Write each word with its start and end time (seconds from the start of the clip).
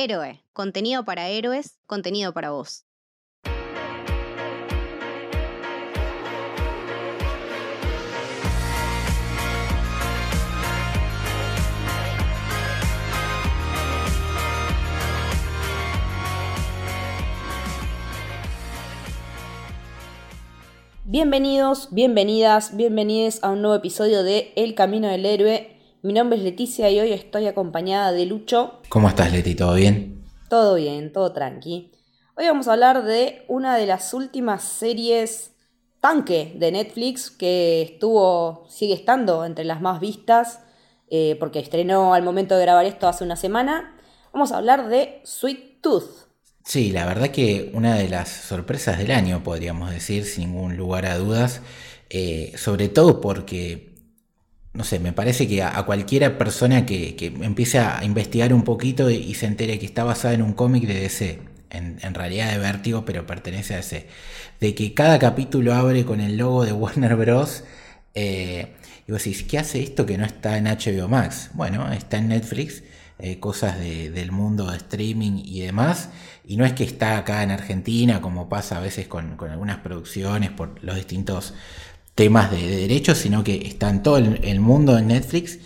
Héroe, 0.00 0.44
contenido 0.52 1.04
para 1.04 1.28
héroes, 1.28 1.76
contenido 1.86 2.32
para 2.32 2.52
vos. 2.52 2.84
Bienvenidos, 21.02 21.88
bienvenidas, 21.90 22.76
bienvenidos 22.76 23.42
a 23.42 23.50
un 23.50 23.62
nuevo 23.62 23.74
episodio 23.74 24.22
de 24.22 24.52
El 24.54 24.76
Camino 24.76 25.08
del 25.08 25.26
Héroe. 25.26 25.77
Mi 26.02 26.12
nombre 26.12 26.38
es 26.38 26.44
Leticia 26.44 26.88
y 26.90 27.00
hoy 27.00 27.12
estoy 27.12 27.46
acompañada 27.46 28.12
de 28.12 28.24
Lucho. 28.24 28.80
¿Cómo 28.88 29.08
estás, 29.08 29.32
Leti? 29.32 29.56
¿Todo 29.56 29.74
bien? 29.74 30.24
Todo 30.48 30.76
bien, 30.76 31.12
todo 31.12 31.32
tranqui. 31.32 31.90
Hoy 32.36 32.46
vamos 32.46 32.68
a 32.68 32.74
hablar 32.74 33.02
de 33.04 33.44
una 33.48 33.76
de 33.76 33.86
las 33.86 34.14
últimas 34.14 34.62
series 34.62 35.50
tanque 36.00 36.54
de 36.56 36.70
Netflix 36.70 37.32
que 37.32 37.82
estuvo, 37.82 38.64
sigue 38.68 38.94
estando 38.94 39.44
entre 39.44 39.64
las 39.64 39.80
más 39.80 39.98
vistas 39.98 40.60
eh, 41.10 41.36
porque 41.40 41.58
estrenó 41.58 42.14
al 42.14 42.22
momento 42.22 42.56
de 42.56 42.62
grabar 42.62 42.86
esto 42.86 43.08
hace 43.08 43.24
una 43.24 43.34
semana. 43.34 43.96
Vamos 44.32 44.52
a 44.52 44.58
hablar 44.58 44.88
de 44.88 45.20
Sweet 45.24 45.80
Tooth. 45.80 46.28
Sí, 46.64 46.92
la 46.92 47.06
verdad 47.06 47.30
que 47.30 47.72
una 47.74 47.96
de 47.96 48.08
las 48.08 48.28
sorpresas 48.28 48.98
del 48.98 49.10
año, 49.10 49.42
podríamos 49.42 49.90
decir, 49.90 50.24
sin 50.26 50.52
ningún 50.52 50.76
lugar 50.76 51.06
a 51.06 51.18
dudas, 51.18 51.62
eh, 52.08 52.52
sobre 52.56 52.88
todo 52.88 53.20
porque, 53.20 53.97
no 54.72 54.84
sé, 54.84 54.98
me 55.00 55.12
parece 55.12 55.48
que 55.48 55.62
a, 55.62 55.82
cualquiera 55.84 56.38
persona 56.38 56.86
que, 56.86 57.16
empiece 57.42 57.78
a 57.78 58.04
investigar 58.04 58.52
un 58.52 58.62
poquito 58.62 59.10
y, 59.10 59.34
se 59.34 59.46
entere 59.46 59.78
que 59.78 59.86
está 59.86 60.04
basada 60.04 60.34
en 60.34 60.42
un 60.42 60.52
cómic 60.52 60.86
de 60.86 61.00
DC, 61.00 61.40
en, 61.70 62.14
realidad 62.14 62.52
de 62.52 62.58
Vértigo, 62.58 63.04
pero 63.04 63.26
pertenece 63.26 63.74
a 63.74 63.78
DC, 63.78 64.06
de 64.60 64.74
que 64.74 64.94
cada 64.94 65.18
capítulo 65.18 65.74
abre 65.74 66.04
con 66.04 66.20
el 66.20 66.36
logo 66.36 66.64
de 66.64 66.72
Warner 66.74 67.16
Bros. 67.16 67.64
Eh, 68.14 68.74
y 69.06 69.12
vos 69.12 69.24
decís, 69.24 69.44
¿qué 69.44 69.58
hace 69.58 69.82
esto 69.82 70.04
que 70.04 70.18
no 70.18 70.26
está 70.26 70.58
en 70.58 70.64
HBO 70.64 71.08
Max? 71.08 71.50
Bueno, 71.54 71.90
está 71.92 72.18
en 72.18 72.28
Netflix 72.28 72.82
eh, 73.20 73.40
cosas 73.40 73.80
del 73.80 74.30
mundo 74.30 74.70
de 74.70 74.76
streaming 74.76 75.42
y 75.44 75.60
demás. 75.60 76.10
Y 76.46 76.56
no 76.56 76.64
es 76.64 76.72
que 76.72 76.84
está 76.84 77.18
acá 77.18 77.42
en 77.42 77.50
Argentina, 77.50 78.20
como 78.20 78.48
pasa 78.48 78.76
a 78.76 78.80
veces 78.80 79.08
con, 79.08 79.36
algunas 79.50 79.78
producciones 79.78 80.50
por 80.50 80.82
los 80.84 80.94
distintos 80.94 81.52
temas 82.18 82.50
de, 82.50 82.66
derechos, 82.66 83.16
sino 83.18 83.44
que 83.44 83.68
está 83.68 83.88
en 83.88 84.02
todo 84.02 84.16
el, 84.16 84.58
mundo 84.58 84.98
en 84.98 85.06
Netflix. 85.06 85.60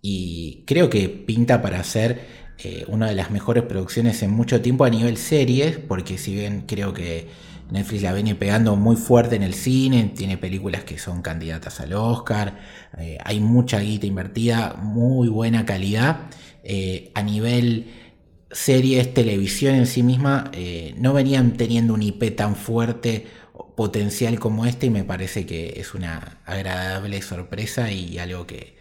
Y 0.00 0.62
creo 0.64 0.88
que 0.88 1.08
pinta 1.08 1.60
para 1.60 1.82
ser 1.82 2.20
eh, 2.58 2.84
una 2.86 3.08
de 3.08 3.16
las 3.16 3.32
mejores 3.32 3.64
producciones 3.64 4.22
en 4.22 4.30
mucho 4.30 4.60
tiempo 4.60 4.84
a 4.84 4.90
nivel 4.90 5.16
series, 5.16 5.76
porque 5.76 6.16
si 6.16 6.36
bien 6.36 6.66
creo 6.68 6.94
que 6.94 7.26
Netflix 7.72 8.02
la 8.02 8.12
viene 8.12 8.36
pegando 8.36 8.76
muy 8.76 8.94
fuerte 8.94 9.34
en 9.34 9.42
el 9.42 9.54
cine, 9.54 10.12
tiene 10.16 10.38
películas 10.38 10.84
que 10.84 10.98
son 10.98 11.20
candidatas 11.20 11.80
al 11.80 11.92
Oscar, 11.94 12.60
eh, 12.96 13.18
hay 13.24 13.40
mucha 13.40 13.80
guita 13.80 14.06
invertida, 14.06 14.74
muy 14.80 15.26
buena 15.26 15.66
calidad. 15.66 16.30
Eh, 16.62 17.10
a 17.16 17.24
nivel 17.24 17.90
series, 18.52 19.12
televisión 19.12 19.74
en 19.74 19.86
sí 19.88 20.04
misma, 20.04 20.52
no 20.96 21.12
venían 21.12 21.56
teniendo 21.56 21.92
un 21.92 22.02
IP 22.02 22.36
tan 22.36 22.54
fuerte, 22.54 23.26
potencial 23.78 24.40
como 24.40 24.66
este, 24.66 24.86
y 24.86 24.90
me 24.90 25.04
parece 25.04 25.46
que 25.46 25.78
es 25.78 25.94
una 25.94 26.40
agradable 26.44 27.22
sorpresa 27.22 27.92
y 27.92 28.18
algo 28.18 28.44
que, 28.44 28.76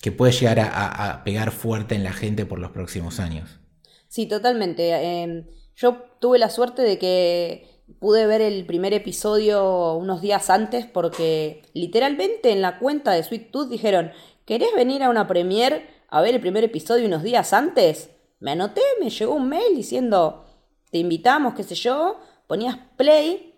que 0.00 0.12
puede 0.12 0.30
llegar 0.30 0.60
a, 0.60 1.24
pegar 1.24 1.50
fuerte 1.50 1.96
en 1.96 2.04
la 2.04 2.12
gente 2.12 2.46
por 2.46 2.60
los 2.60 2.70
próximos 2.70 3.18
años. 3.18 3.58
Sí, 4.06 4.26
totalmente. 4.26 4.92
Em, 4.92 5.46
yo 5.74 6.04
tuve 6.20 6.38
la 6.38 6.48
suerte 6.48 6.82
de 6.82 6.96
que 6.96 7.82
pude 7.98 8.28
ver 8.28 8.40
el 8.40 8.64
primer 8.66 8.94
episodio 8.94 9.94
unos 9.96 10.20
días 10.22 10.48
antes 10.48 10.86
porque 10.86 11.62
literalmente 11.74 12.52
en 12.52 12.62
la 12.62 12.78
cuenta 12.78 13.10
de 13.10 13.24
Sweet 13.24 13.50
Tooth 13.50 13.68
dijeron, 13.68 14.12
¿querés 14.44 14.68
venir 14.76 15.02
a 15.02 15.10
una 15.10 15.26
premiere? 15.26 15.88
a 16.08 16.20
ver 16.20 16.34
el 16.36 16.40
primer 16.40 16.62
episodio 16.64 17.06
unos 17.06 17.22
días 17.22 17.52
antes, 17.52 18.10
me 18.40 18.52
anoté, 18.52 18.80
me 19.00 19.10
llegó 19.10 19.34
un 19.34 19.48
mail 19.48 19.76
diciendo, 19.76 20.44
te 20.90 20.98
invitamos, 20.98 21.54
qué 21.54 21.62
sé 21.62 21.74
yo, 21.74 22.20
ponías 22.48 22.78
play 22.96 23.49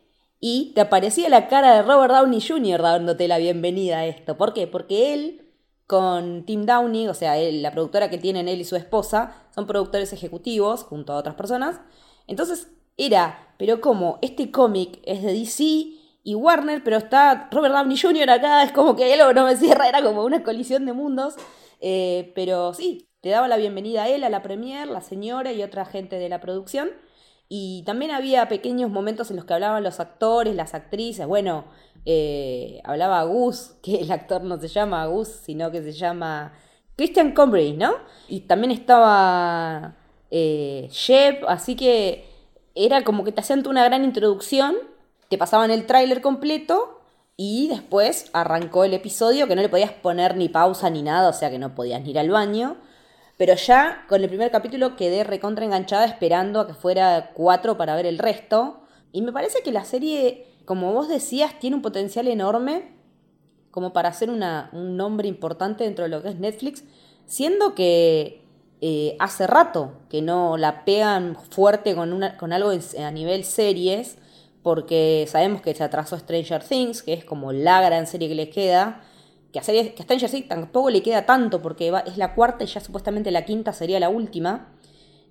y 0.45 0.73
te 0.75 0.81
aparecía 0.81 1.29
la 1.29 1.47
cara 1.47 1.77
de 1.77 1.83
Robert 1.83 2.13
Downey 2.13 2.41
Jr. 2.41 2.83
dándote 2.83 3.29
la 3.29 3.39
bienvenida 3.39 3.99
a 3.99 4.07
esto. 4.07 4.37
¿Por 4.37 4.53
qué? 4.53 4.67
Porque 4.67 5.15
él, 5.15 5.49
con 5.87 6.45
Tim 6.45 6.67
Downey, 6.67 7.07
o 7.07 7.15
sea, 7.15 7.39
él, 7.39 7.63
la 7.63 7.71
productora 7.71 8.11
que 8.11 8.19
tienen 8.19 8.49
él 8.49 8.61
y 8.61 8.65
su 8.65 8.75
esposa, 8.75 9.37
son 9.55 9.69
productores 9.69 10.13
ejecutivos 10.13 10.83
junto 10.83 11.13
a 11.13 11.17
otras 11.19 11.37
personas. 11.37 11.81
Entonces 12.27 12.67
era, 12.97 13.55
pero 13.57 13.81
como 13.81 14.19
este 14.21 14.51
cómic 14.51 14.99
es 15.05 15.23
de 15.23 15.33
DC 15.33 15.63
y 16.25 16.35
Warner, 16.35 16.83
pero 16.83 16.97
está 16.97 17.49
Robert 17.53 17.73
Downey 17.73 17.97
Jr. 17.97 18.31
acá, 18.31 18.65
es 18.65 18.73
como 18.73 18.97
que 18.97 19.15
algo 19.15 19.33
no 19.33 19.47
me 19.47 19.57
cierra, 19.57 19.89
era 19.89 20.03
como 20.03 20.25
una 20.25 20.43
colisión 20.43 20.87
de 20.87 20.93
mundos. 20.93 21.37
Eh, 21.81 22.33
pero 22.35 22.75
sí, 22.75 23.09
te 23.21 23.29
daba 23.29 23.47
la 23.47 23.59
bienvenida 23.59 24.03
a 24.03 24.09
él, 24.09 24.25
a 24.25 24.29
la 24.29 24.43
premier, 24.43 24.89
la 24.89 25.03
señora 25.03 25.53
y 25.53 25.63
otra 25.63 25.85
gente 25.85 26.19
de 26.19 26.29
la 26.29 26.41
producción. 26.41 26.91
Y 27.55 27.83
también 27.83 28.13
había 28.13 28.49
pequeños 28.49 28.91
momentos 28.91 29.29
en 29.31 29.37
los 29.37 29.45
que 29.45 29.53
hablaban 29.53 29.83
los 29.83 30.01
actores, 30.01 30.57
las 30.57 30.73
actrices. 30.73 31.27
Bueno, 31.27 31.67
eh, 32.07 32.81
hablaba 32.83 33.23
Gus, 33.25 33.75
que 33.83 33.97
el 33.97 34.11
actor 34.11 34.43
no 34.43 34.59
se 34.59 34.69
llama 34.69 35.05
Gus, 35.05 35.29
sino 35.29 35.71
que 35.71 35.83
se 35.83 35.93
llama 35.93 36.55
Christian 36.97 37.33
Combray, 37.33 37.77
¿no? 37.77 37.93
Y 38.27 38.41
también 38.41 38.71
estaba 38.71 39.97
eh, 40.31 40.89
así 41.47 41.77
que 41.77 42.25
era 42.75 43.05
como 43.05 43.23
que 43.23 43.33
te 43.33 43.43
hacían 43.43 43.67
una 43.67 43.85
gran 43.85 44.03
introducción, 44.03 44.75
te 45.29 45.37
pasaban 45.37 45.71
el 45.71 45.85
tráiler 45.85 46.23
completo 46.23 47.03
y 47.37 47.69
después 47.69 48.31
arrancó 48.33 48.85
el 48.85 48.95
episodio 48.95 49.47
que 49.47 49.57
no 49.57 49.61
le 49.61 49.69
podías 49.69 49.93
poner 49.93 50.39
ni 50.39 50.49
pausa 50.49 50.89
ni 50.89 51.03
nada, 51.03 51.29
o 51.29 51.35
sea 51.35 51.51
que 51.51 51.59
no 51.59 51.75
podías 51.75 52.01
ni 52.01 52.13
ir 52.13 52.19
al 52.19 52.31
baño. 52.31 52.79
Pero 53.43 53.57
ya 53.57 54.05
con 54.09 54.23
el 54.23 54.29
primer 54.29 54.53
capítulo 54.53 54.95
quedé 54.95 55.25
recontra 55.25 55.65
enganchada 55.65 56.05
esperando 56.05 56.61
a 56.61 56.67
que 56.69 56.75
fuera 56.75 57.33
cuatro 57.35 57.77
para 57.77 57.97
ver 57.97 58.07
el 58.07 58.21
resto. 58.21 58.83
Y 59.11 59.21
me 59.23 59.33
parece 59.33 59.65
que 59.65 59.73
la 59.73 59.85
serie, 59.85 60.47
como 60.65 60.93
vos 60.93 61.09
decías, 61.09 61.59
tiene 61.59 61.75
un 61.75 61.83
potencial 61.83 62.29
enorme 62.29 62.93
como 63.73 63.93
para 63.93 64.15
una, 64.29 64.71
un 64.73 64.97
nombre 64.97 65.27
importante 65.27 65.83
dentro 65.83 66.05
de 66.05 66.11
lo 66.11 66.23
que 66.23 66.29
es 66.29 66.39
Netflix, 66.39 66.85
siendo 67.27 67.75
que 67.75 68.45
eh, 68.81 69.17
hace 69.19 69.49
rato 69.49 69.95
que 70.09 70.23
no 70.23 70.57
la 70.57 70.85
pegan 70.85 71.35
fuerte 71.51 71.97
con, 71.97 72.13
una, 72.13 72.37
con 72.37 72.53
algo 72.53 72.71
a 72.71 73.11
nivel 73.11 73.43
series 73.43 74.19
porque 74.63 75.27
sabemos 75.29 75.63
que 75.63 75.75
se 75.75 75.83
atrasó 75.83 76.17
Stranger 76.17 76.63
Things, 76.63 77.03
que 77.03 77.13
es 77.13 77.25
como 77.25 77.51
la 77.51 77.81
gran 77.83 78.07
serie 78.07 78.29
que 78.29 78.37
le 78.37 78.51
queda, 78.51 79.01
que 79.53 79.59
a, 79.59 79.63
serie, 79.63 79.95
que 79.95 80.03
Stranger 80.03 80.31
Things 80.31 80.49
tampoco 80.49 80.91
le 80.91 81.03
queda 81.03 81.27
tanto, 81.27 81.61
porque 81.61 81.93
es 82.07 82.17
la 82.17 82.35
cuarta 82.35 82.65
y 82.65 82.67
ya 82.67 82.81
supuestamente 82.81 83.31
la 83.31 83.45
quinta 83.45 83.73
sería 83.73 84.01
la 84.01 84.09
última. 84.09 84.75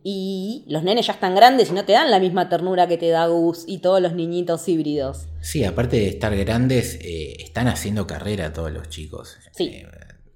Y 0.04 0.64
los 0.68 0.84
nenes 0.84 1.06
ya 1.06 1.14
están 1.14 1.36
grandes 1.36 1.70
y 1.70 1.74
no 1.74 1.86
te 1.86 1.94
dan 1.94 2.10
la 2.10 2.20
misma 2.20 2.50
ternura 2.50 2.88
que 2.88 2.98
te 2.98 3.10
da 3.10 3.28
Gus 3.28 3.66
y 3.68 3.80
todos 3.80 4.02
los 4.02 4.14
niñitos 4.14 4.68
híbridos. 4.68 5.28
Sí, 5.42 5.64
aparte 5.64 5.98
de 5.98 6.08
estar 6.08 6.36
grandes, 6.36 6.98
eh, 7.02 7.36
están 7.40 7.68
haciendo 7.68 8.08
carrera 8.08 8.52
todos 8.52 8.72
los 8.72 8.90
chicos. 8.90 9.38
Sí. 9.52 9.66
Eh, 9.66 9.88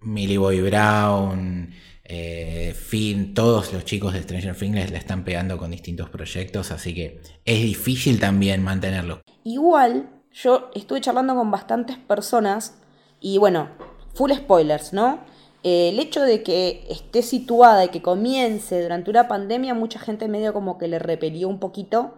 Millie 0.01 0.37
Boy 0.37 0.61
Brown, 0.61 1.71
eh, 2.03 2.75
fin, 2.77 3.33
todos 3.33 3.73
los 3.73 3.83
chicos 3.85 4.13
de 4.13 4.21
Stranger 4.21 4.55
Things 4.55 4.91
la 4.91 4.97
están 4.99 5.23
pegando 5.23 5.57
con 5.57 5.71
distintos 5.71 6.11
proyectos, 6.11 6.69
así 6.69 6.93
que 6.93 7.21
es 7.43 7.61
difícil 7.63 8.19
también 8.19 8.61
mantenerlo. 8.61 9.21
Igual, 9.43 10.11
yo 10.31 10.69
estuve 10.75 11.01
charlando 11.01 11.33
con 11.33 11.49
bastantes 11.49 11.97
personas 11.97 12.79
y 13.19 13.37
bueno, 13.37 13.69
full 14.13 14.31
spoilers, 14.31 14.93
¿no? 14.93 15.19
Eh, 15.63 15.89
el 15.89 15.99
hecho 15.99 16.21
de 16.21 16.43
que 16.43 16.85
esté 16.89 17.23
situada 17.23 17.85
y 17.85 17.89
que 17.89 18.01
comience 18.01 18.81
durante 18.81 19.09
una 19.09 19.27
pandemia, 19.27 19.73
mucha 19.73 19.99
gente 19.99 20.27
medio 20.27 20.53
como 20.53 20.77
que 20.77 20.87
le 20.87 20.99
repelió 20.99 21.49
un 21.49 21.59
poquito, 21.59 22.13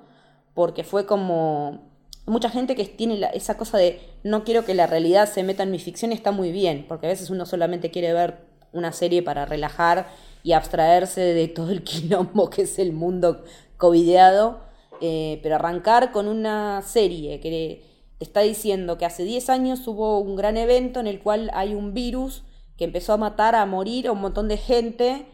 porque 0.54 0.84
fue 0.84 1.06
como 1.06 1.80
mucha 2.26 2.50
gente 2.50 2.76
que 2.76 2.84
tiene 2.86 3.22
esa 3.34 3.58
cosa 3.58 3.78
de 3.78 4.02
no 4.24 4.44
quiero 4.44 4.66
que 4.66 4.76
la 4.76 4.86
realidad 4.86 5.32
se 5.32 5.44
meta 5.44 5.64
en 5.64 5.72
mi 5.72 5.80
ficción 5.80 6.12
está 6.12 6.32
muy 6.32 6.52
bien, 6.52 6.86
porque 6.88 7.06
a 7.06 7.10
veces 7.10 7.30
uno 7.30 7.46
solamente 7.46 7.90
quiere 7.90 8.12
ver 8.12 8.40
una 8.74 8.92
serie 8.92 9.24
para 9.24 9.46
relajar 9.46 10.08
y 10.44 10.52
abstraerse 10.52 11.22
de 11.22 11.48
todo 11.48 11.72
el 11.72 11.84
quilombo 11.86 12.50
que 12.50 12.64
es 12.64 12.80
el 12.80 12.92
mundo 12.92 13.44
covideado, 13.78 14.60
eh, 15.00 15.40
pero 15.42 15.56
arrancar 15.56 16.12
con 16.12 16.28
una 16.28 16.82
serie 16.82 17.40
que 17.40 17.82
te 18.18 18.26
está 18.26 18.42
diciendo 18.42 18.98
que 18.98 19.06
hace 19.06 19.24
10 19.24 19.50
años 19.50 19.88
hubo 19.88 20.20
un 20.20 20.36
gran 20.36 20.58
evento 20.58 21.00
en 21.00 21.08
el 21.08 21.22
cual 21.22 21.52
hay 21.54 21.76
un 21.76 21.94
virus 21.94 22.44
que 22.78 22.86
empezó 22.86 23.14
a 23.14 23.18
matar, 23.18 23.56
a 23.56 23.66
morir 23.66 24.08
a 24.08 24.12
un 24.12 24.22
montón 24.22 24.48
de 24.48 24.58
gente 24.58 25.26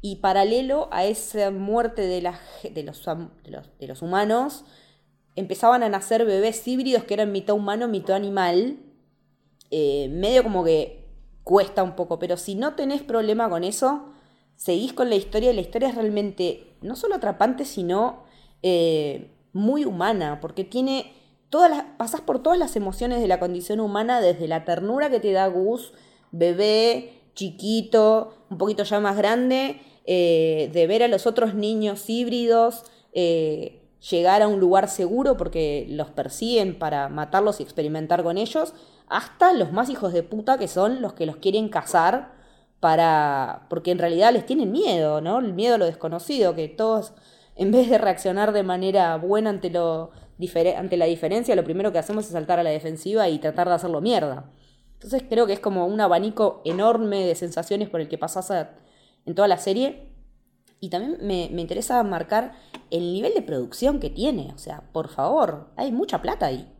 y 0.00 0.16
paralelo 0.16 0.88
a 0.90 1.04
esa 1.04 1.50
muerte 1.50 2.02
de, 2.02 2.20
de, 2.70 2.82
los, 2.82 3.04
de, 3.78 3.86
los, 3.86 4.02
humanos, 4.02 4.64
empezaban 5.36 5.82
a 5.82 5.88
nacer 5.88 6.24
bebés 6.24 6.66
híbridos 6.66 7.04
que 7.04 7.14
eran 7.14 7.32
mitad 7.32 7.54
humano, 7.54 7.88
mitad 7.88 8.16
animal, 8.16 8.78
eh, 9.70 10.08
medio 10.10 10.42
como 10.42 10.64
que 10.64 11.06
cuesta 11.44 11.82
un 11.82 11.96
poco, 11.96 12.18
pero 12.18 12.36
si 12.36 12.54
no 12.54 12.74
tenés 12.74 13.02
problema 13.02 13.50
con 13.50 13.64
eso, 13.64 14.12
seguís 14.56 14.94
con 14.94 15.10
la 15.10 15.16
historia 15.16 15.50
y 15.50 15.54
la 15.54 15.60
historia 15.60 15.88
es 15.88 15.94
realmente 15.94 16.76
no 16.80 16.96
solo 16.96 17.16
atrapante, 17.16 17.66
sino 17.66 18.24
eh, 18.62 19.30
muy 19.52 19.84
humana, 19.84 20.38
porque 20.40 20.64
tiene 20.64 21.12
todas 21.50 21.70
las, 21.70 21.84
pasás 21.98 22.20
por 22.20 22.42
todas 22.42 22.58
las 22.58 22.76
emociones 22.76 23.20
de 23.20 23.28
la 23.28 23.38
condición 23.38 23.80
humana, 23.80 24.20
desde 24.20 24.48
la 24.48 24.64
ternura 24.64 25.10
que 25.10 25.20
te 25.20 25.32
da 25.32 25.46
Gus, 25.48 25.92
bebé, 26.30 27.20
chiquito, 27.34 28.34
un 28.50 28.58
poquito 28.58 28.84
ya 28.84 29.00
más 29.00 29.16
grande, 29.16 29.80
eh, 30.06 30.70
de 30.72 30.86
ver 30.86 31.02
a 31.02 31.08
los 31.08 31.26
otros 31.26 31.54
niños 31.54 32.08
híbridos, 32.08 32.84
eh, 33.12 33.82
llegar 34.10 34.42
a 34.42 34.48
un 34.48 34.60
lugar 34.60 34.88
seguro 34.88 35.36
porque 35.36 35.86
los 35.90 36.10
persiguen 36.10 36.78
para 36.78 37.08
matarlos 37.08 37.60
y 37.60 37.64
experimentar 37.64 38.22
con 38.22 38.38
ellos, 38.38 38.72
hasta 39.08 39.52
los 39.52 39.72
más 39.72 39.90
hijos 39.90 40.12
de 40.12 40.22
puta 40.22 40.56
que 40.56 40.68
son 40.68 41.02
los 41.02 41.12
que 41.14 41.26
los 41.26 41.36
quieren 41.36 41.68
cazar 41.68 42.32
para. 42.78 43.66
porque 43.68 43.90
en 43.90 43.98
realidad 43.98 44.32
les 44.32 44.46
tienen 44.46 44.72
miedo, 44.72 45.20
¿no? 45.20 45.40
El 45.40 45.52
miedo 45.52 45.74
a 45.74 45.78
lo 45.78 45.84
desconocido, 45.86 46.54
que 46.54 46.68
todos, 46.68 47.12
en 47.56 47.72
vez 47.72 47.90
de 47.90 47.98
reaccionar 47.98 48.52
de 48.52 48.62
manera 48.62 49.16
buena 49.16 49.50
ante 49.50 49.70
lo 49.70 50.12
ante 50.76 50.96
la 50.96 51.06
diferencia, 51.06 51.56
lo 51.56 51.64
primero 51.64 51.92
que 51.92 51.98
hacemos 51.98 52.26
es 52.26 52.32
saltar 52.32 52.58
a 52.58 52.62
la 52.62 52.70
defensiva 52.70 53.28
y 53.28 53.38
tratar 53.38 53.68
de 53.68 53.74
hacerlo 53.74 54.00
mierda. 54.00 54.50
Entonces 54.94 55.22
creo 55.28 55.46
que 55.46 55.54
es 55.54 55.60
como 55.60 55.86
un 55.86 56.00
abanico 56.00 56.62
enorme 56.64 57.24
de 57.24 57.34
sensaciones 57.34 57.88
por 57.88 58.00
el 58.00 58.08
que 58.08 58.18
pasas 58.18 58.50
en 59.24 59.34
toda 59.34 59.48
la 59.48 59.58
serie. 59.58 60.08
Y 60.78 60.88
también 60.88 61.18
me, 61.22 61.60
interesa 61.60 62.02
marcar 62.02 62.52
el 62.90 63.12
nivel 63.12 63.34
de 63.34 63.42
producción 63.42 64.00
que 64.00 64.10
tiene. 64.10 64.52
O 64.54 64.58
sea, 64.58 64.82
por 64.92 65.08
favor, 65.08 65.72
hay 65.76 65.92
mucha 65.92 66.22
plata 66.22 66.46
ahí. 66.46 66.70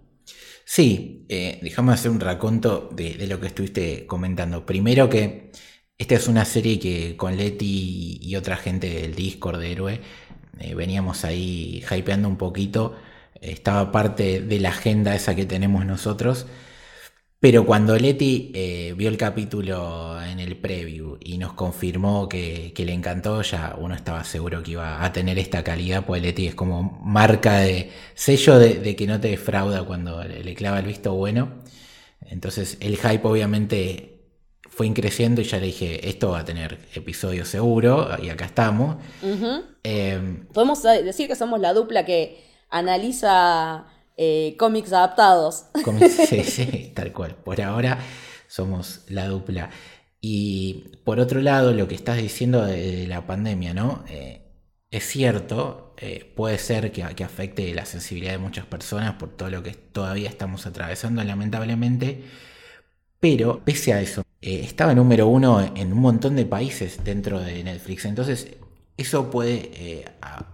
Sí, 0.65 1.27
eh, 1.29 1.59
déjame 1.63 1.93
hacer 1.93 2.11
un 2.11 2.21
raconto 2.21 2.89
de, 2.93 3.15
de, 3.15 3.27
lo 3.27 3.41
que 3.41 3.49
estuviste 3.49 4.07
comentando. 4.07 4.65
Primero 4.65 5.09
que 5.09 5.51
esta 5.99 6.15
es 6.15 6.29
una 6.29 6.45
serie 6.45 6.79
que 6.79 7.17
con 7.17 7.37
Leti 7.37 8.21
y 8.23 8.37
otra 8.37 8.57
gente 8.57 8.89
del 8.89 9.15
Discord 9.15 9.61
de 9.61 9.73
Héroe 9.73 10.01
eh, 10.61 10.75
veníamos 10.75 11.25
ahí 11.25 11.83
hypeando 11.91 12.29
un 12.29 12.37
poquito. 12.37 12.95
Estaba 13.41 13.91
parte 13.93 14.41
de 14.41 14.61
la 14.61 14.71
agenda 14.71 15.15
esa 15.15 15.35
que 15.35 15.47
tenemos 15.47 15.85
nosotros. 15.87 16.47
Pero 17.41 17.65
cuando 17.65 17.97
Leti 17.97 18.53
eh, 18.55 18.95
vio 18.97 19.09
el 19.09 19.17
capítulo 19.17 20.23
en 20.23 20.41
el 20.41 20.59
preview 20.59 21.17
y 21.21 21.39
nos 21.39 21.55
confirmó 21.55 22.29
que, 22.29 22.75
le 22.77 22.93
encantó, 22.93 23.41
ya 23.41 23.77
uno 23.79 23.95
estaba 23.95 24.25
seguro 24.25 24.63
que 24.63 24.73
iba 24.73 25.03
a 25.03 25.13
tener 25.13 25.39
esta 25.39 25.65
calidad, 25.65 26.05
pues 26.05 26.21
Leti 26.21 26.49
es 26.49 26.55
como 26.55 27.01
marca 27.03 27.61
de 27.61 27.91
sello 28.15 28.59
de, 28.59 28.75
de 28.75 28.95
que 28.95 29.07
no 29.07 29.21
te 29.21 29.29
defrauda 29.29 29.85
cuando 29.85 30.23
le 30.23 30.55
clava 30.55 30.81
el 30.81 30.87
visto 30.87 31.15
bueno. 31.15 31.63
Entonces 32.27 32.77
el 32.81 32.99
hype 32.99 33.27
obviamente 33.27 34.21
fue 34.69 34.87
increciendo 34.87 35.41
y 35.41 35.45
ya 35.45 35.59
le 35.59 35.67
dije, 35.67 36.09
esto 36.09 36.31
va 36.31 36.41
a 36.41 36.45
tener 36.45 36.79
episodio 36.95 37.45
seguro, 37.45 38.09
y 38.23 38.29
acá 38.29 38.47
estamos. 38.47 38.97
Em, 39.83 40.47
Podemos 40.47 40.83
decir 40.83 41.27
que 41.27 41.37
somos 41.37 41.61
la 41.61 41.75
dupla 41.75 42.05
que 42.05 42.50
analiza 42.71 43.87
eh, 44.17 44.55
cómics 44.59 44.93
adaptados. 44.93 45.67
sí, 46.29 46.45
sí, 46.45 46.93
tal 46.95 47.13
cual. 47.13 47.37
Por 47.37 47.61
ahora 47.61 47.99
somos 48.49 49.05
la 49.09 49.27
dupla. 49.27 49.71
Y 50.21 50.99
por 51.05 51.21
otro 51.21 51.41
lado, 51.41 51.73
lo 51.73 51.89
que 51.89 51.95
estás 51.95 52.19
diciendo 52.19 52.65
de, 52.65 53.07
la 53.07 53.27
pandemia, 53.27 53.73
¿no? 53.75 54.05
Eh, 54.09 54.43
es 54.91 55.07
cierto, 55.07 55.95
eh, 55.99 56.31
puede 56.37 56.59
ser 56.59 56.93
que, 56.93 57.03
afecte 57.03 57.73
la 57.75 57.87
sensibilidad 57.87 58.33
de 58.33 58.39
muchas 58.39 58.67
personas 58.67 59.15
por 59.15 59.31
todo 59.31 59.49
lo 59.51 59.63
que 59.63 59.73
todavía 59.73 60.29
estamos 60.29 60.67
atravesando, 60.67 61.25
lamentablemente. 61.25 62.25
Pero 63.21 63.61
pese 63.65 63.93
a 63.93 64.01
eso, 64.01 64.23
estaba 64.41 64.95
número 64.95 65.27
uno 65.29 65.61
en 65.61 65.93
un 65.93 65.99
montón 66.01 66.37
de 66.37 66.47
países 66.47 67.05
dentro 67.05 67.41
de 67.41 67.63
Netflix. 67.65 68.05
Entonces, 68.05 68.49
eso 69.03 69.31
puede 69.31 69.71
eh, 69.75 70.05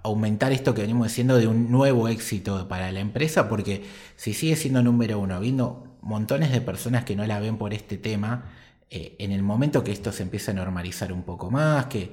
aumentar 0.03 0.53
esto 0.53 0.75
que 0.75 0.83
venimos 0.83 1.09
diciendo 1.09 1.37
de 1.37 1.47
un 1.47 1.71
nuevo 1.71 2.09
éxito 2.09 2.69
para 2.69 2.93
la 2.93 3.01
empresa, 3.01 3.49
porque 3.49 3.85
si 4.17 4.35
sigue 4.35 4.57
siendo 4.57 4.83
número 4.83 5.19
uno, 5.19 5.41
viendo 5.41 5.99
montones 6.03 6.53
de 6.53 6.61
personas 6.61 7.05
que 7.05 7.17
no 7.17 7.27
la 7.27 7.41
ven 7.41 7.59
por 7.59 7.75
este 7.75 7.99
tema, 7.99 8.51
eh, 8.91 9.17
en 9.19 9.33
el 9.33 9.43
momento 9.43 9.83
que 9.83 9.93
esto 9.93 10.13
se 10.13 10.23
empieza 10.23 10.53
a 10.53 10.55
normalizar 10.55 11.13
un 11.13 11.23
poco 11.25 11.51
más, 11.51 11.87
que, 11.87 12.13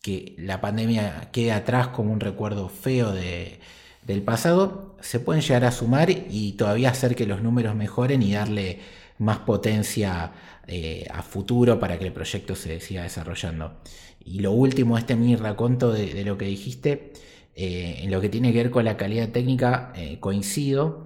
que 0.00 0.34
la 0.38 0.60
pandemia 0.60 1.30
quede 1.32 1.52
atrás 1.52 1.88
como 1.88 2.12
un 2.12 2.20
recuerdo 2.20 2.68
feo 2.68 3.12
de, 3.12 3.60
del 4.06 4.22
pasado, 4.22 4.96
se 5.00 5.20
pueden 5.20 5.42
llegar 5.42 5.64
a 5.64 5.72
sumar 5.72 6.10
y 6.10 6.52
todavía 6.52 6.90
hacer 6.90 7.16
que 7.16 7.26
los 7.26 7.42
números 7.42 7.74
mejoren 7.74 8.22
y 8.22 8.34
darle 8.34 8.80
más 9.18 9.38
potencia 9.38 10.32
eh, 10.66 11.06
a 11.10 11.22
futuro 11.22 11.78
para 11.78 11.98
que 11.98 12.06
el 12.06 12.12
proyecto 12.12 12.54
se 12.54 12.80
siga 12.80 13.02
desarrollando. 13.02 13.80
Y 14.24 14.40
lo 14.40 14.52
último, 14.52 14.96
este 14.96 15.16
mi 15.16 15.36
raconto 15.36 15.92
de, 15.92 16.24
lo 16.24 16.38
que 16.38 16.46
dijiste, 16.46 17.12
eh, 17.54 18.00
en 18.02 18.10
lo 18.10 18.20
que 18.20 18.28
tiene 18.28 18.52
que 18.52 18.58
ver 18.58 18.70
con 18.70 18.84
la 18.84 18.96
calidad 18.96 19.28
técnica, 19.28 19.92
eh, 19.96 20.18
coincido. 20.18 21.04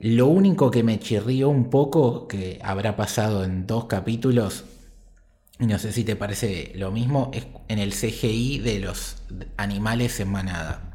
Lo 0.00 0.26
único 0.26 0.70
que 0.70 0.82
me 0.82 0.98
chirrió 0.98 1.48
un 1.48 1.70
poco, 1.70 2.28
que 2.28 2.58
habrá 2.62 2.96
pasado 2.96 3.44
en 3.44 3.66
dos 3.66 3.86
capítulos, 3.86 4.64
y 5.60 5.66
no 5.66 5.78
sé 5.78 5.92
si 5.92 6.04
te 6.04 6.14
parece 6.14 6.72
lo 6.76 6.92
mismo, 6.92 7.30
es 7.34 7.46
en 7.68 7.78
el 7.78 7.92
CGI 7.92 8.58
de 8.60 8.78
los 8.78 9.16
animales 9.56 10.20
en 10.20 10.30
manada. 10.30 10.88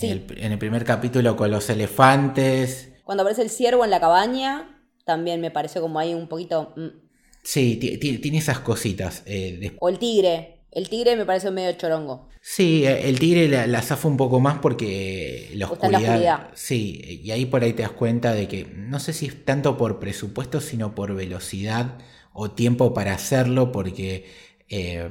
En, 0.00 0.52
el, 0.52 0.58
primer 0.58 0.84
capítulo 0.84 1.36
con 1.36 1.50
los 1.50 1.70
elefantes. 1.70 2.92
Cuando 3.04 3.22
aparece 3.22 3.42
el 3.42 3.50
ciervo 3.50 3.84
en 3.84 3.90
la 3.90 4.00
cabaña, 4.00 4.84
también 5.04 5.40
me 5.40 5.50
parece 5.50 5.80
como 5.80 5.98
ahí 5.98 6.14
un 6.14 6.28
poquito... 6.28 6.72
Mm. 6.76 7.04
Sí, 7.42 7.76
tiene 7.76 8.38
esas 8.38 8.60
cositas. 8.60 9.22
Eh, 9.26 9.76
o 9.78 9.88
el 9.90 9.98
tigre. 9.98 10.53
El 10.74 10.88
tigre 10.88 11.14
me 11.14 11.24
parece 11.24 11.52
medio 11.52 11.72
chorongo. 11.72 12.28
Sí, 12.40 12.84
eh, 12.84 13.08
el 13.08 13.20
tigre 13.20 13.66
la, 13.66 13.80
zafa 13.82 14.08
un 14.08 14.16
poco 14.16 14.40
más 14.40 14.58
porque 14.58 15.50
la 15.54 15.66
oscuridad, 15.66 16.50
Sí, 16.54 17.20
y 17.22 17.30
ahí 17.30 17.46
por 17.46 17.62
ahí 17.62 17.72
te 17.72 17.82
das 17.82 17.92
cuenta 17.92 18.34
de 18.34 18.48
que 18.48 18.66
no 18.74 18.98
sé 18.98 19.12
si 19.12 19.26
es 19.26 19.44
tanto 19.44 19.76
por 19.76 20.00
presupuesto, 20.00 20.60
sino 20.60 20.94
por 20.94 21.14
velocidad 21.14 21.98
o 22.32 22.50
tiempo 22.50 22.92
para 22.92 23.14
hacerlo, 23.14 23.70
porque 23.70 24.26
eh, 24.68 25.08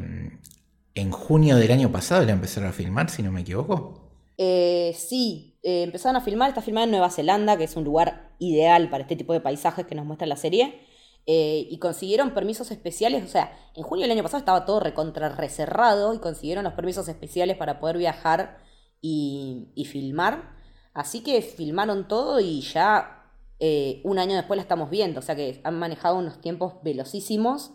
en 0.96 1.12
junio 1.12 1.56
del 1.56 1.72
año 1.72 1.92
pasado 1.92 2.26
la 2.26 2.34
empezaron 2.34 2.70
a 2.70 2.74
filmar, 2.74 3.10
si 3.10 3.24
no 3.24 3.32
me 3.32 3.42
equivoco. 3.42 4.12
sí, 4.38 5.58
eh, 5.64 5.84
empezaron 5.84 6.18
a 6.18 6.22
filmar, 6.22 6.50
está 6.50 6.62
filmada 6.62 6.84
en 6.84 6.92
Nueva 6.92 7.10
Zelanda, 7.10 7.56
que 7.58 7.64
es 7.64 7.76
un 7.78 7.86
lugar 7.86 8.34
ideal 8.38 8.90
para 8.90 9.04
este 9.04 9.16
tipo 9.16 9.32
de 9.32 9.40
paisajes 9.40 9.86
que 9.86 9.96
nos 9.96 10.06
muestra 10.06 10.28
la 10.28 10.36
serie. 10.36 10.82
Eh, 11.26 11.68
y 11.70 11.78
consiguieron 11.80 12.34
permisos 12.34 12.70
especiales, 12.72 13.24
o 13.24 13.28
sea, 13.28 13.58
en 13.76 13.84
junio 13.84 14.04
del 14.04 14.12
año 14.12 14.24
pasado 14.24 14.40
estaba 14.40 14.66
todo 14.66 14.82
recontra 14.82 15.30
recerrado 15.30 16.14
y 16.14 16.20
consiguieron 16.20 16.66
los 16.66 16.74
permisos 16.74 17.08
especiales 17.08 17.56
para 17.56 17.80
poder 17.80 17.98
viajar 17.98 18.58
y, 19.02 19.72
filmar. 19.90 20.58
Así 20.94 21.24
que 21.24 21.42
filmaron 21.42 22.08
todo 22.08 22.40
y 22.40 22.62
ya 22.62 23.32
eh, 23.60 24.02
un 24.04 24.20
año 24.20 24.36
después 24.36 24.58
la 24.58 24.64
estamos 24.64 24.90
viendo, 24.90 25.20
o 25.20 25.24
sea 25.24 25.36
que 25.36 25.62
han 25.64 25.80
manejado 25.80 26.18
unos 26.18 26.40
tiempos 26.42 26.76
velocísimos. 26.84 27.72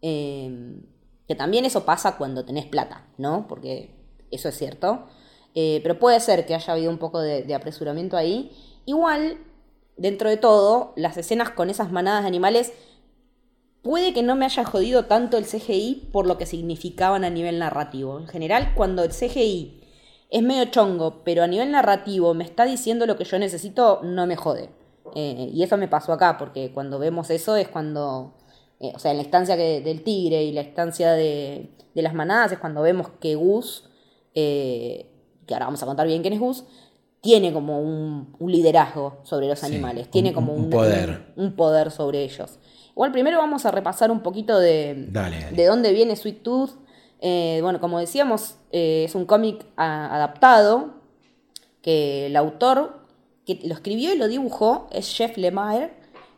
que 0.00 1.34
también 1.36 1.64
eso 1.64 1.84
pasa 1.84 2.16
cuando 2.16 2.44
tenés 2.44 2.66
plata, 2.66 3.06
¿no? 3.18 3.46
Porque 3.48 3.94
eso 4.30 4.48
es 4.48 4.56
cierto. 4.56 5.06
Eh, 5.54 5.80
pero 5.82 5.98
puede 5.98 6.20
ser 6.20 6.46
que 6.46 6.54
haya 6.54 6.72
habido 6.72 6.90
un 6.90 6.98
poco 6.98 7.20
de, 7.20 7.54
apresuramiento 7.54 8.16
ahí. 8.16 8.52
Igual, 8.84 9.38
dentro 9.96 10.30
de 10.30 10.36
todo, 10.36 10.92
las 10.96 11.16
escenas 11.16 11.50
con 11.50 11.70
esas 11.70 11.90
manadas 11.90 12.22
de 12.22 12.28
animales 12.28 12.72
puede 13.82 14.12
que 14.12 14.22
no 14.22 14.36
me 14.36 14.44
haya 14.44 14.64
jodido 14.64 15.06
tanto 15.06 15.36
el 15.36 15.44
CGI 15.44 16.08
por 16.12 16.26
lo 16.26 16.38
que 16.38 16.46
significaban 16.46 17.24
a 17.24 17.30
nivel 17.30 17.58
narrativo. 17.58 18.18
En 18.18 18.26
general, 18.26 18.72
cuando 18.74 19.04
el 19.04 19.10
CGI 19.10 19.80
es 20.30 20.42
medio 20.42 20.66
chongo, 20.66 21.22
pero 21.24 21.42
a 21.42 21.46
nivel 21.46 21.70
narrativo 21.70 22.34
me 22.34 22.44
está 22.44 22.64
diciendo 22.64 23.06
lo 23.06 23.16
que 23.16 23.24
yo 23.24 23.38
necesito, 23.38 24.00
no 24.02 24.26
me 24.26 24.36
jode. 24.36 24.70
Eh, 25.14 25.50
y 25.52 25.62
eso 25.62 25.76
me 25.76 25.88
pasó 25.88 26.12
acá, 26.12 26.36
porque 26.38 26.70
cuando 26.72 26.98
vemos 26.98 27.30
eso 27.30 27.56
es 27.56 27.68
cuando, 27.68 28.34
eh, 28.80 28.92
o 28.94 28.98
sea, 28.98 29.12
en 29.12 29.16
la 29.16 29.22
instancia 29.22 29.56
del 29.56 30.02
tigre 30.02 30.44
y 30.44 30.52
la 30.52 30.62
instancia 30.62 31.12
de, 31.12 31.70
las 31.94 32.14
manadas 32.14 32.52
es 32.52 32.58
cuando 32.58 32.82
vemos 32.82 33.08
que 33.20 33.34
Gus 33.34 33.84
que 35.48 35.54
ahora 35.54 35.66
vamos 35.66 35.82
a 35.82 35.86
contar 35.86 36.06
bien 36.06 36.22
quién 36.22 36.34
es 36.34 36.38
Gus, 36.38 36.64
tiene 37.20 37.52
como 37.52 37.80
un, 37.80 38.34
liderazgo 38.46 39.18
sobre 39.24 39.48
los 39.48 39.64
animales, 39.64 40.08
tiene 40.08 40.32
como 40.32 40.52
un, 40.52 40.70
poder. 40.70 41.32
Un, 41.34 41.56
poder 41.56 41.90
sobre 41.90 42.22
ellos. 42.22 42.60
Igual 42.98 43.12
primero 43.12 43.38
vamos 43.38 43.64
a 43.64 43.70
repasar 43.70 44.10
un 44.10 44.24
poquito 44.24 44.58
de, 44.58 45.06
de 45.52 45.66
dónde 45.66 45.92
viene 45.92 46.16
Sweet 46.16 46.42
Tooth. 46.42 46.70
Eh, 47.20 47.60
bueno, 47.62 47.78
como 47.78 48.00
decíamos, 48.00 48.56
eh, 48.72 49.04
es 49.06 49.14
un 49.14 49.24
cómic 49.24 49.64
adaptado 49.76 50.94
que 51.80 52.26
el 52.26 52.34
autor 52.34 53.06
que 53.46 53.60
lo 53.62 53.74
escribió 53.74 54.12
y 54.12 54.18
lo 54.18 54.26
dibujó 54.26 54.88
es 54.90 55.16
Jeff 55.16 55.36
Lemire. 55.36 55.92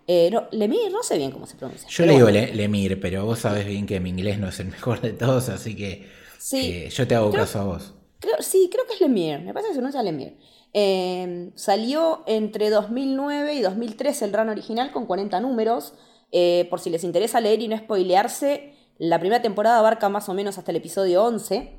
Eh, 0.06 0.28
no, 0.30 0.48
Lemire, 0.50 0.90
no 0.90 1.02
sé 1.02 1.16
bien 1.16 1.30
cómo 1.30 1.46
se 1.46 1.56
pronuncia. 1.56 1.88
Yo 1.88 2.04
le 2.04 2.12
digo 2.12 2.28
Lemire, 2.28 2.98
pero 2.98 3.24
vos 3.24 3.38
sabés 3.38 3.64
bien 3.64 3.86
que 3.86 3.98
mi 3.98 4.10
inglés 4.10 4.38
no 4.38 4.46
es 4.46 4.60
el 4.60 4.66
mejor 4.66 5.00
de 5.00 5.14
todos, 5.14 5.48
así 5.48 5.74
que 5.74 6.10
sí, 6.38 6.90
yo 6.90 7.08
te 7.08 7.14
hago 7.14 7.30
caso 7.30 7.58
a 7.58 7.64
vos 7.64 7.94
sí, 8.40 8.68
creo 8.70 8.86
que 8.86 8.94
es 8.94 9.00
Lemire, 9.00 9.38
me 9.38 9.52
parece 9.52 9.68
que 9.68 9.74
se 9.74 9.80
pronuncia 9.80 10.02
Lemire. 10.02 10.36
Eh, 10.72 11.50
salió 11.54 12.22
entre 12.26 12.70
2009 12.70 13.54
y 13.54 13.60
2013 13.60 14.26
el 14.26 14.32
run 14.32 14.48
original 14.48 14.92
con 14.92 15.06
40 15.06 15.40
números. 15.40 15.94
Eh, 16.32 16.66
por 16.70 16.80
si 16.80 16.90
les 16.90 17.04
interesa 17.04 17.40
leer 17.40 17.60
y 17.62 17.68
no 17.68 17.76
spoilearse, 17.76 18.74
La 18.98 19.18
primera 19.18 19.40
temporada 19.40 19.78
abarca 19.78 20.10
más 20.10 20.28
o 20.28 20.34
menos 20.34 20.58
hasta 20.58 20.72
el 20.72 20.76
episodio 20.76 21.24
11. 21.24 21.72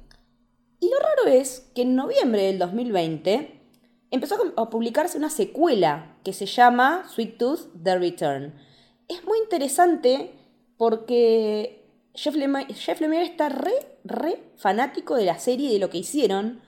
Y 0.80 0.90
lo 0.90 0.98
raro 0.98 1.28
es 1.28 1.70
que 1.76 1.84
en 1.84 1.96
noviembre 1.96 2.42
del 2.42 2.58
2020 2.58 3.62
empezó 4.10 4.36
a 4.58 4.70
publicarse 4.72 5.20
una 5.20 5.30
secuela 5.30 6.18
que 6.24 6.34
se 6.34 6.48
llama 6.48 7.04
Sweet 7.14 7.38
Tooth 7.38 7.84
The 7.84 8.00
Return. 8.00 8.56
Es 9.08 9.24
muy 9.24 9.38
interesante 9.38 10.32
porque 10.78 11.86
Jeff 12.16 12.36
Lemire, 12.36 13.24
está 13.24 13.50
re, 13.50 13.72
re 14.04 14.42
fanático 14.58 15.16
de 15.16 15.26
la 15.26 15.38
serie 15.38 15.70
y 15.70 15.74
de 15.74 15.80
lo 15.80 15.90
que 15.92 16.00
hicieron. 16.00 16.62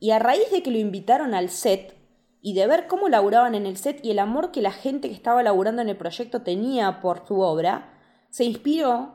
Y 0.00 0.12
a 0.12 0.20
raíz 0.20 0.50
de 0.52 0.62
que 0.62 0.70
lo 0.70 0.78
invitaron 0.78 1.34
al 1.34 1.50
set 1.50 1.97
y 2.40 2.54
de 2.54 2.66
ver 2.66 2.86
cómo 2.86 3.08
laburaban 3.08 3.54
en 3.54 3.66
el 3.66 3.76
set 3.76 4.04
y 4.04 4.10
el 4.10 4.18
amor 4.18 4.52
que 4.52 4.62
la 4.62 4.72
gente 4.72 5.08
que 5.08 5.14
estaba 5.14 5.42
laburando 5.42 5.82
en 5.82 5.88
el 5.88 5.96
proyecto 5.96 6.42
tenía 6.42 7.00
por 7.00 7.26
su 7.26 7.40
obra, 7.40 7.94
se 8.30 8.44
inspiró 8.44 9.14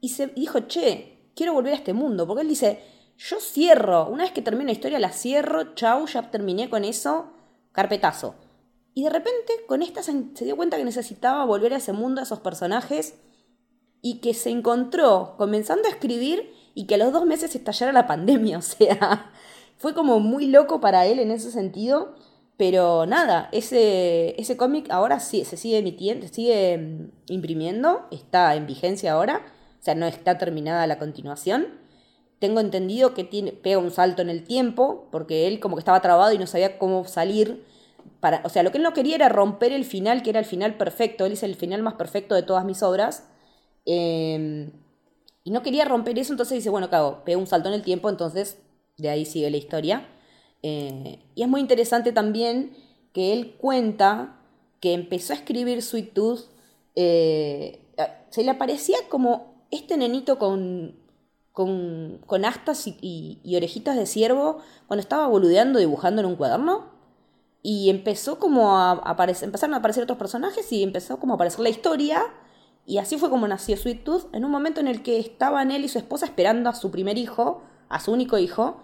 y 0.00 0.10
se 0.10 0.28
dijo, 0.28 0.60
che, 0.60 1.30
quiero 1.34 1.52
volver 1.54 1.72
a 1.72 1.76
este 1.76 1.92
mundo. 1.92 2.26
Porque 2.26 2.42
él 2.42 2.48
dice, 2.48 2.82
yo 3.16 3.38
cierro, 3.38 4.08
una 4.08 4.24
vez 4.24 4.32
que 4.32 4.42
termine 4.42 4.66
la 4.66 4.72
historia 4.72 4.98
la 4.98 5.12
cierro, 5.12 5.74
chau, 5.74 6.06
ya 6.06 6.30
terminé 6.30 6.70
con 6.70 6.84
eso, 6.84 7.32
carpetazo. 7.72 8.34
Y 8.94 9.04
de 9.04 9.10
repente 9.10 9.52
con 9.66 9.82
esta 9.82 10.02
se, 10.02 10.12
dio 10.44 10.56
cuenta 10.56 10.76
que 10.76 10.84
necesitaba 10.84 11.44
volver 11.44 11.74
a 11.74 11.76
ese 11.76 11.92
mundo, 11.92 12.20
a 12.20 12.24
esos 12.24 12.40
personajes, 12.40 13.14
y 14.02 14.20
que 14.20 14.34
se 14.34 14.50
encontró 14.50 15.34
comenzando 15.36 15.86
a 15.86 15.90
escribir 15.90 16.52
y 16.74 16.86
que 16.86 16.94
a 16.94 16.98
los 16.98 17.12
dos 17.12 17.26
meses 17.26 17.54
estallara 17.54 17.92
la 17.92 18.06
pandemia, 18.06 18.58
o 18.58 18.62
sea, 18.62 19.30
fue 19.76 19.94
como 19.94 20.18
muy 20.20 20.46
loco 20.46 20.80
para 20.80 21.06
él 21.06 21.18
en 21.18 21.30
ese 21.30 21.50
sentido, 21.50 22.14
pero 22.60 23.06
nada, 23.06 23.48
ese, 23.52 24.38
ese 24.38 24.58
cómic 24.58 24.90
ahora 24.90 25.18
sí, 25.18 25.46
se 25.46 25.56
sigue 25.56 25.78
emitiendo, 25.78 26.28
se 26.28 26.34
sigue 26.34 26.76
mm, 26.76 27.32
imprimiendo, 27.32 28.06
está 28.10 28.54
en 28.54 28.66
vigencia 28.66 29.12
ahora, 29.12 29.46
o 29.80 29.82
sea, 29.82 29.94
no 29.94 30.06
está 30.06 30.36
terminada 30.36 30.86
la 30.86 30.98
continuación 30.98 31.80
tengo 32.40 32.60
entendido 32.60 33.14
que 33.14 33.22
tiene, 33.22 33.52
pega 33.52 33.78
un 33.78 33.90
salto 33.92 34.22
en 34.22 34.30
el 34.30 34.42
tiempo, 34.44 35.06
porque 35.12 35.46
él 35.46 35.60
como 35.60 35.76
que 35.76 35.80
estaba 35.80 36.00
trabado 36.00 36.32
y 36.32 36.38
no 36.38 36.46
sabía 36.46 36.78
cómo 36.78 37.04
salir. 37.04 37.64
Para, 38.18 38.40
o 38.44 38.48
sea, 38.48 38.62
lo 38.62 38.72
que 38.72 38.78
él 38.78 38.82
no 38.82 38.94
quería 38.94 39.14
era 39.14 39.28
romper 39.28 39.72
el 39.72 39.84
final, 39.84 40.22
que 40.22 40.30
era 40.30 40.40
el 40.40 40.46
final 40.46 40.76
perfecto. 40.76 41.26
Él 41.26 41.32
es 41.32 41.42
el 41.42 41.54
final 41.54 41.82
más 41.82 41.94
perfecto 41.94 42.34
de 42.34 42.42
todas 42.42 42.64
mis 42.64 42.82
obras. 42.82 43.28
Em, 43.84 44.72
y 45.44 45.50
no 45.50 45.62
quería 45.62 45.84
romper 45.84 46.18
eso, 46.18 46.32
entonces 46.32 46.56
dice, 46.56 46.70
bueno, 46.70 46.88
cago, 46.90 47.22
pega 47.24 47.38
un 47.38 47.46
salto 47.46 47.68
en 47.68 47.74
el 47.74 47.82
tiempo, 47.82 48.08
entonces 48.08 48.58
de 48.96 49.10
ahí 49.10 49.26
sigue 49.26 49.50
la 49.50 49.58
historia. 49.58 50.06
Eh, 50.62 51.18
y 51.34 51.42
es 51.42 51.48
muy 51.48 51.60
interesante 51.60 52.12
también 52.12 52.76
que 53.12 53.32
él 53.32 53.54
cuenta 53.56 54.36
que 54.80 54.92
empezó 54.94 55.32
a 55.32 55.36
escribir 55.36 55.82
Sweet 55.82 56.12
Tooth. 56.14 56.40
Eh, 56.94 57.80
se 58.30 58.42
le 58.42 58.50
aparecía 58.50 58.98
como 59.08 59.64
este 59.70 59.96
nenito 59.96 60.38
con 60.38 60.94
con, 61.52 62.44
astas 62.44 62.86
y, 62.86 63.40
orejitas 63.56 63.96
de 63.96 64.06
ciervo 64.06 64.58
cuando 64.86 65.00
estaba 65.00 65.26
boludeando 65.26 65.78
dibujando 65.78 66.20
en 66.20 66.26
un 66.26 66.36
cuaderno. 66.36 66.98
Y 67.62 67.90
empezó 67.90 68.38
como 68.38 68.78
a 68.78 68.92
aparecer, 68.92 69.44
empezaron 69.46 69.74
a 69.74 69.78
aparecer 69.78 70.02
otros 70.02 70.18
personajes 70.18 70.72
y 70.72 70.82
empezó 70.82 71.18
como 71.18 71.34
a 71.34 71.36
aparecer 71.36 71.60
la 71.60 71.68
historia. 71.68 72.22
Y 72.86 72.98
así 72.98 73.18
fue 73.18 73.28
como 73.28 73.46
nació 73.46 73.76
Sweet 73.76 74.04
Tooth, 74.04 74.34
en 74.34 74.44
un 74.44 74.50
momento 74.50 74.80
en 74.80 74.88
el 74.88 75.02
que 75.02 75.18
estaban 75.18 75.70
él 75.70 75.84
y 75.84 75.88
su 75.88 75.98
esposa 75.98 76.24
esperando 76.24 76.70
a 76.70 76.74
su 76.74 76.90
primer 76.90 77.18
hijo, 77.18 77.62
a 77.90 78.00
su 78.00 78.12
único 78.12 78.38
hijo, 78.38 78.78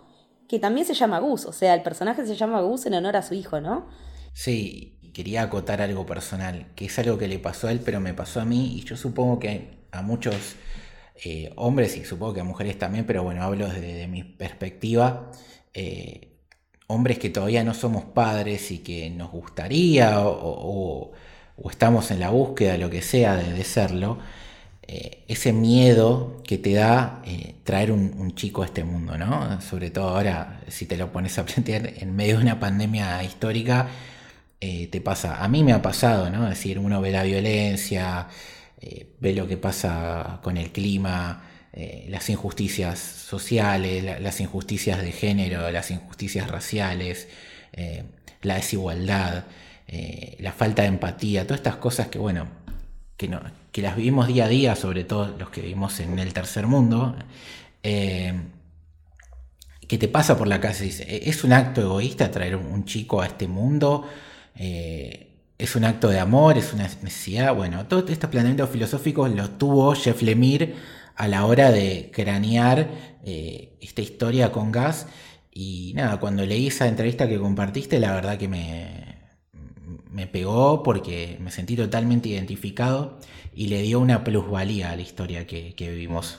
que 0.48 0.58
también 0.58 0.86
se 0.86 0.94
llama 0.94 1.18
Gus. 1.18 1.44
O 1.46 1.52
sea, 1.52 1.74
el 1.74 1.82
personaje 1.82 2.26
se 2.26 2.36
llama 2.36 2.60
Gus 2.60 2.86
en 2.86 2.94
honor 2.94 3.16
a 3.16 3.22
su 3.22 3.34
hijo, 3.34 3.60
¿no? 3.60 3.88
Sí, 4.32 4.98
quería 5.14 5.42
acotar 5.42 5.80
algo 5.80 6.04
personal, 6.04 6.66
que 6.74 6.86
es 6.86 6.98
algo 6.98 7.16
que 7.18 7.28
le 7.28 7.38
pasó 7.38 7.68
a 7.68 7.72
él, 7.72 7.80
pero 7.84 8.00
me 8.00 8.14
pasó 8.14 8.40
a 8.40 8.44
mí 8.44 8.76
y 8.76 8.84
yo 8.84 8.96
supongo 8.96 9.38
que 9.38 9.86
a 9.90 10.02
muchos 10.02 10.56
eh, 11.24 11.52
hombres 11.56 11.96
y 11.96 12.04
supongo 12.04 12.34
que 12.34 12.40
a 12.40 12.44
mujeres 12.44 12.78
también, 12.78 13.06
pero 13.06 13.22
bueno, 13.22 13.42
hablo 13.42 13.68
desde 13.68 14.06
mi 14.08 14.22
perspectiva. 14.22 15.30
Eh, 15.72 16.36
hombres 16.88 17.18
que 17.18 17.30
todavía 17.30 17.64
no 17.64 17.74
somos 17.74 18.04
padres 18.04 18.70
y 18.70 18.78
que 18.78 19.10
nos 19.10 19.30
gustaría 19.30 20.20
o, 20.20 21.12
estamos 21.70 22.10
en 22.10 22.20
la 22.20 22.30
búsqueda, 22.30 22.76
lo 22.76 22.90
que 22.90 23.02
sea, 23.02 23.36
de, 23.36 23.64
serlo, 23.64 24.18
eh, 24.88 25.25
ese 25.28 25.52
miedo 25.52 26.43
que 26.45 26.59
te 26.59 26.75
da 26.75 27.23
traer 27.64 27.90
un, 27.93 28.35
chico 28.35 28.62
a 28.62 28.66
este 28.66 28.85
mundo, 28.85 29.19
¿no? 29.19 29.61
Sobre 29.61 29.90
todo 29.90 30.11
ahora, 30.11 30.61
si 30.69 30.87
te 30.87 30.97
lo 30.97 31.12
pones 31.12 31.38
a 31.38 31.45
plantear 31.47 31.93
en 31.99 32.14
medio 32.14 32.37
de 32.37 32.43
una 32.43 32.61
pandemia 32.61 33.23
histórica, 33.25 33.88
te 34.61 35.00
pasa, 35.00 35.45
a 35.45 35.49
mí 35.49 35.62
me 35.62 35.73
ha 35.73 35.83
pasado, 35.83 36.31
¿no? 36.31 36.45
Es 36.45 36.50
decir, 36.50 36.78
uno 36.78 37.00
ve 37.00 37.11
la 37.12 37.23
violencia, 37.23 38.28
eh, 38.81 39.16
ve 39.21 39.35
lo 39.35 39.49
que 39.49 39.57
pasa 39.57 40.40
con 40.43 40.57
el 40.57 40.71
clima, 40.71 41.43
eh, 41.73 42.07
las 42.09 42.28
injusticias 42.28 42.99
sociales, 42.99 44.21
las 44.21 44.40
injusticias 44.40 45.02
de 45.02 45.12
género, 45.12 45.71
las 45.71 45.90
injusticias 45.90 46.50
raciales, 46.50 47.28
eh, 47.73 48.05
la 48.43 48.57
desigualdad, 48.57 49.45
la 50.38 50.52
falta 50.52 50.83
de 50.83 50.88
empatía, 50.88 51.45
todas 51.45 51.61
estas 51.61 51.76
cosas 51.76 52.09
que, 52.09 52.19
bueno, 52.19 52.49
que, 53.16 53.28
no, 53.28 53.40
que 53.73 53.82
las 53.82 53.96
vivimos 53.96 54.28
día 54.28 54.46
a 54.46 54.49
día, 54.49 54.76
sobre 54.76 55.04
todo 55.04 55.35
los 55.38 55.50
que 55.50 55.62
vivimos 55.62 56.00
en 56.00 56.18
el 56.18 56.32
tercer 56.32 56.66
mundo, 56.66 57.16
que 57.82 58.38
te 59.99 60.08
pasa 60.08 60.37
por 60.37 60.49
la 60.49 60.61
casa 60.61 60.82
y 60.85 60.88
dice, 60.88 61.28
¿es 61.28 61.44
un 61.44 61.52
acto 61.52 61.80
egoísta 61.80 62.30
traer 62.30 62.56
un 62.56 62.85
chico 62.85 63.20
a 63.20 63.26
este 63.26 63.46
mundo? 63.46 64.06
es 65.58 65.76
un 65.76 65.85
acto 65.85 66.08
de 66.08 66.18
amor, 66.18 66.58
es 66.58 66.73
una 66.73 66.85
necesidad. 66.85 67.54
Bueno, 67.54 67.87
todos 67.87 68.11
estos 68.11 68.30
planteamientos 68.30 68.70
filosóficos 68.70 69.30
los 69.30 69.58
tuvo 69.58 69.94
Jeff 69.94 70.23
Lemire 70.23 70.75
a 71.16 71.28
la 71.28 71.46
hora 71.46 71.70
de 71.70 72.11
cranear 72.12 72.88
eh, 73.25 73.76
esta 73.80 74.02
historia 74.02 74.52
con 74.52 74.70
Gas. 74.70 75.06
Y 75.52 75.92
nada, 75.96 76.20
cuando 76.20 76.44
leí 76.44 76.66
esa 76.66 76.87
entrevista 76.87 77.28
que 77.28 77.38
compartiste, 77.38 77.99
la 77.99 78.12
verdad 78.14 78.37
que 78.37 78.49
me, 78.49 79.15
me 80.16 80.26
pegó 80.26 80.82
porque 80.82 81.37
me 81.40 81.50
sentí 81.50 81.76
totalmente 81.76 82.30
identificado 82.30 83.18
y 83.54 83.66
le 83.68 83.82
dio 83.82 84.00
una 84.00 84.25
plusvalía 84.25 84.90
a 84.90 84.96
la 84.96 85.02
historia 85.02 85.46
que, 85.46 85.75
que 85.75 85.90
vivimos. 85.90 86.38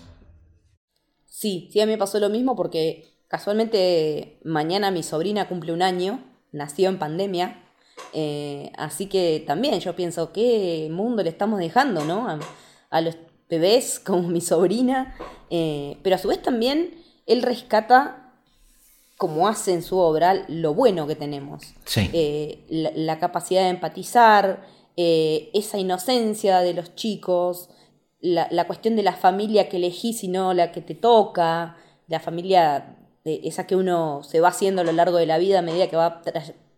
Sí, 1.28 1.70
sí, 1.72 1.80
a 1.80 1.86
mí 1.86 1.92
me 1.92 1.98
pasó 2.00 2.20
lo 2.20 2.30
mismo 2.30 2.56
porque 2.56 3.14
casualmente 3.28 4.40
mañana 4.44 4.90
mi 4.90 5.04
sobrina 5.04 5.48
cumple 5.48 5.74
un 5.74 5.84
año, 5.84 6.24
nació 6.52 6.90
en 6.90 6.98
pandemia, 6.98 7.64
eh, 8.14 8.72
así 8.78 9.06
que 9.06 9.44
también 9.46 9.80
yo 9.80 9.96
pienso, 9.96 10.34
¿qué 10.34 10.88
mundo 10.92 11.22
le 11.22 11.30
estamos 11.30 11.60
dejando, 11.60 12.04
no? 12.04 12.28
A, 12.90 13.02
los 13.02 13.16
bebés 13.48 14.00
como 14.04 14.28
mi 14.28 14.42
sobrina. 14.42 15.16
Eh, 15.52 15.98
pero 16.02 16.16
a 16.16 16.20
su 16.20 16.28
vez 16.28 16.42
también 16.42 16.96
él 17.28 17.44
rescata, 17.44 18.27
como 19.18 19.48
hace 19.48 19.74
en 19.74 19.82
su 19.82 19.98
obra, 19.98 20.46
lo 20.48 20.74
bueno 20.74 21.08
que 21.08 21.16
tenemos. 21.16 21.74
Eh, 21.96 22.66
la, 22.70 23.20
capacidad 23.20 23.64
de 23.64 23.70
empatizar, 23.70 24.66
esa 24.96 25.78
inocencia 25.78 26.60
de 26.60 26.74
los 26.74 26.96
chicos, 26.96 27.70
la, 28.20 28.68
cuestión 28.68 28.96
de 28.96 29.04
la 29.04 29.14
familia 29.14 29.70
que 29.70 29.78
elegís 29.78 30.24
y 30.24 30.28
no 30.28 30.54
la 30.54 30.72
que 30.72 30.82
te 30.82 30.96
toca, 30.96 31.78
la 32.08 32.20
familia 32.20 32.98
de 33.24 33.42
esa 33.44 33.68
que 33.68 33.76
uno 33.76 34.24
se 34.24 34.40
va 34.40 34.50
haciendo 34.50 34.82
a 34.82 34.86
lo 34.86 34.92
largo 34.92 35.18
de 35.18 35.26
la 35.26 35.38
vida 35.38 35.60
a 35.60 35.62
medida 35.62 35.88
que 35.88 35.96
va 35.96 36.22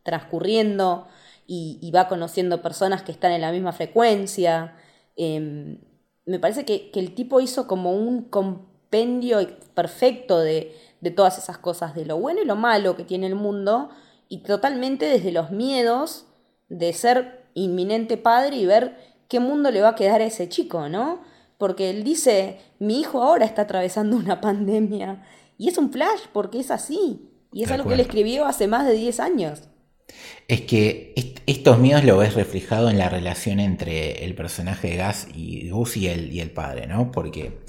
transcurriendo 0.03 1.07
y, 1.45 1.91
va 1.91 2.07
conociendo 2.07 2.61
personas 2.61 3.03
que 3.03 3.11
están 3.11 3.31
en 3.31 3.41
la 3.41 3.51
misma 3.51 3.71
frecuencia. 3.71 4.75
Em, 5.15 5.79
me 6.25 6.39
parece 6.39 6.65
que, 6.65 6.91
el 6.93 7.15
tipo 7.15 7.41
hizo 7.41 7.67
como 7.67 7.93
un 7.93 8.23
compendio 8.23 9.39
perfecto 9.73 10.39
de, 10.39 10.75
todas 11.11 11.37
esas 11.37 11.57
cosas, 11.57 11.95
de 11.95 12.05
lo 12.05 12.17
bueno 12.17 12.41
y 12.41 12.45
lo 12.45 12.55
malo 12.55 12.95
que 12.95 13.03
tiene 13.03 13.27
el 13.27 13.35
mundo, 13.35 13.89
y 14.27 14.39
totalmente 14.39 15.05
desde 15.05 15.31
los 15.31 15.51
miedos 15.51 16.25
de 16.69 16.93
ser 16.93 17.49
inminente 17.53 18.17
padre 18.17 18.57
y 18.57 18.65
ver 18.65 18.95
qué 19.27 19.39
mundo 19.39 19.71
le 19.71 19.81
va 19.81 19.89
a 19.89 19.95
quedar 19.95 20.21
a 20.21 20.25
ese 20.25 20.49
chico, 20.49 20.89
¿no? 20.89 21.21
Porque 21.57 21.89
él 21.89 22.03
dice, 22.03 22.59
mi 22.79 22.99
hijo 22.99 23.21
ahora 23.21 23.45
está 23.45 23.63
atravesando 23.63 24.15
una 24.15 24.39
pandemia. 24.41 25.23
Y 25.57 25.67
es 25.67 25.77
un 25.77 25.91
flash 25.91 26.21
porque 26.31 26.59
es 26.59 26.71
así. 26.71 27.29
Y 27.51 27.63
es 27.63 27.71
algo 27.71 27.87
que 27.87 27.95
él 27.95 27.99
escribió 27.99 28.45
hace 28.45 28.67
más 28.67 28.87
de 28.87 28.93
10 28.93 29.19
años. 29.19 29.63
Es 30.47 30.61
que 30.61 31.13
estos 31.45 31.79
miedos 31.79 32.03
lo 32.03 32.17
ves 32.17 32.33
reflejado 32.33 32.89
en 32.89 32.97
la 32.97 33.09
relación 33.09 33.59
entre 33.59 34.23
el 34.25 34.35
personaje 34.35 34.89
de 34.89 34.95
Gas 34.97 35.27
y 35.35 35.69
Gus 35.69 35.97
y 35.97 36.07
el, 36.07 36.31
y 36.31 36.39
el 36.39 36.51
padre, 36.51 36.87
¿no? 36.87 37.11
Porque 37.11 37.59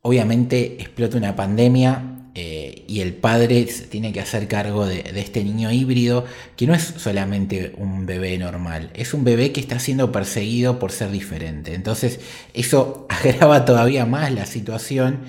obviamente 0.00 0.76
explota 0.80 1.16
una 1.16 1.34
pandemia 1.34 2.13
eh, 2.34 2.84
y 2.88 3.00
el 3.00 3.14
padre 3.14 3.64
tiene 3.90 4.12
que 4.12 4.20
hacer 4.20 4.48
cargo 4.48 4.86
de, 4.86 5.04
este 5.16 5.44
niño 5.44 5.70
híbrido 5.70 6.24
que 6.56 6.66
no 6.66 6.74
es 6.74 6.82
solamente 6.82 7.74
un 7.78 8.06
bebé 8.06 8.36
normal, 8.38 8.90
es 8.94 9.14
un 9.14 9.24
bebé 9.24 9.52
que 9.52 9.60
está 9.60 9.78
siendo 9.78 10.12
perseguido 10.12 10.78
por 10.78 10.92
ser 10.92 11.10
diferente. 11.10 11.74
Entonces 11.74 12.20
eso 12.54 13.06
agrava 13.10 13.64
todavía 13.64 14.06
más 14.06 14.32
la 14.32 14.46
situación 14.46 15.20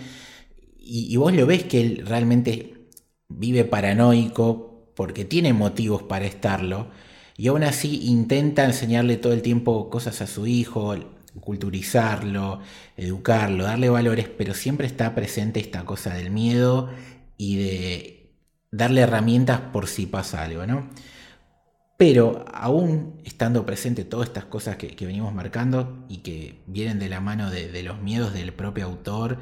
y, 0.80 1.14
y 1.14 1.18
vos 1.18 1.34
lo 1.34 1.46
ves 1.46 1.64
que 1.64 1.82
él 1.82 2.04
realmente 2.06 2.74
vive 3.30 3.66
paranoico 3.66 4.92
porque 4.96 5.26
tiene 5.26 5.54
motivos 5.54 6.04
para 6.04 6.26
estarlo, 6.26 6.88
y 7.38 7.48
aún 7.48 7.64
así 7.64 8.06
intenta 8.06 8.64
enseñarle 8.64 9.18
todo 9.18 9.34
el 9.34 9.42
tiempo 9.42 9.90
cosas 9.90 10.22
a 10.22 10.28
su 10.28 10.48
hijo, 10.48 10.96
culturizarlo, 11.42 12.62
educarlo, 12.98 13.64
darle 13.66 13.90
valores, 13.90 14.30
pero 14.30 14.54
siempre 14.54 14.88
está 14.88 15.16
presente 15.16 15.60
esta 15.60 15.86
cosa 15.86 16.14
del 16.14 16.32
miedo 16.32 16.90
y 17.38 17.58
de 17.58 18.16
darle 18.72 19.02
herramientas 19.02 19.60
por 19.74 19.88
si 19.88 20.06
pasa 20.06 20.44
algo, 20.44 20.66
¿no? 20.66 20.90
Pero 21.98 22.46
aún 22.54 23.22
estando 23.24 23.66
presente 23.66 24.04
todas 24.04 24.28
estas 24.28 24.46
cosas 24.46 24.76
que, 24.78 24.94
venimos 25.06 25.34
marcando 25.34 26.06
y 26.10 26.18
que 26.18 26.62
vienen 26.68 27.00
de 27.00 27.08
la 27.08 27.22
mano 27.22 27.50
de, 27.50 27.84
los 27.84 28.02
miedos 28.02 28.34
del 28.34 28.54
propio 28.54 28.86
autor 28.86 29.40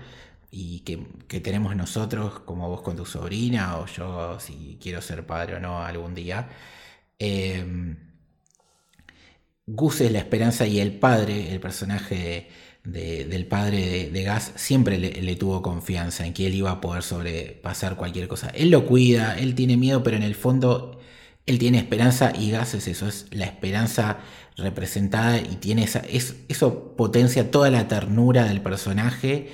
y 0.51 0.81
que, 0.81 1.41
tenemos 1.41 1.75
nosotros, 1.75 2.41
como 2.41 2.69
vos 2.69 2.81
con 2.81 2.95
tu 2.95 3.05
sobrina 3.05 3.77
o 3.79 3.88
yo 3.88 4.39
si 4.39 4.77
quiero 4.81 5.01
ser 5.01 5.25
padre 5.25 5.55
o 5.55 5.59
no 5.59 5.83
algún 5.83 6.13
día, 6.13 6.50
eh, 7.17 7.95
Gus 9.65 10.01
es 10.01 10.12
la 10.12 10.20
esperanza 10.20 10.67
y 10.67 10.79
el 10.79 11.00
padre, 11.00 11.51
el 11.51 11.60
personaje 11.60 12.50
del 12.84 13.46
padre 13.46 14.10
de, 14.12 14.24
Gas, 14.24 14.51
siempre 14.55 14.98
le, 14.98 15.36
tuvo 15.38 15.62
confianza 15.62 16.25
en 16.25 16.34
que 16.34 16.48
él 16.48 16.55
iba 16.55 16.70
a 16.70 16.82
poder 16.82 17.01
sobrepasar 17.01 17.96
cualquier 17.96 18.27
cosa. 18.27 18.50
Él 18.50 18.72
lo 18.72 18.86
cuida, 18.86 19.38
él 19.39 19.55
tiene 19.55 19.77
miedo, 19.77 20.03
pero 20.03 20.17
en 20.17 20.24
el 20.24 20.36
fondo 20.36 21.00
él 21.46 21.60
tiene 21.60 21.77
esperanza 21.77 22.34
y 22.38 22.51
Gas 22.51 22.74
es 22.74 22.88
eso, 22.89 23.08
es 23.08 23.27
la 23.32 23.46
esperanza 23.46 24.20
representada 24.58 25.38
y 25.39 25.55
tiene 25.55 25.84
esa, 25.84 26.00
eso 26.00 26.96
potencia 26.98 27.50
toda 27.50 27.70
la 27.70 27.88
ternura 27.88 28.46
del 28.46 28.62
personaje 28.62 29.50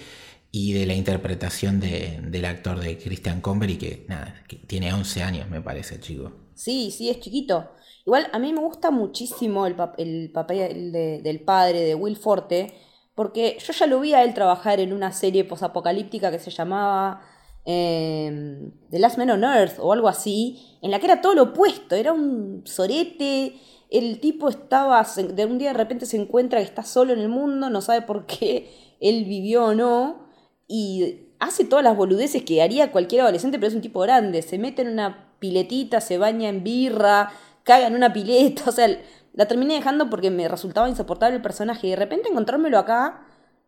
y 0.52 0.74
de 0.74 0.88
la 0.88 0.96
interpretación 0.96 1.80
del 1.80 2.46
actor 2.46 2.80
de 2.80 2.98
Christian 2.98 3.42
Convery, 3.42 3.78
que 3.78 4.06
nada, 4.08 4.44
que 4.48 4.56
tiene 4.56 4.92
11 4.92 5.22
años 5.22 5.50
me 5.50 5.62
parece, 5.62 6.00
chico. 6.00 6.32
Sí, 6.56 6.92
sí, 6.92 7.10
es 7.10 7.20
chiquito. 7.20 7.70
Igual 8.10 8.28
a 8.32 8.40
mí 8.40 8.52
me 8.54 8.62
gusta 8.62 8.90
muchísimo 8.90 9.68
el, 9.68 9.76
el 10.00 10.32
papel 10.32 10.92
del 10.92 11.42
padre 11.42 11.82
de 11.82 11.94
Will 11.94 12.18
Forte, 12.18 12.74
porque 13.14 13.60
yo 13.64 13.72
ya 13.72 13.86
lo 13.86 14.00
vi 14.00 14.16
a 14.16 14.24
él 14.24 14.34
trabajar 14.34 14.80
en 14.80 14.94
una 14.94 15.12
serie 15.12 15.44
posapocalíptica 15.44 16.32
que 16.32 16.40
se 16.40 16.50
llamaba 16.50 17.22
em, 17.66 18.72
The 18.90 18.98
Last 18.98 19.20
Man 19.20 19.30
on 19.30 19.44
Earth 19.44 19.78
o 19.78 19.94
algo 19.94 20.08
así, 20.08 20.80
en 20.82 20.90
la 20.90 20.98
que 20.98 21.06
era 21.06 21.22
todo 21.22 21.36
lo 21.36 21.44
opuesto, 21.44 21.96
era 21.96 22.12
un 22.12 22.64
sorete, 22.66 23.60
el 23.92 24.20
tipo 24.20 24.50
estaba, 24.50 25.06
de 25.16 25.46
un 25.46 25.60
día 25.60 25.68
de 25.68 25.78
repente 25.78 26.08
se 26.08 26.18
encuentra 26.18 26.62
que 26.62 26.66
está 26.66 26.82
solo 26.82 27.14
en 27.14 27.20
el 27.20 27.30
mundo, 27.30 27.70
no 27.70 27.80
sabe 27.80 28.02
por 28.02 28.26
qué 28.26 28.72
él 29.00 29.26
vivió 29.26 29.66
o 29.66 29.76
no, 29.76 30.26
y 30.68 31.28
hace 31.38 31.64
todas 31.64 31.84
las 31.84 31.96
boludeces 31.96 32.42
que 32.42 32.64
haría 32.64 32.92
cualquier 32.92 33.22
adolescente, 33.22 33.60
pero 33.60 33.68
es 33.68 33.76
un 33.76 33.82
tipo 33.82 34.00
grande, 34.00 34.42
se 34.42 34.58
mete 34.58 34.82
en 34.82 34.88
una 34.88 35.36
piletita, 35.38 36.02
se 36.02 36.18
baña 36.18 36.50
en 36.50 36.64
birra, 36.64 37.32
caga 37.64 37.88
en 37.88 37.96
una 37.96 38.14
pileta, 38.14 38.64
o 38.68 38.72
sea, 38.72 38.88
la 39.34 39.48
terminé 39.48 39.76
dejando 39.76 40.10
porque 40.10 40.32
me 40.32 40.48
resultaba 40.48 40.90
insoportable 40.90 41.38
el 41.38 41.42
personaje 41.42 41.88
y 41.88 41.90
de 41.92 41.96
repente 41.96 42.30
encontrármelo 42.30 42.78
acá, 42.78 43.26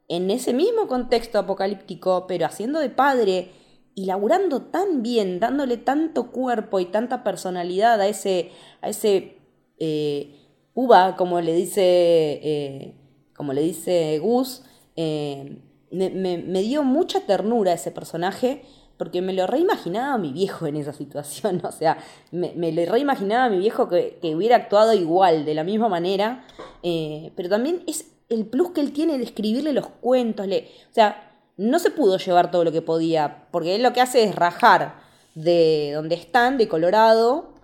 en 0.07 0.29
ese 0.29 0.53
mismo 0.53 0.87
contexto 0.87 1.39
apocalíptico, 1.39 2.25
pero 2.27 2.45
haciendo 2.45 2.79
de 2.79 2.89
padre 2.89 3.51
y 3.95 4.05
laburando 4.05 4.63
tan 4.63 5.03
bien, 5.03 5.39
dándole 5.39 5.77
tanto 5.77 6.31
cuerpo 6.31 6.79
y 6.79 6.85
tanta 6.85 7.23
personalidad 7.23 7.99
a 8.01 8.07
ese, 8.07 8.51
a 8.81 8.89
ese 8.89 9.37
eh, 9.79 10.35
uva, 10.73 11.15
como 11.15 11.39
le 11.41 11.53
dice, 11.53 11.81
eh, 11.83 12.95
como 13.35 13.53
le 13.53 13.61
dice 13.61 14.19
Gus, 14.19 14.63
eh, 14.95 15.61
me, 15.91 16.09
me, 16.09 16.61
dio 16.61 16.83
mucha 16.83 17.21
ternura 17.21 17.73
ese 17.73 17.91
personaje 17.91 18.63
porque 19.01 19.23
me 19.23 19.33
lo 19.33 19.47
reimaginaba 19.47 20.13
a 20.13 20.17
mi 20.19 20.31
viejo 20.31 20.67
en 20.67 20.75
esa 20.75 20.93
situación, 20.93 21.59
o 21.65 21.71
sea, 21.71 21.97
me, 22.29 22.53
me 22.55 22.71
lo 22.71 22.85
reimaginaba 22.85 23.45
a 23.45 23.49
mi 23.49 23.57
viejo 23.57 23.89
que, 23.89 24.19
hubiera 24.35 24.57
actuado 24.57 24.93
igual, 24.93 25.43
de 25.43 25.55
la 25.55 25.63
misma 25.63 25.89
manera, 25.89 26.45
eh, 26.83 27.31
pero 27.35 27.49
también 27.49 27.83
es 27.87 28.05
el 28.29 28.45
plus 28.45 28.73
que 28.73 28.81
él 28.81 28.93
tiene 28.93 29.17
de 29.17 29.23
escribirle 29.23 29.73
los 29.73 29.87
cuentos, 29.87 30.45
le, 30.45 30.69
o 30.91 30.93
sea, 30.93 31.31
no 31.57 31.79
se 31.79 31.89
pudo 31.89 32.19
llevar 32.19 32.51
todo 32.51 32.63
lo 32.63 32.71
que 32.71 32.83
podía, 32.83 33.47
porque 33.49 33.73
él 33.73 33.81
lo 33.81 33.91
que 33.91 34.01
hace 34.01 34.23
es 34.23 34.35
rajar 34.35 35.01
de 35.33 35.93
donde 35.95 36.13
están, 36.13 36.59
de 36.59 36.67
Colorado, 36.67 37.55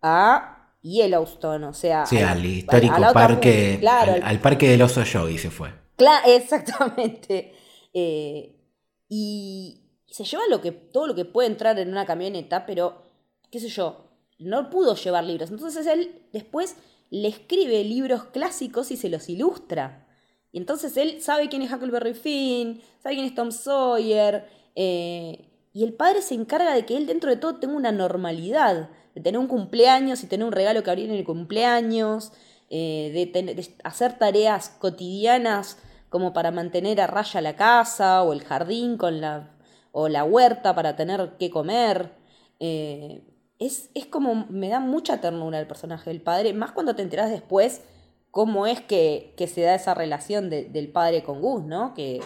a 0.00 0.70
Yellowstone, 0.80 1.66
o 1.66 1.74
sea... 1.74 2.06
Sí, 2.06 2.20
al, 2.20 2.42
histórico 2.42 3.12
parque, 3.12 3.86
al, 4.22 4.40
parque 4.40 4.70
del 4.70 4.80
oso 4.80 5.02
yogi 5.02 5.36
se 5.36 5.50
fue. 5.50 5.74
Claro, 5.96 6.26
exactamente. 6.30 7.52
Eh, 7.92 8.56
y, 9.10 9.82
se 10.16 10.24
lleva 10.24 10.44
lo 10.48 10.62
que, 10.62 10.72
todo 10.72 11.06
lo 11.06 11.14
que 11.14 11.26
puede 11.26 11.46
entrar 11.46 11.78
en 11.78 11.90
una 11.90 12.06
camioneta, 12.06 12.64
pero, 12.64 13.02
qué 13.50 13.60
sé 13.60 13.68
yo, 13.68 14.06
no 14.38 14.70
pudo 14.70 14.94
llevar 14.94 15.24
libros. 15.24 15.50
Entonces 15.50 15.86
él 15.86 16.22
después 16.32 16.76
le 17.10 17.28
escribe 17.28 17.84
libros 17.84 18.24
clásicos 18.24 18.90
y 18.90 18.96
se 18.96 19.10
los 19.10 19.28
ilustra. 19.28 20.08
Y 20.52 20.56
entonces 20.56 20.96
él 20.96 21.20
sabe 21.20 21.50
quién 21.50 21.60
es 21.60 21.70
Huckleberry 21.70 22.14
Finn, 22.14 22.80
sabe 23.02 23.16
quién 23.16 23.26
es 23.26 23.34
Tom 23.34 23.52
Sawyer, 23.52 24.48
eh, 24.74 25.50
y 25.74 25.84
el 25.84 25.92
padre 25.92 26.22
se 26.22 26.32
encarga 26.32 26.72
de 26.72 26.86
que 26.86 26.96
él 26.96 27.06
dentro 27.06 27.28
de 27.28 27.36
todo 27.36 27.56
tenga 27.56 27.74
una 27.74 27.92
normalidad, 27.92 28.88
de 29.14 29.20
tener 29.20 29.38
un 29.38 29.48
cumpleaños 29.48 30.22
y 30.22 30.28
tener 30.28 30.46
un 30.46 30.52
regalo 30.52 30.82
que 30.82 30.88
abrir 30.88 31.10
en 31.10 31.16
el 31.16 31.24
cumpleaños, 31.24 32.32
eh, 32.70 33.10
de, 33.12 33.42
de, 33.42 33.74
hacer 33.84 34.16
tareas 34.18 34.70
cotidianas 34.70 35.76
como 36.08 36.32
para 36.32 36.52
mantener 36.52 37.02
a 37.02 37.06
raya 37.06 37.42
la 37.42 37.54
casa 37.54 38.22
o 38.22 38.32
el 38.32 38.42
jardín 38.42 38.96
con 38.96 39.20
la 39.20 39.55
o 39.98 40.10
la 40.10 40.24
huerta 40.24 40.74
para 40.74 40.94
tener 40.94 41.36
que 41.38 41.48
comer. 41.48 42.12
Eh, 42.60 43.22
es, 43.58 43.88
como, 44.10 44.46
me 44.50 44.68
da 44.68 44.78
mucha 44.78 45.22
ternura 45.22 45.58
el 45.58 45.66
personaje 45.66 46.10
del 46.10 46.20
padre, 46.20 46.52
más 46.52 46.72
cuando 46.72 46.94
te 46.94 47.00
enteras 47.00 47.30
después 47.30 47.80
cómo 48.30 48.66
es 48.66 48.82
que, 48.82 49.32
se 49.38 49.62
da 49.62 49.74
esa 49.74 49.94
relación 49.94 50.50
del 50.50 50.88
padre 50.88 51.22
con 51.22 51.40
Gus, 51.40 51.64
¿no? 51.64 51.94
Que, 51.94 52.20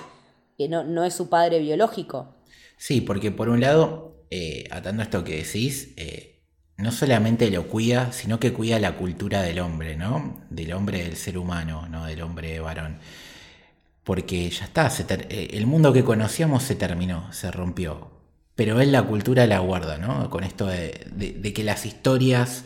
no, 0.68 0.82
no, 0.82 1.04
es 1.04 1.14
su 1.14 1.28
padre 1.28 1.60
biológico. 1.60 2.34
Sí, 2.76 3.00
porque 3.00 3.30
por 3.30 3.48
un 3.48 3.60
lado, 3.60 4.24
eh, 4.30 4.64
atando 4.72 5.04
esto 5.04 5.22
que 5.22 5.36
decís, 5.36 5.94
eh, 5.96 6.42
no 6.76 6.90
solamente 6.90 7.52
lo 7.52 7.68
cuida, 7.68 8.10
sino 8.10 8.40
que 8.40 8.52
cuida 8.52 8.80
la 8.80 8.96
cultura 8.96 9.42
del 9.42 9.60
hombre, 9.60 9.94
¿no? 9.94 10.44
Del 10.50 10.72
hombre 10.72 11.04
del 11.04 11.14
ser 11.14 11.38
humano, 11.38 11.86
¿no? 11.88 12.06
Del 12.06 12.20
hombre 12.22 12.58
varón 12.58 12.98
porque 14.10 14.50
ya 14.50 14.64
está, 14.64 14.90
eh, 15.08 15.50
el 15.52 15.68
mundo 15.68 15.92
que 15.92 16.02
conocíamos 16.02 16.64
se 16.64 16.74
terminó, 16.74 17.32
se 17.32 17.48
rompió. 17.52 18.10
Pero 18.56 18.80
él 18.80 18.90
la 18.90 19.04
cultura 19.04 19.46
la 19.46 19.60
guarda, 19.60 19.98
¿no? 19.98 20.28
Con 20.30 20.42
esto 20.42 20.66
de, 20.66 21.52
que 21.54 21.62
las 21.62 21.86
historias 21.86 22.64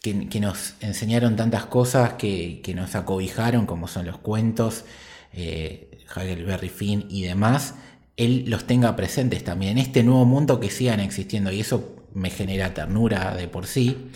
que, 0.00 0.40
nos 0.40 0.72
enseñaron 0.80 1.36
tantas 1.36 1.66
cosas, 1.66 2.14
que, 2.14 2.72
nos 2.74 2.94
acobijaron, 2.94 3.66
como 3.66 3.86
son 3.86 4.06
los 4.06 4.16
cuentos, 4.16 4.86
eh, 5.34 5.98
Hagelberry 6.08 6.70
Finn 6.70 7.04
y 7.10 7.24
demás, 7.24 7.74
él 8.16 8.46
los 8.48 8.66
tenga 8.66 8.96
presentes 8.96 9.44
también 9.44 9.76
este 9.76 10.02
nuevo 10.04 10.24
mundo 10.24 10.58
que 10.58 10.70
sigan 10.70 11.00
existiendo. 11.00 11.52
Y 11.52 11.60
eso 11.60 11.96
me 12.14 12.30
genera 12.30 12.72
ternura 12.72 13.34
de 13.34 13.46
por 13.46 13.66
sí. 13.66 14.08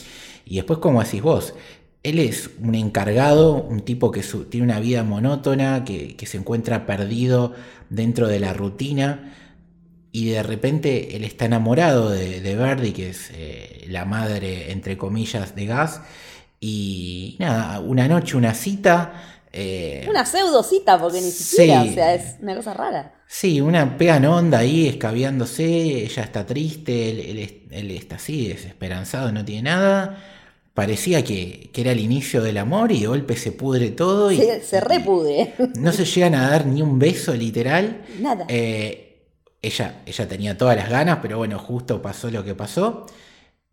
Y 0.46 0.56
después, 0.56 0.78
como 0.78 1.04
decís 1.04 1.20
vos, 1.20 1.52
él 2.02 2.18
es 2.18 2.50
un 2.62 2.74
encargado, 2.74 3.54
un 3.54 3.82
tipo 3.82 4.10
que 4.10 4.22
tiene 4.48 4.64
una 4.64 4.80
vida 4.80 5.02
monótona, 5.04 5.84
que, 5.84 6.16
se 6.26 6.38
encuentra 6.38 6.86
perdido 6.86 7.52
dentro 7.90 8.26
de 8.26 8.40
la 8.40 8.54
rutina 8.54 9.34
y 10.12 10.30
de 10.30 10.42
repente 10.42 11.16
él 11.16 11.24
está 11.24 11.44
enamorado 11.44 12.10
de, 12.10 12.40
de 12.40 12.56
Verdi, 12.56 12.92
que 12.92 13.10
es 13.10 13.30
eh, 13.32 13.84
la 13.88 14.04
madre, 14.04 14.72
entre 14.72 14.96
comillas, 14.96 15.54
de 15.54 15.66
Gas. 15.66 16.00
Y 16.58 17.36
nada, 17.38 17.80
una 17.80 18.08
noche, 18.08 18.36
una 18.36 18.54
cita. 18.54 19.12
Eh, 19.52 20.06
una 20.08 20.24
pseudo 20.24 20.62
cita, 20.62 20.98
porque 20.98 21.20
ni 21.20 21.30
siquiera, 21.30 21.82
o 21.82 21.92
sea, 21.92 22.14
es 22.14 22.36
una 22.40 22.56
cosa 22.56 22.74
rara. 22.74 23.14
Sí, 23.26 23.60
una 23.60 23.96
pegan 23.96 24.24
onda 24.24 24.58
ahí, 24.58 24.88
escabeándose, 24.88 25.64
ella 26.04 26.22
está 26.24 26.44
triste, 26.46 27.10
él, 27.10 27.66
él 27.70 27.90
está 27.92 28.16
así, 28.16 28.48
desesperanzado, 28.48 29.30
no 29.30 29.44
tiene 29.44 29.62
nada 29.62 30.18
parecía 30.74 31.24
que, 31.24 31.70
era 31.74 31.92
el 31.92 32.00
inicio 32.00 32.42
del 32.42 32.58
amor 32.58 32.92
y 32.92 33.00
de 33.00 33.06
golpe 33.06 33.36
se 33.36 33.52
pudre 33.52 33.90
todo. 33.90 34.30
Y, 34.30 34.38
se, 34.62 34.80
repudre. 34.80 35.54
No 35.76 35.92
se 35.92 36.04
llegan 36.04 36.34
a 36.34 36.50
dar 36.50 36.66
ni 36.66 36.82
un 36.82 36.98
beso 36.98 37.34
literal. 37.34 38.02
Nada. 38.20 38.46
Eh, 38.48 39.26
ella, 39.62 40.02
ella 40.06 40.28
tenía 40.28 40.56
todas 40.56 40.76
las 40.76 40.88
ganas, 40.88 41.18
pero 41.20 41.38
bueno, 41.38 41.58
justo 41.58 42.00
pasó 42.00 42.30
lo 42.30 42.44
que 42.44 42.54
pasó. 42.54 43.06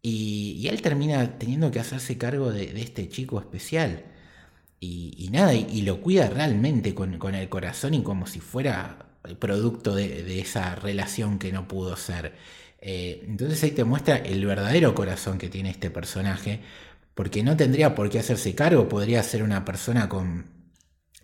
Y, 0.02 0.68
él 0.70 0.82
termina 0.82 1.38
teniendo 1.38 1.72
que 1.72 1.80
hacerse 1.80 2.18
cargo 2.18 2.52
de, 2.52 2.80
este 2.82 3.10
chico 3.10 3.40
especial. 3.40 4.06
Y, 4.80 5.30
nada, 5.32 5.54
y, 5.54 5.82
lo 5.82 6.02
cuida 6.02 6.30
realmente 6.30 6.94
con, 6.94 7.14
el 7.36 7.50
corazón 7.50 7.94
y 7.94 8.04
como 8.04 8.28
si 8.28 8.40
fuera 8.40 9.08
el 9.24 9.38
producto 9.38 9.96
de, 9.96 10.40
esa 10.40 10.76
relación 10.76 11.40
que 11.40 11.52
no 11.52 11.68
pudo 11.68 11.96
ser. 11.98 12.36
Eh, 12.80 13.26
entonces 13.28 13.64
ahí 13.64 13.72
te 13.72 13.84
muestra 13.84 14.18
el 14.18 14.46
verdadero 14.46 14.94
corazón 14.94 15.40
que 15.40 15.50
tiene 15.50 15.72
este 15.72 15.90
personaje 15.90 16.62
porque 17.18 17.42
no 17.42 17.58
tendría 17.58 17.96
por 17.96 18.12
qué 18.12 18.20
hacerse 18.20 18.54
cargo, 18.54 18.88
podría 18.88 19.24
ser 19.24 19.42
una 19.42 19.66
persona 19.66 20.08
con, 20.08 20.46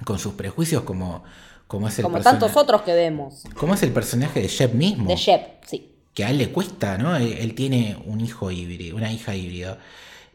con 0.03 0.17
sus 0.17 0.33
prejuicios 0.33 0.81
como, 0.81 1.23
como 1.67 1.87
es 1.87 1.99
el 1.99 2.05
Como 2.05 2.19
tantos 2.19 2.57
otros 2.57 2.81
que 2.81 2.93
vemos. 2.93 3.43
Como 3.55 3.75
es 3.75 3.83
el 3.83 3.91
personaje 3.91 4.41
de 4.41 4.47
Shep 4.47 4.73
mismo. 4.73 5.07
De 5.07 5.15
Shep, 5.15 5.63
sí. 5.63 5.93
Que 6.15 6.25
a 6.25 6.31
él 6.31 6.39
le 6.39 6.49
cuesta, 6.49 6.97
¿no? 6.97 7.15
Él, 7.15 7.53
tiene 7.53 7.95
un 8.07 8.21
hijo 8.21 8.49
híbrido, 8.49 8.97
una 8.97 9.13
hija 9.13 9.35
híbrida. 9.35 9.77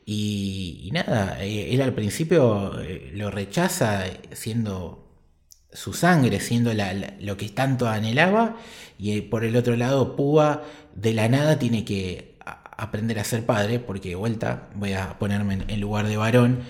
Y, 0.07 0.90
nada, 0.92 1.42
eh, 1.42 1.75
él 1.75 1.83
al 1.83 1.92
principio 1.92 2.81
eh, 2.81 3.11
lo 3.14 3.33
rechaza 3.33 4.05
siendo 4.31 5.09
su 5.73 5.92
sangre, 5.92 6.38
siendo 6.38 6.73
lo 7.18 7.37
que 7.37 7.49
tanto 7.49 7.88
anhelaba, 7.88 8.59
y 8.97 9.23
por 9.23 9.44
el 9.44 9.57
otro 9.57 9.75
lado, 9.75 10.14
Púa 10.14 10.62
de 10.94 11.14
la 11.14 11.29
nada 11.29 11.59
tiene 11.59 11.85
que 11.85 12.28
aprender 12.79 13.19
a 13.19 13.25
ser 13.25 13.45
padre, 13.45 13.81
porque 13.81 14.11
de 14.11 14.14
vuelta 14.14 14.71
voy 14.75 14.95
a 14.95 15.19
ponerme 15.19 15.59
en 15.67 15.81
lugar 15.81 16.07
de 16.07 16.17
varón, 16.17 16.61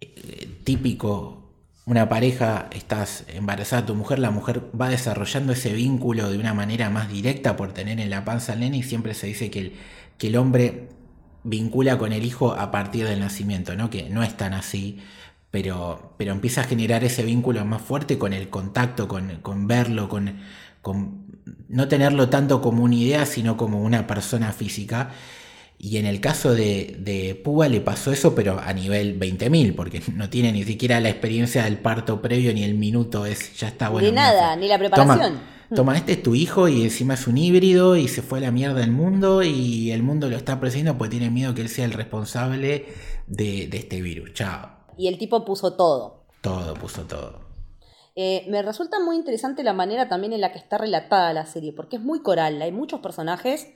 eh, 0.00 0.48
típico 0.64 1.44
una 1.86 2.08
pareja, 2.08 2.70
estás 2.72 3.24
embarazada 3.28 3.84
tu 3.84 3.94
mujer, 3.94 4.18
la 4.18 4.30
mujer 4.30 4.62
va 4.80 4.88
desarrollando 4.88 5.52
ese 5.52 5.74
vínculo 5.74 6.30
de 6.30 6.38
una 6.38 6.54
manera 6.54 6.88
más 6.88 7.10
directa 7.10 7.56
por 7.56 7.72
tener 7.72 8.00
en 8.00 8.08
la 8.08 8.24
panza 8.24 8.54
al 8.54 8.60
nene 8.60 8.82
siempre 8.82 9.12
se 9.12 9.26
dice 9.26 9.50
que 9.50 9.58
el, 9.58 9.72
que 10.16 10.28
el 10.28 10.36
hombre 10.36 10.88
vincula 11.42 11.98
con 11.98 12.12
el 12.12 12.24
hijo 12.24 12.54
a 12.54 12.70
partir 12.70 13.06
del 13.06 13.20
nacimiento, 13.20 13.76
¿no? 13.76 13.90
que 13.90 14.08
no 14.08 14.22
es 14.22 14.34
tan 14.34 14.54
así, 14.54 14.98
pero, 15.50 16.14
pero 16.16 16.32
empieza 16.32 16.62
a 16.62 16.64
generar 16.64 17.04
ese 17.04 17.22
vínculo 17.22 17.62
más 17.66 17.82
fuerte 17.82 18.18
con 18.18 18.32
el 18.32 18.48
contacto, 18.48 19.06
con, 19.06 19.40
con 19.42 19.66
verlo, 19.66 20.08
con 20.08 20.38
no 21.68 21.88
tenerlo 21.88 22.28
tanto 22.28 22.60
como 22.60 22.84
una 22.84 22.94
idea, 22.94 23.26
sino 23.26 23.56
como 23.56 23.82
una 23.82 24.06
persona 24.06 24.52
física. 24.52 25.10
Y 25.78 25.98
en 25.98 26.06
el 26.06 26.20
caso 26.20 26.54
de, 26.54 26.96
de 27.00 27.34
Púa 27.34 27.68
le 27.68 27.80
pasó 27.80 28.12
eso, 28.12 28.34
pero 28.34 28.58
a 28.58 28.72
nivel 28.72 29.18
20.000, 29.18 29.74
porque 29.74 30.02
no 30.14 30.30
tiene 30.30 30.52
ni 30.52 30.64
siquiera 30.64 31.00
la 31.00 31.10
experiencia 31.10 31.64
del 31.64 31.78
parto 31.78 32.22
previo, 32.22 32.54
ni 32.54 32.62
el 32.62 32.74
minuto 32.74 33.26
es, 33.26 33.56
ya 33.58 33.68
está 33.68 33.88
bueno. 33.88 34.08
Ni 34.08 34.14
nada, 34.14 34.56
ni 34.56 34.68
la 34.68 34.78
preparación. 34.78 35.54
Toma, 35.74 35.96
este 35.96 36.12
es 36.12 36.22
tu 36.22 36.34
hijo 36.34 36.68
y 36.68 36.82
encima 36.82 37.14
es 37.14 37.26
un 37.26 37.38
híbrido 37.38 37.96
y 37.96 38.06
se 38.06 38.22
fue 38.22 38.38
a 38.38 38.42
la 38.42 38.50
mierda 38.50 38.80
del 38.80 38.92
mundo 38.92 39.42
y 39.42 39.90
el 39.90 40.02
mundo 40.02 40.28
lo 40.28 40.36
está 40.36 40.60
presidiendo 40.60 40.96
porque 40.96 41.12
tiene 41.12 41.30
miedo 41.30 41.54
que 41.54 41.62
él 41.62 41.68
sea 41.68 41.84
el 41.84 41.92
responsable 41.92 42.86
de, 43.26 43.68
este 43.72 44.00
virus. 44.00 44.34
Chao. 44.34 44.70
Y 44.96 45.08
el 45.08 45.18
tipo 45.18 45.44
puso 45.44 45.74
todo. 45.74 46.24
Todo, 46.40 46.74
puso 46.74 47.02
todo. 47.02 47.43
Eh, 48.16 48.46
me 48.48 48.62
resulta 48.62 49.00
muy 49.00 49.16
interesante 49.16 49.64
la 49.64 49.72
manera 49.72 50.08
también 50.08 50.32
en 50.32 50.40
la 50.40 50.52
que 50.52 50.58
está 50.58 50.78
relatada 50.78 51.32
la 51.32 51.46
serie, 51.46 51.72
porque 51.72 51.96
es 51.96 52.02
muy 52.02 52.22
coral, 52.22 52.62
hay 52.62 52.70
muchos 52.70 53.00
personajes 53.00 53.68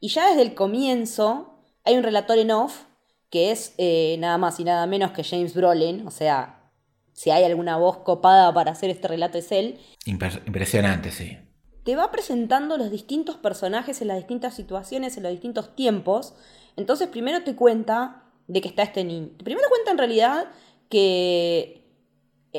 y 0.00 0.08
ya 0.08 0.28
desde 0.28 0.42
el 0.42 0.54
comienzo 0.54 1.62
hay 1.84 1.96
un 1.96 2.02
relator 2.02 2.38
en 2.38 2.50
off 2.50 2.84
que 3.30 3.50
es 3.50 3.74
eh, 3.78 4.16
nada 4.18 4.38
más 4.38 4.60
y 4.60 4.64
nada 4.64 4.86
menos 4.86 5.12
que 5.12 5.24
James 5.24 5.54
Brolin, 5.54 6.06
o 6.06 6.10
sea, 6.10 6.70
si 7.12 7.30
hay 7.30 7.44
alguna 7.44 7.78
voz 7.78 7.98
copada 7.98 8.52
para 8.52 8.72
hacer 8.72 8.90
este 8.90 9.08
relato 9.08 9.38
es 9.38 9.50
él. 9.50 9.80
Impresionante, 10.04 11.10
sí. 11.10 11.38
Te 11.82 11.96
va 11.96 12.10
presentando 12.10 12.76
los 12.76 12.90
distintos 12.90 13.36
personajes 13.36 14.02
en 14.02 14.08
las 14.08 14.18
distintas 14.18 14.54
situaciones, 14.54 15.16
en 15.16 15.22
los 15.22 15.32
distintos 15.32 15.74
tiempos. 15.74 16.34
Entonces 16.76 17.08
primero 17.08 17.42
te 17.42 17.56
cuenta 17.56 18.24
de 18.48 18.60
que 18.60 18.68
está 18.68 18.82
este 18.82 19.02
niño. 19.04 19.30
Primero 19.42 19.68
cuenta 19.70 19.92
en 19.92 19.98
realidad 19.98 20.46
que 20.90 21.85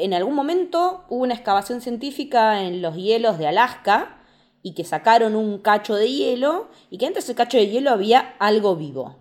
en 0.04 0.14
algún 0.14 0.36
momento 0.36 1.06
hubo 1.10 1.24
una 1.24 1.34
excavación 1.34 1.82
científica 1.82 2.64
en 2.64 2.82
los 2.82 2.96
hielos 2.96 3.38
de 3.38 3.48
Alaska 3.48 4.18
y 4.62 4.74
que 4.74 4.84
sacaron 4.84 5.36
un 5.36 5.60
cacho 5.60 5.96
de 5.96 6.10
hielo 6.10 6.70
y 6.90 6.98
que 6.98 7.10
de 7.10 7.20
ese 7.20 7.36
cacho 7.36 7.58
de 7.58 7.68
hielo 7.68 7.92
había 7.92 8.36
algo 8.40 8.76
vivo. 8.76 9.16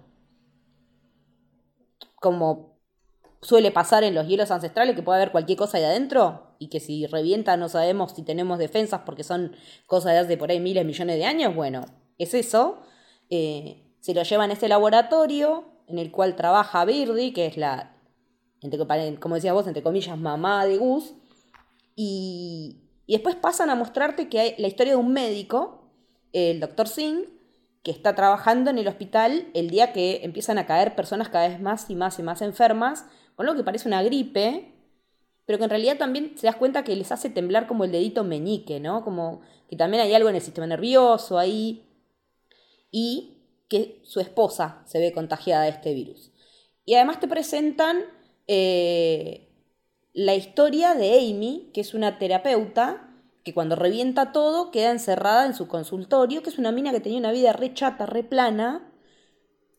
Como 2.16 2.76
suele 3.42 3.70
pasar 3.70 4.02
en 4.02 4.14
los 4.14 4.26
hielos 4.26 4.50
ancestrales, 4.50 4.96
que 4.96 5.02
puede 5.02 5.18
haber 5.18 5.32
cualquier 5.32 5.58
cosa 5.58 5.78
ahí 5.78 5.84
adentro 5.84 6.56
y 6.58 6.68
que 6.68 6.80
si 6.80 7.06
revienta 7.06 7.56
no 7.56 7.68
sabemos 7.68 8.12
si 8.12 8.22
tenemos 8.22 8.58
defensas 8.58 9.02
porque 9.06 9.22
son 9.22 9.54
cosas 9.86 10.12
de 10.12 10.18
hace 10.18 10.36
por 10.36 10.50
ahí 10.50 10.58
miles, 10.58 10.84
millones 10.84 11.16
de 11.16 11.24
años. 11.24 11.54
Bueno, 11.54 11.84
es 12.18 12.34
eso. 12.34 12.80
Eh, 13.30 13.84
se 14.00 14.14
lo 14.14 14.22
llevan 14.22 14.50
a 14.50 14.54
este 14.54 14.68
laboratorio 14.68 15.64
en 15.86 15.98
el 15.98 16.10
cual 16.10 16.34
trabaja 16.34 16.84
Birdie, 16.84 17.32
que 17.32 17.46
es 17.46 17.56
la, 17.56 17.95
como 19.20 19.34
decías 19.34 19.54
vos, 19.54 19.66
entre 19.66 19.82
comillas, 19.82 20.18
mamá 20.18 20.66
de 20.66 20.78
Gus. 20.78 21.14
Y, 21.94 22.82
y 23.06 23.14
después 23.14 23.36
pasan 23.36 23.70
a 23.70 23.74
mostrarte 23.74 24.28
que 24.28 24.40
hay 24.40 24.54
la 24.58 24.68
historia 24.68 24.94
de 24.94 24.98
un 24.98 25.12
médico, 25.12 25.90
el 26.32 26.60
doctor 26.60 26.88
Singh, 26.88 27.24
que 27.82 27.90
está 27.90 28.14
trabajando 28.14 28.70
en 28.70 28.78
el 28.78 28.88
hospital 28.88 29.46
el 29.54 29.70
día 29.70 29.92
que 29.92 30.24
empiezan 30.24 30.58
a 30.58 30.66
caer 30.66 30.96
personas 30.96 31.28
cada 31.28 31.48
vez 31.48 31.60
más 31.60 31.88
y 31.88 31.94
más 31.94 32.18
y 32.18 32.22
más 32.22 32.42
enfermas, 32.42 33.06
con 33.36 33.46
lo 33.46 33.54
que 33.54 33.62
parece 33.62 33.86
una 33.86 34.02
gripe, 34.02 34.72
pero 35.44 35.58
que 35.58 35.64
en 35.64 35.70
realidad 35.70 35.96
también 35.96 36.34
te 36.34 36.46
das 36.46 36.56
cuenta 36.56 36.82
que 36.82 36.96
les 36.96 37.12
hace 37.12 37.30
temblar 37.30 37.68
como 37.68 37.84
el 37.84 37.92
dedito 37.92 38.24
meñique, 38.24 38.80
¿no? 38.80 39.04
Como 39.04 39.40
que 39.68 39.76
también 39.76 40.02
hay 40.02 40.12
algo 40.14 40.28
en 40.28 40.34
el 40.34 40.42
sistema 40.42 40.66
nervioso 40.66 41.38
ahí, 41.38 41.86
y 42.90 43.36
que 43.68 44.00
su 44.04 44.20
esposa 44.20 44.82
se 44.86 44.98
ve 44.98 45.12
contagiada 45.12 45.64
de 45.64 45.70
este 45.70 45.94
virus. 45.94 46.32
Y 46.84 46.94
además 46.94 47.20
te 47.20 47.28
presentan 47.28 48.04
eh, 48.46 49.48
la 50.12 50.34
historia 50.34 50.94
de 50.94 51.18
Amy, 51.18 51.70
que 51.74 51.80
es 51.80 51.94
una 51.94 52.18
terapeuta 52.18 53.02
que 53.44 53.54
cuando 53.54 53.76
revienta 53.76 54.32
todo 54.32 54.70
queda 54.70 54.90
encerrada 54.90 55.46
en 55.46 55.54
su 55.54 55.68
consultorio, 55.68 56.42
que 56.42 56.50
es 56.50 56.58
una 56.58 56.72
mina 56.72 56.90
que 56.90 57.00
tenía 57.00 57.18
una 57.18 57.32
vida 57.32 57.52
re 57.52 57.74
chata, 57.74 58.06
re 58.06 58.24
plana, 58.24 58.90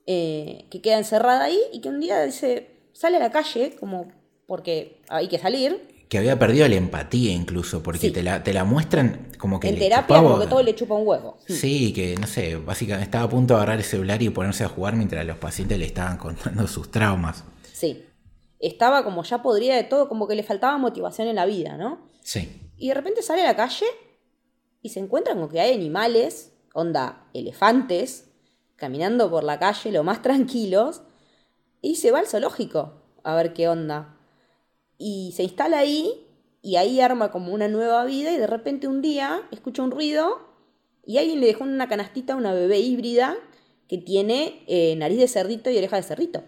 eh, 0.06 0.68
que 0.72 0.80
queda 0.80 0.98
encerrada 0.98 1.46
ahí 1.46 1.60
y 1.74 1.82
que 1.82 1.90
un 1.90 2.00
día 2.00 2.24
dice, 2.24 2.70
sale 2.94 3.18
a 3.18 3.20
la 3.20 3.32
calle, 3.32 3.76
como 3.78 4.08
porque 4.46 5.02
hay 5.10 5.28
que 5.28 5.38
salir. 5.38 6.06
Que 6.08 6.20
había 6.20 6.40
perdido 6.40 6.66
la 6.70 6.76
empatía 6.76 7.34
incluso, 7.34 7.84
porque 7.84 8.12
te, 8.12 8.24
la, 8.24 8.42
te 8.42 8.54
la 8.54 8.64
muestran 8.64 9.28
como 9.38 9.60
que... 9.60 9.68
En 9.68 9.78
terapia 9.78 10.22
como 10.22 10.40
que 10.40 10.48
todo 10.48 10.64
le 10.64 10.74
chupa 10.74 10.96
un 10.96 11.06
huevo. 11.06 11.38
Sí, 11.46 11.92
que 11.92 12.16
no 12.16 12.28
sé, 12.28 12.56
básicamente 12.56 13.04
estaba 13.04 13.26
a 13.26 13.30
punto 13.30 13.56
de 13.56 13.58
agarrar 13.58 13.80
el 13.80 13.84
celular 13.84 14.22
y 14.22 14.30
ponerse 14.30 14.64
a 14.64 14.70
jugar 14.70 14.96
mientras 14.96 15.26
los 15.26 15.38
pacientes 15.38 15.78
le 15.78 15.86
estaban 15.88 16.18
contando 16.20 16.68
sus 16.68 16.90
traumas. 16.90 17.44
Sí 17.74 18.07
estaba 18.60 19.04
como 19.04 19.24
ya 19.24 19.42
podría 19.42 19.76
de 19.76 19.84
todo, 19.84 20.10
como 20.10 20.28
que 20.28 20.36
le 20.36 20.44
faltaba 20.44 20.78
motivación 20.78 21.28
en 21.28 21.36
la 21.36 21.46
vida, 21.46 21.78
¿no? 21.78 22.10
Sí. 22.22 22.72
Y 22.78 22.90
de 22.90 22.94
repente 22.94 23.22
sale 23.22 23.42
a 23.42 23.46
la 23.46 23.56
calle 23.56 23.86
y 24.82 24.90
se 24.90 25.00
encuentran 25.00 25.40
con 25.40 25.50
que 25.50 25.60
hay 25.60 25.74
animales, 25.74 26.54
onda, 26.74 27.28
elefantes, 27.34 28.30
caminando 28.76 29.30
por 29.30 29.44
la 29.44 29.60
calle 29.60 29.92
lo 29.92 30.04
más 30.04 30.22
tranquilos, 30.24 31.02
y 31.82 31.96
se 31.96 32.12
va 32.12 32.20
al 32.20 32.28
zoológico 32.28 33.02
a 33.24 33.36
ver 33.36 33.54
qué 33.54 33.68
onda. 33.68 34.18
Y 34.98 35.34
se 35.36 35.44
instala 35.44 35.80
ahí 35.80 36.26
y 36.62 36.78
ahí 36.78 37.00
arma 37.00 37.32
como 37.32 37.54
una 37.54 37.68
nueva 37.68 38.04
vida 38.06 38.32
y 38.32 38.38
de 38.38 38.48
repente 38.48 38.88
un 38.88 39.02
día 39.02 39.42
escucha 39.52 39.84
un 39.84 39.92
ruido 39.92 40.40
y 41.06 41.20
alguien 41.20 41.40
le 41.40 41.48
dejó 41.48 41.64
en 41.64 41.72
una 41.72 41.88
canastita 41.88 42.36
una 42.36 42.52
bebé 42.54 42.80
híbrida 42.80 43.38
que 43.88 44.00
tiene 44.00 44.64
eh, 44.68 44.96
nariz 44.98 45.20
de 45.20 45.28
cerdito 45.28 45.70
y 45.70 45.78
oreja 45.78 45.98
de 45.98 46.04
cerdito 46.04 46.44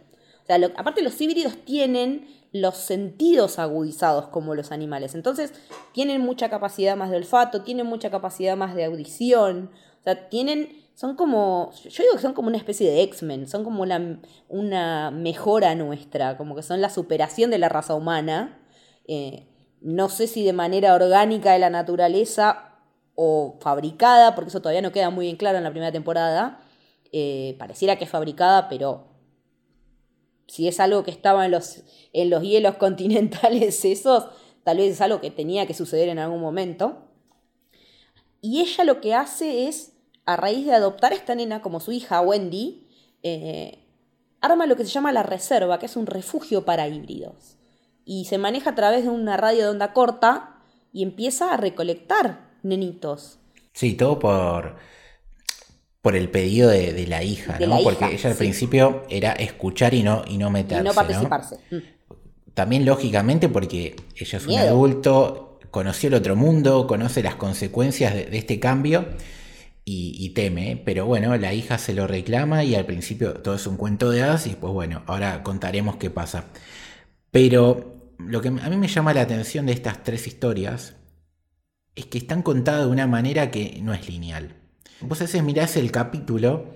aparte 0.76 1.02
los 1.02 1.20
híbridos 1.22 1.58
tienen 1.66 2.28
los 2.52 2.78
sentidos 2.78 3.60
agudizados 3.60 4.28
como 4.28 4.56
los 4.56 4.72
animales. 4.72 5.16
Entonces, 5.16 5.54
tienen 5.94 6.22
mucha 6.22 6.50
capacidad 6.50 6.96
más 6.96 7.12
de 7.12 7.18
olfato, 7.18 7.62
tienen 7.62 7.86
mucha 7.86 8.10
capacidad 8.10 8.58
más 8.58 8.76
de 8.76 8.86
audición. 8.86 9.72
O 10.00 10.04
sea, 10.04 10.30
tienen. 10.30 10.88
Son 10.96 11.16
como. 11.16 11.72
Yo 11.84 12.04
digo 12.04 12.16
que 12.16 12.22
son 12.22 12.34
como 12.34 12.48
una 12.48 12.58
especie 12.58 12.90
de 12.90 13.04
X-Men. 13.04 13.48
Son 13.48 13.64
como 13.64 13.84
una, 13.84 15.12
mejora 15.12 15.76
nuestra. 15.76 16.38
Como 16.38 16.56
que 16.56 16.64
son 16.64 16.82
la 16.82 16.90
superación 16.90 17.52
de 17.52 17.60
la 17.60 17.70
raza 17.70 17.96
humana. 17.96 18.60
Eh, 19.08 19.48
no 19.82 20.10
sé 20.10 20.28
si 20.28 20.44
de 20.44 20.54
manera 20.54 20.94
orgánica 20.94 21.54
de 21.54 21.60
la 21.60 21.70
naturaleza 21.70 22.76
o 23.16 23.58
fabricada, 23.62 24.36
porque 24.36 24.50
eso 24.50 24.62
todavía 24.62 24.82
no 24.82 24.92
queda 24.92 25.10
muy 25.10 25.26
bien 25.26 25.38
claro 25.38 25.58
en 25.58 25.64
la 25.64 25.72
primera 25.72 25.92
temporada. 25.92 26.60
Eh, 27.12 27.56
pareciera 27.60 27.98
que 27.98 28.06
es 28.06 28.10
fabricada, 28.10 28.70
pero 28.70 29.09
si 30.50 30.68
es 30.68 30.80
algo 30.80 31.04
que 31.04 31.12
estaba 31.12 31.46
en 31.46 31.52
los, 31.52 31.84
en 32.12 32.30
los 32.30 32.44
hielos 32.44 32.76
continentales 32.78 33.86
esos, 33.86 34.26
tal 34.64 34.78
vez 34.78 34.94
es 34.94 35.02
algo 35.02 35.22
que 35.22 35.32
tenía 35.32 35.66
que 35.66 35.74
suceder 35.74 36.10
en 36.10 36.20
algún 36.20 36.42
momento. 36.42 37.06
Y 38.42 38.62
ella 38.62 38.84
lo 38.84 39.00
que 39.00 39.14
hace 39.14 39.68
es, 39.68 39.94
a 40.26 40.36
raíz 40.36 40.66
de 40.66 40.74
adoptar 40.74 41.12
a 41.12 41.16
esta 41.16 41.36
nena 41.36 41.62
como 41.62 41.80
su 41.80 41.92
hija 41.92 42.22
Wendy, 42.22 42.88
eh, 43.22 43.86
arma 44.42 44.66
lo 44.66 44.76
que 44.76 44.86
se 44.86 44.92
llama 44.92 45.12
la 45.12 45.24
reserva, 45.24 45.78
que 45.80 45.86
es 45.86 45.96
un 45.96 46.06
refugio 46.06 46.66
para 46.66 46.88
híbridos. 46.88 47.58
Y 48.06 48.26
se 48.26 48.38
maneja 48.38 48.72
a 48.72 48.76
través 48.76 49.04
de 49.04 49.10
una 49.10 49.38
radio 49.38 49.64
de 49.64 49.70
onda 49.70 49.94
corta 49.94 50.62
y 50.92 51.04
empieza 51.04 51.54
a 51.54 51.58
recolectar 51.58 52.50
nenitos. 52.64 53.38
Sí, 53.74 53.94
todo 53.96 54.18
por 54.18 54.78
por 56.02 56.16
el 56.16 56.30
pedido 56.30 56.70
de, 56.70 57.06
la 57.08 57.24
hija, 57.24 57.58
¿no? 57.60 57.80
Porque 57.84 58.06
ella 58.14 58.30
al 58.30 58.36
principio 58.36 59.04
era 59.10 59.34
escuchar 59.34 59.94
y 59.94 60.04
no, 60.04 60.24
y 60.28 60.38
no 60.38 60.50
meterse. 60.50 60.84
Y 60.84 60.88
no 60.88 60.94
participarse. 60.94 61.58
Mm. 61.72 61.78
También 62.54 62.86
lógicamente 62.86 63.50
porque 63.50 63.96
ella 64.16 64.38
es 64.38 64.48
un 64.48 64.58
adulto, 64.58 65.60
conoció 65.72 66.08
el 66.08 66.16
otro 66.16 66.36
mundo, 66.36 66.88
conoce 66.88 67.22
las 67.24 67.36
consecuencias 67.36 68.14
de, 68.14 68.30
este 68.38 68.60
cambio 68.60 69.08
y, 69.86 70.30
teme. 70.30 70.82
Pero 70.84 71.06
bueno, 71.06 71.36
la 71.38 71.54
hija 71.54 71.78
se 71.78 71.94
lo 71.94 72.08
reclama 72.08 72.64
y 72.64 72.76
al 72.76 72.86
principio 72.86 73.34
todo 73.34 73.56
es 73.56 73.66
un 73.66 73.78
cuento 73.78 74.12
de 74.12 74.24
hadas 74.24 74.48
y 74.48 74.52
pues 74.52 74.74
bueno, 74.74 75.04
ahora 75.06 75.42
contaremos 75.44 75.98
qué 75.98 76.10
pasa. 76.10 76.46
Pero 77.32 78.14
lo 78.20 78.42
que 78.42 78.50
a 78.50 78.52
mí 78.52 78.78
me 78.78 78.88
llama 78.88 79.14
la 79.14 79.22
atención 79.22 79.66
de 79.66 79.74
estas 79.74 80.04
tres 80.04 80.28
historias 80.28 80.96
es 81.96 82.06
que 82.06 82.20
están 82.20 82.42
contadas 82.42 82.86
de 82.86 82.92
una 82.92 83.08
manera 83.08 83.52
que 83.52 83.80
no 83.82 83.94
es 83.94 84.08
lineal. 84.08 84.56
Vos 85.02 85.22
a 85.22 85.24
veces 85.24 85.44
mirás 85.44 85.78
el 85.78 85.92
capítulo 85.92 86.74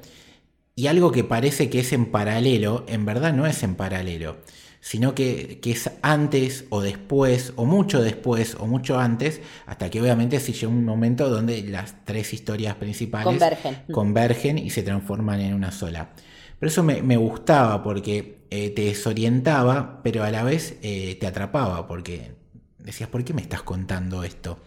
y 0.75 0.87
algo 0.87 1.11
que 1.11 1.23
parece 1.23 1.69
que 1.69 1.81
es 1.81 1.93
en 1.93 2.07
paralelo, 2.07 2.85
en 2.87 3.05
verdad 3.05 3.33
no 3.33 3.45
es 3.45 3.61
en 3.63 3.75
paralelo, 3.75 4.37
sino 4.79 5.13
que, 5.13 5.59
es 5.63 5.91
antes 6.01 6.65
o 6.69 6.81
después, 6.81 7.53
o 7.57 7.65
mucho 7.65 8.01
después, 8.01 8.55
o 8.59 8.65
mucho 8.65 8.97
antes, 8.97 9.41
hasta 9.65 9.89
que 9.89 10.01
obviamente 10.01 10.39
se 10.39 10.53
llega 10.53 10.69
un 10.69 10.85
momento 10.85 11.29
donde 11.29 11.61
las 11.63 12.05
tres 12.05 12.33
historias 12.33 12.75
principales 12.75 13.25
convergen, 13.25 13.77
convergen 13.91 14.57
y 14.57 14.69
se 14.69 14.83
transforman 14.83 15.41
en 15.41 15.53
una 15.53 15.71
sola. 15.71 16.13
Pero 16.59 16.71
eso 16.71 16.81
me, 16.81 17.17
gustaba 17.17 17.83
porque 17.83 18.39
eh, 18.49 18.69
te 18.69 18.85
desorientaba, 18.85 20.01
pero 20.01 20.23
a 20.23 20.31
la 20.31 20.43
vez 20.43 20.77
eh, 20.81 21.17
te 21.19 21.27
atrapaba, 21.27 21.87
porque 21.87 22.35
decías, 22.79 23.09
¿por 23.09 23.23
qué 23.25 23.33
me 23.33 23.41
estás 23.41 23.63
contando 23.63 24.23
esto? 24.23 24.59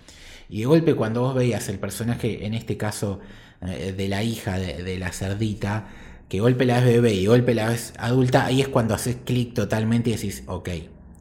Y 0.49 0.61
de 0.61 0.67
golpe 0.67 0.95
cuando 0.95 1.23
vos 1.23 1.35
veías 1.35 1.69
el 1.69 1.79
personaje, 1.79 2.47
en 2.47 2.55
este 2.55 2.77
caso 2.77 3.21
de 3.61 4.09
la 4.09 4.23
hija 4.23 4.59
de 4.59 4.99
la 4.99 5.13
cerdita, 5.13 5.89
que 6.29 6.41
golpe 6.41 6.65
la 6.65 6.81
ves 6.81 6.87
bebé 6.87 7.15
y 7.15 7.27
golpe 7.27 7.55
la 7.55 7.69
ves 7.69 7.93
adulta, 7.99 8.47
ahí 8.47 8.61
es 8.61 8.69
cuando 8.69 8.95
haces 8.95 9.17
clic 9.25 9.55
totalmente 9.55 10.11
y 10.11 10.15
decís, 10.15 10.43
ok, 10.47 10.71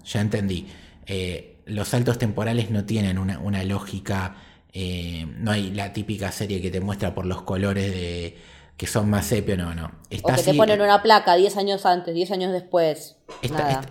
ya 0.04 0.22
entendí. 0.22 0.68
Eh, 1.06 1.58
los 1.66 1.90
saltos 1.90 2.18
temporales 2.18 2.72
no 2.72 2.86
tienen 2.86 3.18
una, 3.18 3.64
lógica, 3.64 4.36
eh, 4.74 5.28
no 5.38 5.52
hay 5.52 5.72
la 5.72 5.94
típica 5.94 6.32
serie 6.32 6.62
que 6.62 6.72
te 6.72 6.80
muestra 6.80 7.14
por 7.14 7.26
los 7.26 7.44
colores 7.44 7.92
de 7.92 8.38
que 8.78 8.88
son 8.88 9.10
más 9.10 9.28
sepio, 9.28 9.56
no, 9.56 9.74
no. 9.74 9.90
Está 10.10 10.34
o 10.34 10.36
que 10.36 10.44
te 10.44 10.54
ponen 10.54 10.82
una 10.82 11.02
placa 11.02 11.36
10 11.36 11.56
años 11.56 11.86
antes, 11.86 12.14
10 12.14 12.32
años 12.32 12.52
después. 12.52 13.16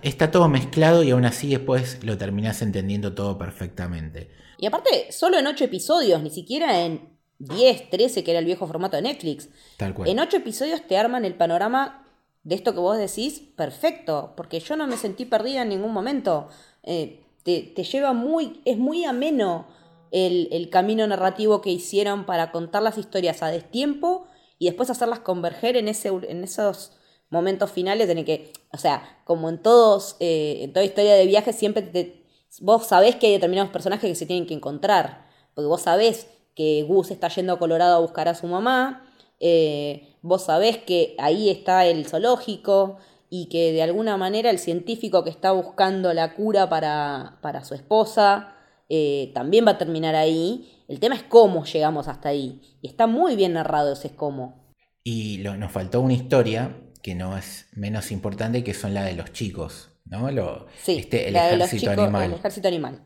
Está, 0.03 0.29
todo 0.31 0.47
mezclado 0.47 1.01
y 1.01 1.09
aún 1.09 1.25
así 1.25 1.49
después 1.49 2.03
lo 2.03 2.17
terminás 2.19 2.61
entendiendo 2.61 3.13
todo 3.15 3.37
perfectamente. 3.37 4.29
Y 4.59 4.67
aparte, 4.67 5.11
solo 5.11 5.39
en 5.39 5.47
8 5.47 5.63
episodios, 5.63 6.21
ni 6.21 6.29
siquiera 6.29 6.81
en 6.81 7.14
10, 7.39 7.89
13, 7.89 8.23
que 8.23 8.31
era 8.31 8.39
el 8.39 8.45
viejo 8.45 8.67
formato 8.67 8.95
de 8.95 9.03
Netflix. 9.03 9.49
En 9.79 10.19
8 10.19 10.37
episodios 10.37 10.81
te 10.87 10.97
arman 10.97 11.25
el 11.25 11.35
panorama 11.35 12.05
de 12.43 12.55
esto 12.55 12.73
que 12.73 12.79
vos 12.79 12.97
decís 12.97 13.41
perfecto, 13.55 14.33
porque 14.37 14.59
yo 14.59 14.75
no 14.75 14.87
me 14.87 14.97
sentí 14.97 15.25
perdida 15.25 15.63
en 15.63 15.69
ningún 15.69 15.91
momento. 15.91 16.47
Eh, 16.83 17.23
te, 17.43 17.83
lleva 17.83 18.13
muy, 18.13 18.61
es 18.65 18.77
muy 18.77 19.03
ameno 19.05 19.67
el, 20.11 20.69
camino 20.71 21.05
narrativo 21.07 21.61
que 21.61 21.71
hicieron 21.71 22.25
para 22.25 22.51
contar 22.51 22.81
las 22.81 22.97
historias 22.97 23.43
a 23.43 23.47
destiempo 23.47 24.27
y 24.57 24.65
después 24.65 24.89
hacerlas 24.89 25.19
converger 25.19 25.75
en, 25.75 25.87
ese, 25.87 26.09
en 26.09 26.43
esos 26.43 26.93
momentos 27.29 27.71
finales 27.71 28.09
en 28.09 28.19
el 28.19 28.25
que, 28.25 28.53
o 28.71 28.77
sea, 28.77 29.21
como 29.25 29.49
en 29.49 29.61
todos, 29.61 30.15
eh, 30.19 30.59
en 30.61 30.71
toda 30.71 30.85
historia 30.85 31.15
de 31.15 31.25
viaje, 31.25 31.51
siempre 31.51 31.81
te, 31.81 32.25
vos 32.61 32.85
sabés 32.85 33.15
que 33.15 33.27
hay 33.27 33.33
determinados 33.33 33.71
personajes 33.71 34.09
que 34.09 34.15
se 34.15 34.25
tienen 34.25 34.47
que 34.47 34.53
encontrar, 34.53 35.27
porque 35.53 35.67
vos 35.67 35.81
sabés 35.81 36.27
que 36.55 36.83
Gus 36.83 37.11
está 37.11 37.27
yendo 37.29 37.53
a 37.53 37.59
Colorado 37.59 37.95
a 37.95 37.99
buscar 37.99 38.27
a 38.27 38.35
su 38.35 38.47
mamá, 38.47 39.05
eh, 39.39 40.15
vos 40.21 40.45
sabés 40.45 40.77
que 40.77 41.15
ahí 41.19 41.49
está 41.49 41.85
el 41.85 42.05
zoológico 42.05 42.97
y 43.29 43.47
que 43.47 43.73
de 43.73 43.83
alguna 43.83 44.17
manera 44.17 44.49
el 44.49 44.59
científico 44.59 45.23
que 45.23 45.29
está 45.29 45.51
buscando 45.51 46.13
la 46.13 46.33
cura 46.35 46.69
para, 46.69 47.39
para 47.41 47.65
su 47.65 47.73
esposa 47.73 48.55
eh, 48.89 49.31
también 49.33 49.65
va 49.65 49.71
a 49.71 49.77
terminar 49.77 50.15
ahí. 50.15 50.83
El 50.87 50.99
tema 50.99 51.15
es 51.15 51.23
cómo 51.23 51.65
llegamos 51.65 52.07
hasta 52.07 52.29
ahí. 52.29 52.61
Y 52.81 52.87
está 52.87 53.07
muy 53.07 53.35
bien 53.35 53.53
narrado 53.53 53.93
ese 53.93 54.15
cómo. 54.15 54.73
Y 55.03 55.39
nos 55.39 55.71
faltó 55.71 56.01
una 56.01 56.13
historia 56.13 56.77
que 57.01 57.15
no 57.15 57.37
es 57.37 57.67
menos 57.73 58.11
importante, 58.11 58.63
que 58.63 58.73
son 58.73 58.93
la 58.93 59.03
de 59.03 59.13
los 59.13 59.31
chicos, 59.31 59.89
¿no? 60.05 60.31
Lo, 60.31 60.65
sí, 60.81 60.97
este, 60.97 61.29
el, 61.29 61.35
ejército 61.35 61.91
animal. 61.91 62.23
el 62.31 62.33
ejército 62.33 62.67
animal. 62.67 63.05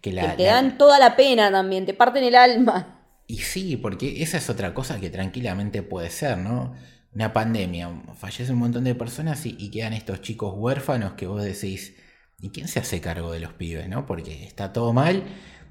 Que, 0.00 0.12
te 0.12 0.44
dan 0.44 0.78
toda 0.78 0.98
la 0.98 1.16
pena 1.16 1.50
también, 1.50 1.86
te 1.86 1.94
parten 1.94 2.24
el 2.24 2.34
alma. 2.34 2.96
Y 3.26 3.38
sí, 3.38 3.76
porque 3.76 4.22
esa 4.22 4.38
es 4.38 4.48
otra 4.48 4.72
cosa 4.72 5.00
que 5.00 5.10
tranquilamente 5.10 5.82
puede 5.82 6.10
ser, 6.10 6.38
¿no? 6.38 6.74
Una 7.14 7.32
pandemia, 7.32 7.90
fallece 8.14 8.52
un 8.52 8.58
montón 8.58 8.84
de 8.84 8.94
personas 8.94 9.46
y, 9.46 9.70
quedan 9.70 9.94
estos 9.94 10.20
chicos 10.20 10.54
huérfanos 10.56 11.14
que 11.14 11.26
vos 11.26 11.42
decís, 11.42 11.96
¿y 12.40 12.50
quién 12.50 12.68
se 12.68 12.78
hace 12.78 13.00
cargo 13.00 13.32
de 13.32 13.40
los 13.40 13.52
pibes, 13.54 13.88
no? 13.88 14.06
Porque 14.06 14.44
está 14.44 14.72
todo 14.72 14.92
mal 14.92 15.24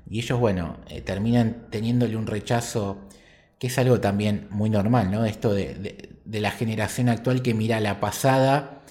y 0.10 0.20
ellos, 0.20 0.40
bueno, 0.40 0.80
eh, 0.90 1.02
terminan 1.02 1.68
teniéndole 1.70 2.18
un 2.18 2.28
rechazo 2.28 3.08
que 3.60 3.68
es 3.68 3.78
algo 3.78 4.02
también 4.02 4.48
muy 4.50 4.70
normal, 4.70 5.12
¿no? 5.12 5.26
Esto 5.26 5.54
de, 5.54 6.16
de 6.26 6.42
la 6.42 6.52
generación 6.52 7.10
actual 7.10 7.42
que 7.42 7.54
mira 7.54 7.80
la 7.80 8.00
pasada 8.02 8.84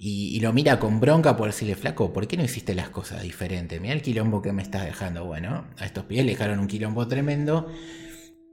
y, 0.00 0.38
lo 0.38 0.52
mira 0.52 0.78
con 0.78 1.00
bronca 1.00 1.36
por 1.36 1.48
decirle, 1.48 1.74
flaco, 1.74 2.12
¿por 2.12 2.28
qué 2.28 2.36
no 2.36 2.44
hiciste 2.44 2.72
las 2.72 2.88
cosas 2.88 3.22
diferentes? 3.22 3.80
Mira 3.80 3.94
el 3.94 4.02
quilombo 4.02 4.40
que 4.40 4.52
me 4.52 4.62
estás 4.62 4.84
dejando. 4.84 5.24
Bueno, 5.24 5.66
a 5.76 5.84
estos 5.84 6.04
pibes 6.04 6.24
le 6.24 6.32
dejaron 6.32 6.60
un 6.60 6.68
quilombo 6.68 7.08
tremendo 7.08 7.66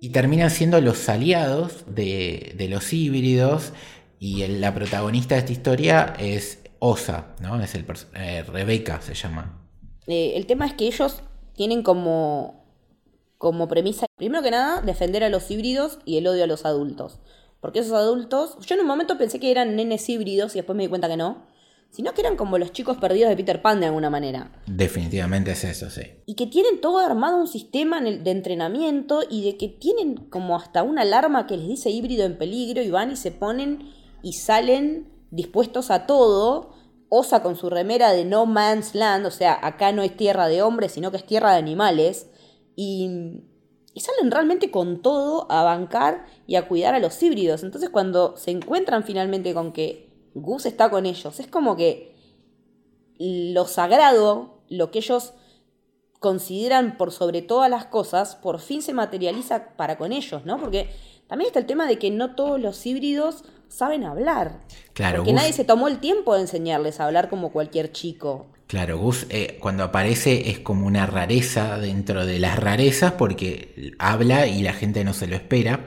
y 0.02 0.10
terminan 0.10 0.50
siendo 0.50 0.82
los 0.82 1.08
aliados 1.08 1.86
de, 1.88 2.68
los 2.70 2.92
híbridos 2.92 3.74
y 4.20 4.46
la 4.48 4.74
protagonista 4.74 5.36
de 5.36 5.40
esta 5.40 5.52
historia 5.52 6.16
es 6.18 6.64
Osa, 6.80 7.36
¿no? 7.42 7.62
Es 7.62 7.76
el 7.76 7.86
eh, 8.16 8.44
Rebeca 8.44 9.00
se 9.02 9.14
llama. 9.14 9.62
Eh, 10.08 10.34
el 10.36 10.48
tema 10.48 10.66
es 10.66 10.74
que 10.74 10.88
ellos 10.88 11.22
tienen 11.56 11.84
como, 11.84 12.66
como 13.38 13.68
premisa, 13.68 14.08
primero 14.16 14.42
que 14.42 14.52
nada, 14.52 14.82
defender 14.82 15.24
a 15.24 15.30
los 15.30 15.50
híbridos 15.52 16.00
y 16.06 16.18
el 16.18 16.26
odio 16.26 16.44
a 16.44 16.48
los 16.48 16.66
adultos. 16.66 17.20
Porque 17.66 17.80
esos 17.80 17.94
adultos, 17.94 18.60
yo 18.64 18.76
en 18.76 18.82
un 18.82 18.86
momento 18.86 19.18
pensé 19.18 19.40
que 19.40 19.50
eran 19.50 19.76
nenes 19.76 20.08
híbridos 20.08 20.54
y 20.54 20.60
después 20.60 20.76
me 20.76 20.84
di 20.84 20.88
cuenta 20.88 21.08
que 21.08 21.18
no, 21.18 21.48
sino 21.90 22.14
que 22.14 22.22
eran 22.22 22.38
como 22.38 22.60
los 22.60 22.72
chicos 22.74 22.98
perdidos 22.98 23.28
de 23.30 23.36
Peter 23.36 23.60
Pan 23.60 23.80
de 23.80 23.88
alguna 23.88 24.12
manera. 24.12 24.52
Definitivamente 24.68 25.54
es 25.54 25.64
eso, 25.64 25.90
sí. 25.90 26.04
Y 26.28 26.36
que 26.36 26.46
tienen 26.46 26.80
todo 26.80 27.00
armado 27.00 27.38
un 27.38 27.48
sistema 27.48 28.00
de 28.02 28.30
entrenamiento 28.30 29.22
y 29.28 29.44
de 29.44 29.58
que 29.58 29.68
tienen 29.68 30.14
como 30.30 30.56
hasta 30.56 30.84
una 30.84 31.02
alarma 31.02 31.48
que 31.48 31.58
les 31.58 31.68
dice 31.68 31.90
híbrido 31.90 32.24
en 32.24 32.38
peligro 32.38 32.84
y 32.84 32.92
van 32.92 33.12
y 33.12 33.16
se 33.16 33.32
ponen 33.32 33.92
y 34.22 34.34
salen 34.34 35.12
dispuestos 35.32 35.90
a 35.90 36.06
todo. 36.06 36.70
Osa 37.10 37.42
con 37.42 37.56
su 37.56 37.72
remera 37.72 38.12
de 38.12 38.26
No 38.26 38.46
Man's 38.46 38.94
Land, 38.94 39.26
o 39.26 39.32
sea, 39.32 39.58
acá 39.60 39.92
no 39.92 40.04
es 40.04 40.16
tierra 40.16 40.48
de 40.48 40.62
hombres, 40.62 40.92
sino 40.92 41.10
que 41.10 41.18
es 41.18 41.26
tierra 41.26 41.54
de 41.54 41.58
animales. 41.58 42.30
Y 42.76 43.42
y 43.96 44.02
salen 44.02 44.30
realmente 44.30 44.70
con 44.70 45.02
todo 45.02 45.50
a 45.50 45.64
bancar 45.64 46.26
y 46.46 46.58
a 46.58 46.68
cuidar 46.68 46.94
a 46.94 47.00
los 47.00 47.24
híbridos. 47.24 47.64
Entonces 47.64 47.90
cuando 47.90 48.36
se 48.36 48.52
encuentran 48.52 49.06
finalmente 49.06 49.54
con 49.54 49.72
que 49.72 50.10
Gus 50.36 50.66
está 50.66 50.90
con 50.90 51.06
ellos, 51.06 51.40
es 51.40 51.48
como 51.48 51.78
que 51.78 52.14
lo 53.18 53.66
sagrado, 53.66 54.60
lo 54.68 54.92
que 54.92 55.00
ellos 55.00 55.34
consideran 56.20 56.98
por 56.98 57.14
sobre 57.14 57.42
todas 57.42 57.70
las 57.70 57.86
cosas, 57.86 58.36
por 58.36 58.60
fin 58.60 58.82
se 58.82 58.94
materializa 58.94 59.78
para 59.78 59.98
con 59.98 60.12
ellos, 60.12 60.46
¿no? 60.46 60.60
Porque 60.60 60.90
también 61.28 61.48
está 61.48 61.60
el 61.60 61.66
tema 61.66 61.88
de 61.88 61.98
que 61.98 62.12
no 62.12 62.36
todos 62.36 62.60
los 62.60 62.86
híbridos 62.86 63.46
saben 63.70 64.04
hablar. 64.04 64.60
Claro. 64.92 65.20
Porque 65.20 65.32
nadie 65.32 65.54
se 65.54 65.64
tomó 65.64 65.88
el 65.88 66.00
tiempo 66.00 66.36
de 66.36 66.42
enseñarles 66.42 67.00
a 67.00 67.06
hablar 67.06 67.30
como 67.30 67.54
cualquier 67.54 67.94
chico. 67.94 68.48
Claro, 68.68 68.98
Gus 68.98 69.28
eh, 69.30 69.58
cuando 69.62 69.84
aparece 69.84 70.50
es 70.50 70.60
como 70.60 70.88
una 70.88 71.06
rareza 71.06 71.78
dentro 71.78 72.26
de 72.26 72.40
las 72.40 72.58
rarezas 72.60 73.12
porque 73.14 73.94
habla 74.00 74.48
y 74.48 74.64
la 74.64 74.74
gente 74.74 75.04
no 75.04 75.14
se 75.14 75.28
lo 75.28 75.36
espera. 75.36 75.86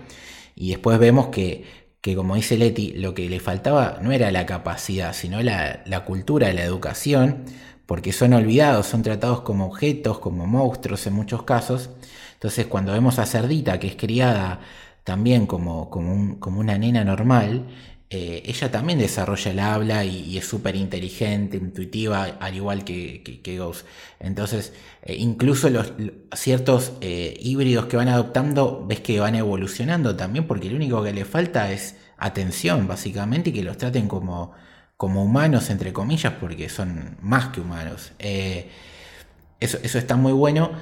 Y 0.54 0.70
después 0.70 0.98
vemos 0.98 1.28
que, 1.28 1.64
que 2.00 2.14
como 2.14 2.36
dice 2.36 2.56
Leti, 2.56 2.92
lo 2.92 3.14
que 3.14 3.28
le 3.28 3.40
faltaba 3.40 3.98
no 4.02 4.12
era 4.12 4.30
la 4.30 4.46
capacidad, 4.46 5.12
sino 5.12 5.42
la, 5.42 5.82
la 5.86 6.04
cultura, 6.04 6.52
la 6.52 6.62
educación, 6.62 7.44
porque 7.86 8.12
son 8.12 8.32
olvidados, 8.32 8.86
son 8.86 9.02
tratados 9.02 9.40
como 9.42 9.66
objetos, 9.66 10.18
como 10.20 10.46
monstruos 10.46 11.06
en 11.08 11.14
muchos 11.14 11.42
casos. 11.42 11.90
Entonces 12.34 12.66
cuando 12.66 12.92
vemos 12.92 13.18
a 13.18 13.26
Cerdita, 13.26 13.78
que 13.80 13.88
es 13.88 13.96
criada 13.96 14.60
también 15.04 15.46
como, 15.46 15.90
como, 15.90 16.38
como 16.38 16.60
una 16.60 16.78
nena 16.78 17.02
normal, 17.04 17.66
eh, 18.10 18.42
ella 18.46 18.70
también 18.70 18.98
desarrolla 18.98 19.50
el 19.50 19.58
habla 19.58 20.04
y, 20.04 20.38
es 20.38 20.46
súper 20.46 20.76
inteligente, 20.76 21.58
intuitiva, 21.58 22.24
al 22.40 22.54
igual 22.56 22.82
que, 22.84 23.22
que, 23.42 23.58
Ghost. 23.58 23.86
Entonces, 24.18 24.72
eh, 25.02 25.16
incluso 25.16 25.68
los, 25.68 25.92
ciertos 26.34 26.92
eh, 27.02 27.36
híbridos 27.40 27.86
que 27.86 27.98
van 27.98 28.08
adoptando, 28.08 28.84
ves 28.86 29.00
que 29.00 29.20
van 29.20 29.34
evolucionando 29.34 30.16
también, 30.16 30.46
porque 30.46 30.70
lo 30.70 30.76
único 30.76 31.02
que 31.02 31.12
le 31.12 31.26
falta 31.26 31.70
es 31.70 31.96
atención, 32.16 32.88
básicamente, 32.88 33.50
y 33.50 33.52
que 33.52 33.62
los 33.62 33.76
traten 33.76 34.08
como, 34.08 34.52
como 34.96 35.22
humanos, 35.22 35.68
entre 35.68 35.92
comillas, 35.92 36.32
porque 36.40 36.70
son 36.70 37.18
más 37.20 37.48
que 37.48 37.60
humanos. 37.60 38.12
eso, 38.18 39.78
eso 39.82 39.98
está 39.98 40.16
muy 40.16 40.32
bueno. 40.32 40.72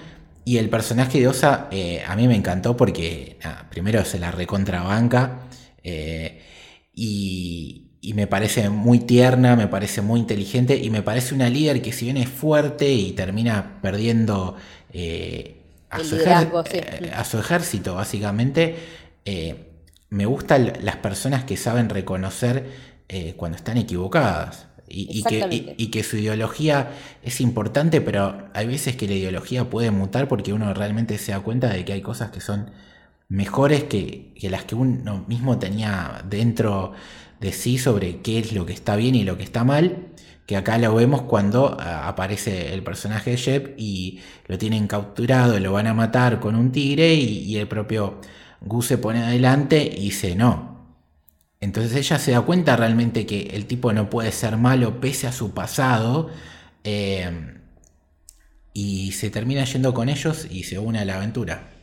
Y 0.45 0.59
el 0.59 0.71
personaje 0.71 1.19
de 1.19 1.27
Osa 1.29 1.69
a 2.07 2.17
mí 2.17 2.29
me 2.29 2.37
encantó 2.37 2.77
porque, 2.77 3.39
primero 3.71 4.05
se 4.05 4.21
la 4.21 4.31
recontrabanca. 4.31 5.41
Eh, 5.83 6.41
y, 6.97 7.83
me 8.15 8.27
parece 8.27 8.71
muy 8.71 9.01
tierna, 9.01 9.57
me 9.57 9.69
parece 9.69 10.01
muy 10.01 10.21
inteligente 10.21 10.77
y 10.77 10.91
me 10.91 11.03
parece 11.03 11.35
una 11.35 11.51
líder 11.51 11.83
que 11.83 11.93
si 11.93 12.07
bien 12.07 12.17
es 12.17 12.29
fuerte 12.29 12.91
y 12.91 13.13
termina 13.13 13.81
perdiendo 13.83 14.57
eh, 14.93 15.61
a, 15.91 15.99
su 16.03 16.17
eh, 16.17 17.13
a, 17.15 17.25
su 17.25 17.39
ejército, 17.39 17.97
básicamente, 17.97 18.77
eh, 19.25 19.73
me 20.09 20.25
gustan 20.25 20.73
las 20.81 20.97
personas 20.97 21.45
que 21.45 21.57
saben 21.57 21.91
reconocer 21.91 22.97
cuando 23.37 23.57
están 23.57 23.77
equivocadas. 23.77 24.67
Y, 24.89 25.25
que, 25.25 25.75
y, 25.77 25.89
que, 25.89 26.05
su 26.05 26.17
ideología 26.17 26.93
es 27.25 27.41
importante, 27.41 28.01
pero 28.01 28.49
hay 28.55 28.69
veces 28.69 28.95
que 28.95 29.09
la 29.09 29.15
ideología 29.15 29.69
puede 29.69 29.91
mutar 29.91 30.29
porque 30.29 30.53
uno 30.53 30.73
realmente 30.75 31.19
se 31.19 31.33
da 31.33 31.41
cuenta 31.41 31.69
de 31.69 31.85
que 31.85 31.93
hay 31.93 32.03
cosas 32.03 32.31
que 32.31 32.41
son 32.41 32.71
mejores 33.29 33.85
que, 33.85 34.33
las 34.43 34.65
que 34.65 34.75
uno 34.75 35.25
mismo 35.29 35.59
tenía 35.59 36.25
dentro 36.29 36.93
de 37.41 37.53
sí 37.53 37.79
sobre 37.79 38.21
qué 38.21 38.39
es 38.39 38.53
lo 38.53 38.67
que 38.67 38.73
está 38.73 38.97
bien 38.97 39.15
y 39.15 39.25
lo 39.25 39.37
que 39.37 39.45
está 39.45 39.65
mal. 39.65 40.09
que 40.47 40.57
acá 40.57 40.79
lo 40.79 40.95
vemos 40.95 41.23
cuando 41.23 41.77
aparece 41.81 42.73
el 42.75 42.85
personaje 42.85 43.33
de 43.33 43.37
Shep 43.37 43.75
y 43.79 44.21
lo 44.47 44.59
tienen 44.59 44.87
capturado, 44.87 45.59
lo 45.59 45.73
van 45.73 45.89
a 45.89 45.95
matar 45.95 46.39
con 46.41 46.55
un 46.55 46.71
tigre 46.73 47.15
y, 47.15 47.57
el 47.57 47.69
propio 47.69 48.21
Gus 48.61 48.87
se 48.87 48.99
pone 48.99 49.23
adelante 49.25 49.83
y 49.83 50.05
dice 50.05 50.37
no. 50.37 50.77
Entonces 51.61 51.97
ella 51.97 52.19
se 52.19 52.33
da 52.33 52.43
cuenta 52.43 52.77
realmente 52.77 53.27
que 53.27 53.49
el 53.55 53.67
tipo 53.67 53.93
no 53.93 54.11
puede 54.11 54.33
ser 54.33 54.57
malo 54.57 55.01
pese 55.01 55.27
a 55.27 55.33
su 55.33 55.53
pasado 55.53 56.31
eh, 56.85 57.59
y 58.73 59.13
se 59.13 59.31
termina 59.31 59.65
yendo 59.65 59.95
con 59.95 60.09
ellos 60.09 60.47
y 60.51 60.65
se 60.65 60.79
une 60.79 61.01
a 61.01 61.05
la 61.05 61.17
aventura. 61.17 61.76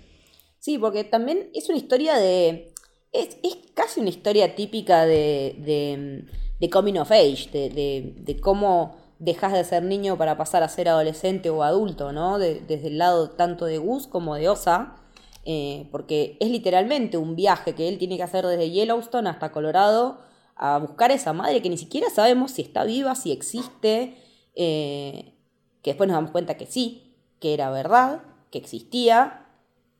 Sí, 0.63 0.77
porque 0.77 1.03
también 1.03 1.49
es 1.53 1.67
una 1.67 1.77
historia 1.77 2.15
de... 2.15 2.73
Es, 3.11 3.37
casi 3.73 3.99
una 3.99 4.09
historia 4.09 4.55
típica 4.55 5.05
de 5.05 6.25
de 6.63 6.69
coming 6.69 6.97
of 6.97 7.11
age, 7.11 7.49
de, 7.51 8.39
cómo 8.41 8.95
dejas 9.19 9.51
de 9.51 9.65
ser 9.65 9.83
niño 9.83 10.17
para 10.17 10.37
pasar 10.37 10.63
a 10.63 10.69
ser 10.69 10.87
adolescente 10.87 11.49
o 11.49 11.61
adulto, 11.61 12.13
¿no? 12.13 12.39
desde 12.39 12.87
el 12.87 12.97
lado 12.97 13.31
tanto 13.31 13.65
de 13.65 13.79
Gus 13.79 14.07
como 14.07 14.35
de 14.35 14.47
Osa, 14.47 14.95
eh, 15.43 15.89
porque 15.91 16.37
es 16.39 16.49
literalmente 16.49 17.17
un 17.17 17.35
viaje 17.35 17.75
que 17.75 17.89
él 17.89 17.97
tiene 17.97 18.15
que 18.15 18.23
hacer 18.23 18.45
desde 18.47 18.71
Yellowstone 18.71 19.29
hasta 19.29 19.51
Colorado 19.51 20.21
a 20.55 20.77
buscar 20.77 21.11
a 21.11 21.15
esa 21.15 21.33
madre 21.33 21.61
que 21.61 21.69
ni 21.69 21.77
siquiera 21.77 22.09
sabemos 22.09 22.51
si 22.51 22.61
está 22.61 22.85
viva, 22.85 23.13
si 23.15 23.33
existe, 23.33 24.15
eh, 24.55 25.33
que 25.81 25.89
después 25.89 26.07
nos 26.07 26.15
damos 26.15 26.31
cuenta 26.31 26.55
que 26.55 26.65
sí, 26.65 27.17
que 27.41 27.53
era 27.53 27.71
verdad, 27.71 28.21
que 28.51 28.57
existía 28.57 29.42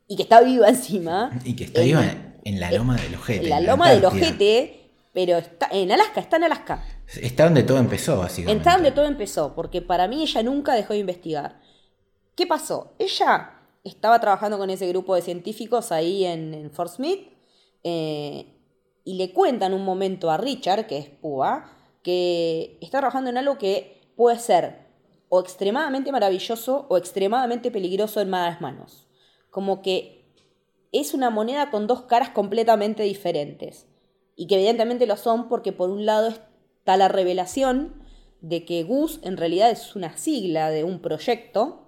y 0.08 0.16
que 0.16 0.24
está 0.24 0.42
viva 0.42 0.68
encima. 0.70 1.32
Y 1.44 1.56
que 1.56 1.66
está 1.66 1.82
viva 1.82 2.04
en 2.44 2.60
la 2.60 2.72
loma 2.72 2.96
del 2.96 3.16
ojete. 3.16 3.44
En 3.44 3.50
la 3.50 3.60
loma 3.62 3.92
del 3.92 4.06
ojete 4.06 4.84
pero 5.13 5.38
está 5.38 5.70
en 5.72 5.92
Alaska, 5.92 6.20
está 6.20 6.38
en 6.38 6.46
Alaska. 6.46 6.84
Está 7.22 7.46
donde 7.46 7.62
todo 7.63 7.78
empezó, 7.78 8.18
básicamente. 8.18 8.58
Está 8.58 8.74
donde 8.74 8.92
todo 8.92 9.06
empezó, 9.06 9.54
porque 9.54 9.82
para 9.82 10.08
mí 10.08 10.24
ella 10.24 10.42
nunca 10.42 10.74
dejó 10.74 10.94
de 10.94 11.00
investigar. 11.00 11.62
¿Qué 12.36 12.48
pasó? 12.48 12.94
Ella 12.98 13.52
estaba 13.84 14.20
trabajando 14.20 14.58
con 14.58 14.72
ese 14.72 14.88
grupo 14.88 15.13
de 15.13 15.22
científicos 15.22 15.92
ahí 15.92 16.26
en, 16.26 16.72
Fort 16.74 16.94
Smith 16.94 17.28
eh, 17.84 18.48
y 19.04 19.13
le 19.13 19.32
cuentan 19.34 19.76
un 19.76 19.86
momento 19.86 20.32
a 20.32 20.38
Richard, 20.38 20.88
que 20.88 20.98
es 20.98 21.10
Púa, 21.10 21.70
que 22.02 22.80
está 22.82 22.98
trabajando 22.98 23.30
en 23.30 23.38
algo 23.38 23.60
que 23.60 24.02
puede 24.16 24.39
ser 24.39 24.88
o 25.30 25.39
extremadamente 25.42 26.12
maravilloso 26.12 26.88
o 26.89 26.98
extremadamente 26.98 27.70
peligroso 27.70 28.20
en 28.20 28.32
malas 28.32 28.62
manos. 28.62 29.08
Como 29.54 29.84
que 29.84 30.26
es 30.92 31.13
una 31.13 31.30
moneda 31.30 31.70
con 31.70 31.86
dos 31.86 32.02
caras 32.02 32.32
completamente 32.32 33.04
diferentes 33.04 33.86
y 34.36 34.48
que 34.48 34.56
evidentemente 34.56 35.06
lo 35.06 35.16
son 35.16 35.48
porque 35.48 35.72
por 35.72 35.92
un 35.92 36.08
lado 36.08 36.30
está 36.30 36.98
la 36.98 37.08
revelación 37.08 38.02
de 38.42 38.66
que 38.66 38.84
Gus 38.84 39.20
en 39.22 39.38
realidad 39.38 39.70
es 39.70 39.96
una 39.96 40.18
sigla 40.18 40.72
de 40.72 40.84
un 40.84 41.02
proyecto, 41.02 41.84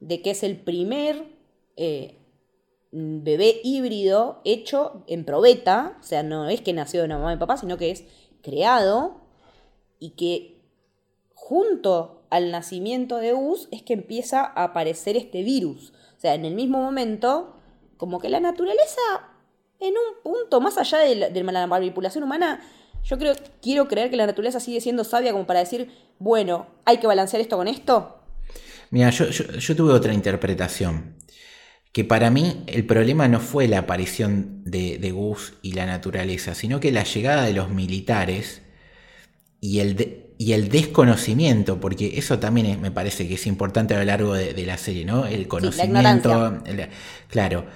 de 0.00 0.22
que 0.22 0.30
es 0.30 0.42
el 0.42 0.58
primer 0.58 1.26
eh, 1.76 2.16
bebé 2.92 3.60
híbrido 3.62 4.40
hecho 4.44 5.04
en 5.06 5.26
probeta, 5.26 5.98
o 6.00 6.02
sea, 6.02 6.22
no 6.22 6.48
es 6.48 6.62
que 6.62 6.72
nació 6.72 7.00
de 7.00 7.06
una 7.06 7.18
mamá 7.18 7.34
y 7.34 7.36
papá, 7.36 7.58
sino 7.58 7.76
que 7.76 7.90
es 7.90 8.04
creado 8.42 9.20
y 9.98 10.10
que 10.10 10.60
junto 11.34 12.22
al 12.30 12.50
nacimiento 12.50 13.18
de 13.18 13.32
Gus 13.32 13.68
es 13.70 13.82
que 13.82 13.92
empieza 13.92 14.40
a 14.40 14.64
aparecer 14.64 15.16
este 15.16 15.42
virus. 15.42 15.92
O 16.20 16.22
sea, 16.22 16.34
en 16.34 16.44
el 16.44 16.54
mismo 16.54 16.82
momento, 16.82 17.56
como 17.96 18.20
que 18.20 18.28
la 18.28 18.40
naturaleza 18.40 19.00
en 19.80 19.94
un 19.94 20.22
punto, 20.22 20.60
más 20.60 20.76
allá 20.76 20.98
de 20.98 21.16
la, 21.16 21.66
manipulación 21.66 22.24
humana, 22.24 22.60
yo 23.02 23.16
creo, 23.16 23.34
quiero 23.62 23.88
creer 23.88 24.10
que 24.10 24.18
la 24.18 24.26
naturaleza 24.26 24.60
sigue 24.60 24.82
siendo 24.82 25.02
sabia 25.02 25.32
como 25.32 25.46
para 25.46 25.60
decir, 25.60 25.90
bueno, 26.18 26.66
hay 26.84 26.98
que 26.98 27.06
balancear 27.06 27.40
esto 27.40 27.56
con 27.56 27.68
esto. 27.68 28.18
Mira, 28.90 29.08
yo, 29.08 29.76
tuve 29.76 29.94
otra 29.94 30.12
interpretación. 30.12 31.16
Que 31.90 32.04
para 32.04 32.30
mí 32.30 32.64
el 32.66 32.84
problema 32.84 33.26
no 33.26 33.40
fue 33.40 33.66
la 33.66 33.78
aparición 33.78 34.62
de, 34.64 35.10
Gus 35.10 35.54
y 35.62 35.72
la 35.72 35.86
naturaleza, 35.86 36.54
sino 36.54 36.80
que 36.80 36.92
la 36.92 37.04
llegada 37.04 37.44
de 37.44 37.54
los 37.54 37.70
militares 37.70 38.60
y 39.58 39.80
el, 39.80 39.96
y 40.40 40.54
el 40.54 40.70
desconocimiento, 40.70 41.80
porque 41.80 42.16
eso 42.16 42.38
también 42.38 42.80
me 42.80 42.90
parece 42.90 43.28
que 43.28 43.34
es 43.34 43.46
importante 43.46 43.94
a 43.94 43.98
lo 43.98 44.06
largo 44.06 44.32
de, 44.32 44.64
la 44.64 44.78
serie, 44.78 45.04
¿no? 45.04 45.26
El 45.26 45.46
conocimiento. 45.48 46.62
claro. 47.28 47.66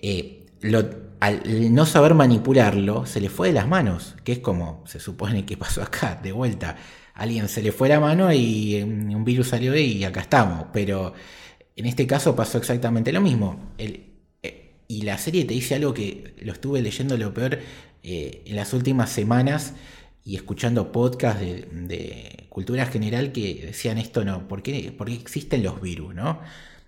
Eh, 0.00 0.46
lo, 0.62 0.88
al 1.20 1.74
no 1.74 1.84
saber 1.84 2.14
manipularlo, 2.14 3.04
se 3.04 3.20
le 3.20 3.28
fue 3.28 3.48
de 3.48 3.52
las 3.52 3.68
manos, 3.68 4.16
que 4.24 4.32
es 4.32 4.38
como 4.38 4.82
se 4.86 5.00
supone 5.00 5.44
que 5.44 5.58
pasó 5.58 5.82
acá, 5.82 6.18
de 6.22 6.32
vuelta. 6.32 6.78
alguien 7.12 7.46
se 7.46 7.60
le 7.60 7.72
fue 7.72 7.90
la 7.90 8.00
mano 8.00 8.32
y 8.32 8.82
un 8.82 9.22
virus 9.22 9.48
salió 9.48 9.72
de 9.72 9.82
y 9.82 10.04
acá 10.04 10.22
estamos. 10.22 10.68
Pero 10.72 11.12
en 11.76 11.84
este 11.84 12.06
caso 12.06 12.34
pasó 12.34 12.56
exactamente 12.56 13.12
lo 13.12 13.20
mismo. 13.20 13.74
Eh, 13.76 14.70
y 14.88 15.02
la 15.02 15.18
serie 15.18 15.44
te 15.44 15.52
dice 15.52 15.74
algo 15.74 15.92
que 15.92 16.32
lo 16.40 16.54
estuve 16.54 16.80
leyendo 16.80 17.18
lo 17.18 17.34
peor 17.34 17.58
eh, 18.02 18.42
en 18.46 18.56
las 18.56 18.72
últimas 18.72 19.10
semanas 19.10 19.74
y 20.24 20.36
escuchando 20.36 20.90
podcasts 20.90 21.40
de, 21.40 22.46
cultura 22.48 22.86
general 22.86 23.32
que 23.32 23.66
decían 23.66 23.98
esto 23.98 24.24
no, 24.24 24.46
¿por 24.48 24.62
qué, 24.62 24.92
¿por 24.96 25.08
qué 25.08 25.14
existen 25.14 25.62
los 25.62 25.80
virus? 25.80 26.14
¿no? 26.14 26.40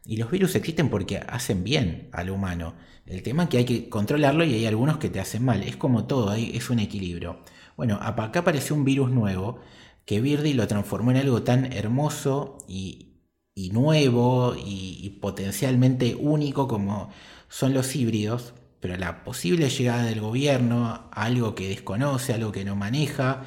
Y 0.06 0.16
los 0.16 0.30
virus 0.30 0.54
existen 0.54 0.88
porque 0.88 1.18
hacen 1.18 1.64
bien 1.64 2.08
al 2.12 2.30
humano. 2.30 2.74
El 3.06 3.22
tema 3.22 3.44
es 3.44 3.48
que 3.48 3.58
hay 3.58 3.64
que 3.64 3.88
controlarlo 3.88 4.44
y 4.44 4.54
hay 4.54 4.66
algunos 4.66 4.98
que 4.98 5.08
te 5.08 5.20
hacen 5.20 5.44
mal. 5.44 5.62
Es 5.62 5.76
como 5.76 6.06
todo, 6.06 6.32
es 6.34 6.70
un 6.70 6.78
equilibrio. 6.78 7.40
Bueno, 7.76 7.98
acá 8.00 8.40
apareció 8.40 8.74
un 8.76 8.84
virus 8.84 9.10
nuevo 9.10 9.60
que 10.04 10.20
Birdie 10.20 10.54
lo 10.54 10.66
transformó 10.68 11.10
en 11.10 11.18
algo 11.18 11.42
tan 11.42 11.72
hermoso 11.72 12.58
y, 12.68 13.12
nuevo 13.72 14.54
y, 14.56 15.18
potencialmente 15.20 16.14
único 16.14 16.68
como 16.68 17.10
son 17.48 17.74
los 17.74 17.94
híbridos, 17.96 18.54
pero 18.86 18.98
la 18.98 19.24
posible 19.24 19.68
llegada 19.68 20.04
del 20.04 20.20
gobierno 20.20 20.86
a 20.86 21.24
algo 21.24 21.56
que 21.56 21.68
desconoce, 21.68 22.32
algo 22.32 22.52
que 22.52 22.64
no 22.64 22.76
maneja, 22.76 23.42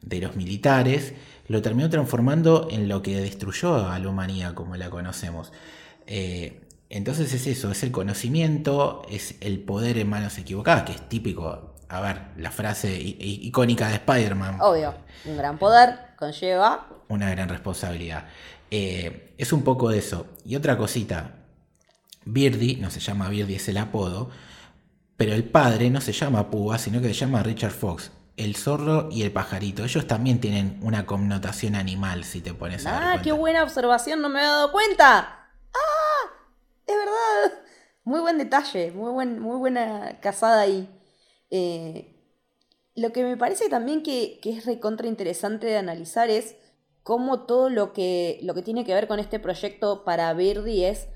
de 0.00 0.20
los 0.20 0.36
militares, 0.36 1.14
lo 1.48 1.62
terminó 1.62 1.90
transformando 1.90 2.68
en 2.70 2.88
lo 2.88 3.02
que 3.02 3.20
destruyó 3.20 3.88
a 3.88 3.98
la 3.98 4.08
humanidad 4.08 4.54
como 4.54 4.76
la 4.76 4.90
conocemos. 4.90 5.52
Eh, 6.06 6.60
entonces 6.90 7.34
es 7.34 7.44
eso, 7.48 7.72
es 7.72 7.82
el 7.82 7.90
conocimiento, 7.90 9.02
es 9.10 9.34
el 9.40 9.58
poder 9.58 9.98
en 9.98 10.10
manos 10.10 10.38
equivocadas, 10.38 10.84
que 10.84 10.92
es 10.92 11.08
típico, 11.08 11.74
a 11.88 12.00
ver, 12.00 12.20
la 12.36 12.52
frase 12.52 12.96
icónica 12.96 13.88
de 13.88 13.94
Spider-Man. 13.94 14.58
Obvio, 14.60 14.94
un 15.24 15.36
gran 15.36 15.58
poder 15.58 16.14
conlleva... 16.16 16.86
Una 17.08 17.30
gran 17.30 17.48
responsabilidad. 17.48 18.28
Eh, 18.70 19.34
es 19.38 19.52
un 19.52 19.64
poco 19.64 19.88
de 19.88 19.98
eso. 19.98 20.28
Y 20.44 20.54
otra 20.54 20.78
cosita, 20.78 21.32
Birdie, 22.24 22.76
no 22.76 22.90
se 22.92 23.00
llama 23.00 23.28
Birdie, 23.28 23.56
es 23.56 23.68
el 23.68 23.78
apodo, 23.78 24.30
pero 25.16 25.32
el 25.32 25.44
padre 25.44 25.90
no 25.90 26.00
se 26.00 26.12
llama 26.12 26.50
Púa, 26.50 26.78
sino 26.78 27.00
que 27.00 27.08
se 27.08 27.14
llama 27.14 27.42
Richard 27.42 27.72
Fox. 27.72 28.10
El 28.36 28.56
zorro 28.56 29.08
y 29.12 29.22
el 29.22 29.30
pajarito, 29.30 29.84
ellos 29.84 30.08
también 30.08 30.40
tienen 30.40 30.80
una 30.82 31.06
connotación 31.06 31.76
animal, 31.76 32.24
si 32.24 32.40
te 32.40 32.52
pones 32.52 32.84
a 32.84 33.12
Ah, 33.12 33.22
qué 33.22 33.30
buena 33.30 33.62
observación, 33.62 34.20
no 34.20 34.28
me 34.28 34.40
había 34.40 34.50
dado 34.50 34.72
cuenta. 34.72 35.50
¡Ah! 35.72 36.30
Es 36.84 36.96
verdad. 36.96 37.62
Muy 38.02 38.20
buen 38.20 38.38
detalle, 38.38 38.90
muy, 38.90 39.12
buen, 39.12 39.38
muy 39.38 39.56
buena 39.56 40.18
casada 40.20 40.62
ahí. 40.62 40.88
Eh, 41.50 42.14
lo 42.96 43.12
que 43.12 43.22
me 43.22 43.36
parece 43.36 43.68
también 43.68 44.02
que, 44.02 44.40
es 44.42 44.66
recontra 44.66 45.06
interesante 45.06 45.66
de 45.68 45.76
analizar 45.76 46.28
es 46.28 46.56
cómo 47.04 47.46
todo 47.46 47.70
lo 47.70 47.92
que, 47.92 48.40
lo 48.42 48.54
que 48.54 48.62
tiene 48.62 48.84
que 48.84 48.94
ver 48.94 49.06
con 49.06 49.20
este 49.20 49.38
proyecto 49.38 50.04
para 50.04 50.32
Verdi 50.34 50.84
es, 50.84 51.08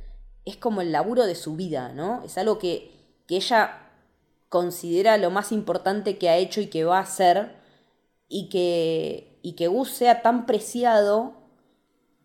es 0.45 0.57
como 0.57 0.83
el 0.83 0.93
laburo 0.93 1.27
de 1.27 1.35
su 1.35 1.57
vida, 1.57 1.93
¿no? 1.93 2.23
Es 2.23 2.39
algo 2.39 2.59
que, 2.59 2.93
que 3.27 3.37
ella 3.37 3.88
considera 4.49 5.17
lo 5.19 5.31
más 5.31 5.53
importante 5.53 6.19
que 6.19 6.29
ha 6.29 6.37
hecho 6.37 6.61
y 6.61 6.69
que 6.69 6.85
va 6.85 6.99
a 6.99 7.03
hacer 7.03 7.57
y 8.29 8.49
que, 8.49 9.39
y 9.43 9.53
que 9.53 9.69
Gus 9.69 9.91
sea 9.91 10.23
tan 10.23 10.47
preciado 10.47 11.35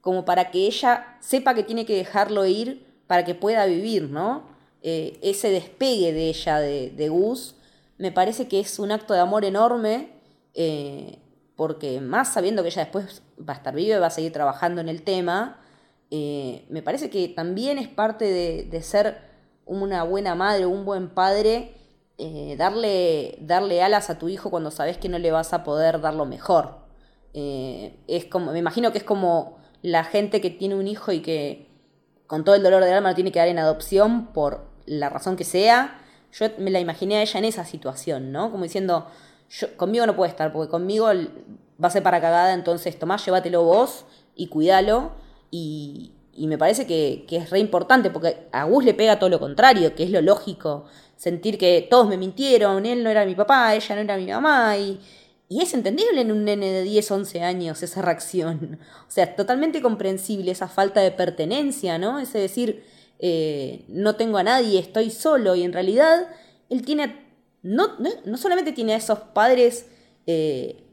como 0.01 0.25
para 0.25 0.51
que 0.51 0.67
ella 0.67 1.17
sepa 1.21 1.53
que 1.53 1.63
tiene 1.63 1.85
que 1.85 1.95
dejarlo 1.95 2.45
ir 2.45 2.85
para 3.07 3.23
que 3.23 3.35
pueda 3.35 3.65
vivir, 3.65 4.09
¿no? 4.09 4.43
Eh, 4.81 5.17
ese 5.21 5.49
despegue 5.49 6.11
de 6.11 6.27
ella, 6.27 6.59
de, 6.59 7.09
Gus, 7.09 7.55
me 7.97 8.11
parece 8.11 8.49
que 8.49 8.59
es 8.59 8.79
un 8.79 8.91
acto 8.91 9.13
de 9.13 9.21
amor 9.21 9.45
enorme, 9.45 10.09
eh, 10.53 11.19
porque 11.55 12.01
más 12.01 12.33
sabiendo 12.33 12.63
que 12.63 12.69
ella 12.69 12.83
después 12.83 13.21
va 13.39 13.53
a 13.53 13.55
estar 13.55 13.73
viva 13.73 13.95
y 13.95 13.99
va 13.99 14.07
a 14.07 14.09
seguir 14.09 14.33
trabajando 14.33 14.81
en 14.81 14.89
el 14.89 15.03
tema, 15.03 15.61
eh, 16.11 16.65
me 16.69 16.81
parece 16.81 17.09
que 17.09 17.29
también 17.29 17.77
es 17.77 17.87
parte 17.87 18.25
de, 18.25 18.81
ser 18.81 19.21
una 19.65 20.03
buena 20.03 20.35
madre, 20.35 20.65
un 20.65 20.83
buen 20.83 21.09
padre, 21.09 21.73
darle, 22.57 23.37
darle 23.41 23.81
alas 23.81 24.09
a 24.09 24.19
tu 24.19 24.29
hijo 24.29 24.49
cuando 24.49 24.71
sabes 24.71 24.97
que 24.97 25.09
no 25.09 25.19
le 25.19 25.31
vas 25.31 25.53
a 25.53 25.63
poder 25.63 25.99
dar 26.01 26.13
lo 26.13 26.25
mejor. 26.25 26.77
es 27.33 28.25
como, 28.25 28.51
me 28.51 28.59
imagino 28.59 28.91
que 28.91 28.99
es 28.99 29.03
como 29.03 29.57
la 29.81 30.03
gente 30.03 30.39
que 30.41 30.49
tiene 30.49 30.75
un 30.75 30.87
hijo 30.87 31.11
y 31.11 31.21
que 31.21 31.69
con 32.27 32.43
todo 32.43 32.55
el 32.55 32.63
dolor 32.63 32.83
del 32.83 32.93
alma 32.93 33.09
lo 33.09 33.15
tiene 33.15 33.31
que 33.31 33.39
dar 33.39 33.47
en 33.47 33.59
adopción 33.59 34.27
por 34.27 34.65
la 34.85 35.09
razón 35.09 35.35
que 35.35 35.43
sea, 35.43 35.99
yo 36.31 36.47
me 36.57 36.71
la 36.71 36.79
imaginé 36.79 37.17
a 37.17 37.21
ella 37.21 37.37
en 37.37 37.45
esa 37.45 37.65
situación, 37.65 38.31
¿no? 38.31 38.51
Como 38.51 38.63
diciendo, 38.63 39.07
yo, 39.49 39.77
conmigo 39.77 40.05
no 40.05 40.15
puede 40.15 40.31
estar, 40.31 40.51
porque 40.51 40.71
conmigo 40.71 41.07
va 41.07 41.87
a 41.87 41.91
ser 41.91 42.01
para 42.01 42.21
cagada, 42.21 42.53
entonces 42.53 42.97
tomás, 42.97 43.23
llévatelo 43.25 43.63
vos 43.63 44.05
y 44.35 44.47
cuídalo. 44.47 45.11
Y, 45.51 46.13
y 46.35 46.47
me 46.47 46.57
parece 46.57 46.87
que, 46.87 47.25
que, 47.27 47.37
es 47.37 47.49
re 47.49 47.59
importante, 47.59 48.09
porque 48.09 48.47
a 48.51 48.63
Gus 48.65 48.83
le 48.85 48.93
pega 48.93 49.19
todo 49.19 49.29
lo 49.29 49.39
contrario, 49.39 49.95
que 49.95 50.03
es 50.03 50.09
lo 50.09 50.21
lógico. 50.21 50.85
Sentir 51.15 51.57
que 51.57 51.87
todos 51.89 52.07
me 52.07 52.17
mintieron, 52.17 52.85
él 52.85 53.03
no 53.03 53.09
era 53.09 53.25
mi 53.25 53.35
papá, 53.35 53.75
ella 53.75 53.95
no 53.95 54.01
era 54.01 54.17
mi 54.17 54.27
mamá, 54.27 54.77
y, 54.77 54.99
y 55.47 55.61
es 55.61 55.73
entendible 55.73 56.21
en 56.21 56.31
un 56.31 56.45
nene 56.45 56.71
de 56.71 56.81
10, 56.81 57.11
11 57.11 57.43
años 57.43 57.83
esa 57.83 58.01
reacción. 58.01 58.79
O 59.07 59.11
sea, 59.11 59.35
totalmente 59.35 59.81
comprensible 59.81 60.51
esa 60.51 60.67
falta 60.67 61.01
de 61.01 61.11
pertenencia, 61.11 61.99
¿no? 61.99 62.19
Ese 62.19 62.39
decir, 62.39 62.83
eh, 63.19 63.85
no 63.87 64.15
tengo 64.15 64.39
a 64.39 64.43
nadie, 64.43 64.79
estoy 64.79 65.11
solo, 65.11 65.55
y 65.55 65.63
en 65.63 65.73
realidad 65.73 66.27
él 66.69 66.81
tiene, 66.83 67.27
no, 67.61 67.99
no, 68.25 68.37
solamente 68.37 68.71
tiene 68.71 68.93
a 68.93 68.97
esos 68.97 69.19
padres 69.19 69.85
eh, 70.25 70.83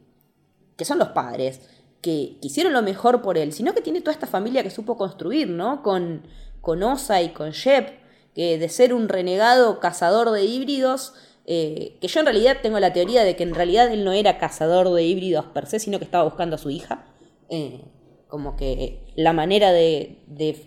que 0.77 0.85
son 0.85 0.99
los 0.99 1.09
padres, 1.09 1.61
que, 2.01 2.37
hicieron 2.41 2.73
lo 2.73 2.83
mejor 2.83 3.23
por 3.23 3.39
él, 3.39 3.53
sino 3.53 3.75
que 3.75 3.81
tiene 3.81 4.01
toda 4.01 4.13
esta 4.13 4.27
familia 4.27 4.63
que 4.63 4.71
supo 4.71 4.97
construir, 4.97 5.49
¿no? 5.49 5.83
Con, 5.83 6.23
con 6.61 6.83
Osa 6.83 7.23
y 7.23 7.31
con 7.31 7.51
Shep, 7.51 8.01
que 8.35 8.59
de 8.59 8.69
ser 8.69 8.95
un 8.95 9.09
renegado 9.09 9.81
cazador 9.81 10.31
de 10.31 10.45
híbridos, 10.45 11.15
eh, 11.47 11.97
que 12.01 12.09
yo 12.09 12.21
en 12.21 12.27
realidad 12.27 12.59
tengo 12.63 12.79
la 12.79 12.93
teoría 12.93 13.25
de 13.25 13.37
que 13.37 13.43
en 13.43 13.55
realidad 13.55 13.91
él 13.93 14.05
no 14.05 14.13
era 14.13 14.39
cazador 14.39 14.93
de 14.93 15.03
híbridos 15.03 15.47
per 15.47 15.67
se, 15.67 15.79
sino 15.79 15.99
que 15.99 16.05
estaba 16.05 16.25
buscando 16.25 16.57
a 16.57 16.59
su 16.59 16.71
hija. 16.71 17.07
Eh, 17.49 17.83
como 18.29 18.57
que 18.57 19.03
la 19.17 19.33
manera 19.33 19.73
de, 19.73 20.19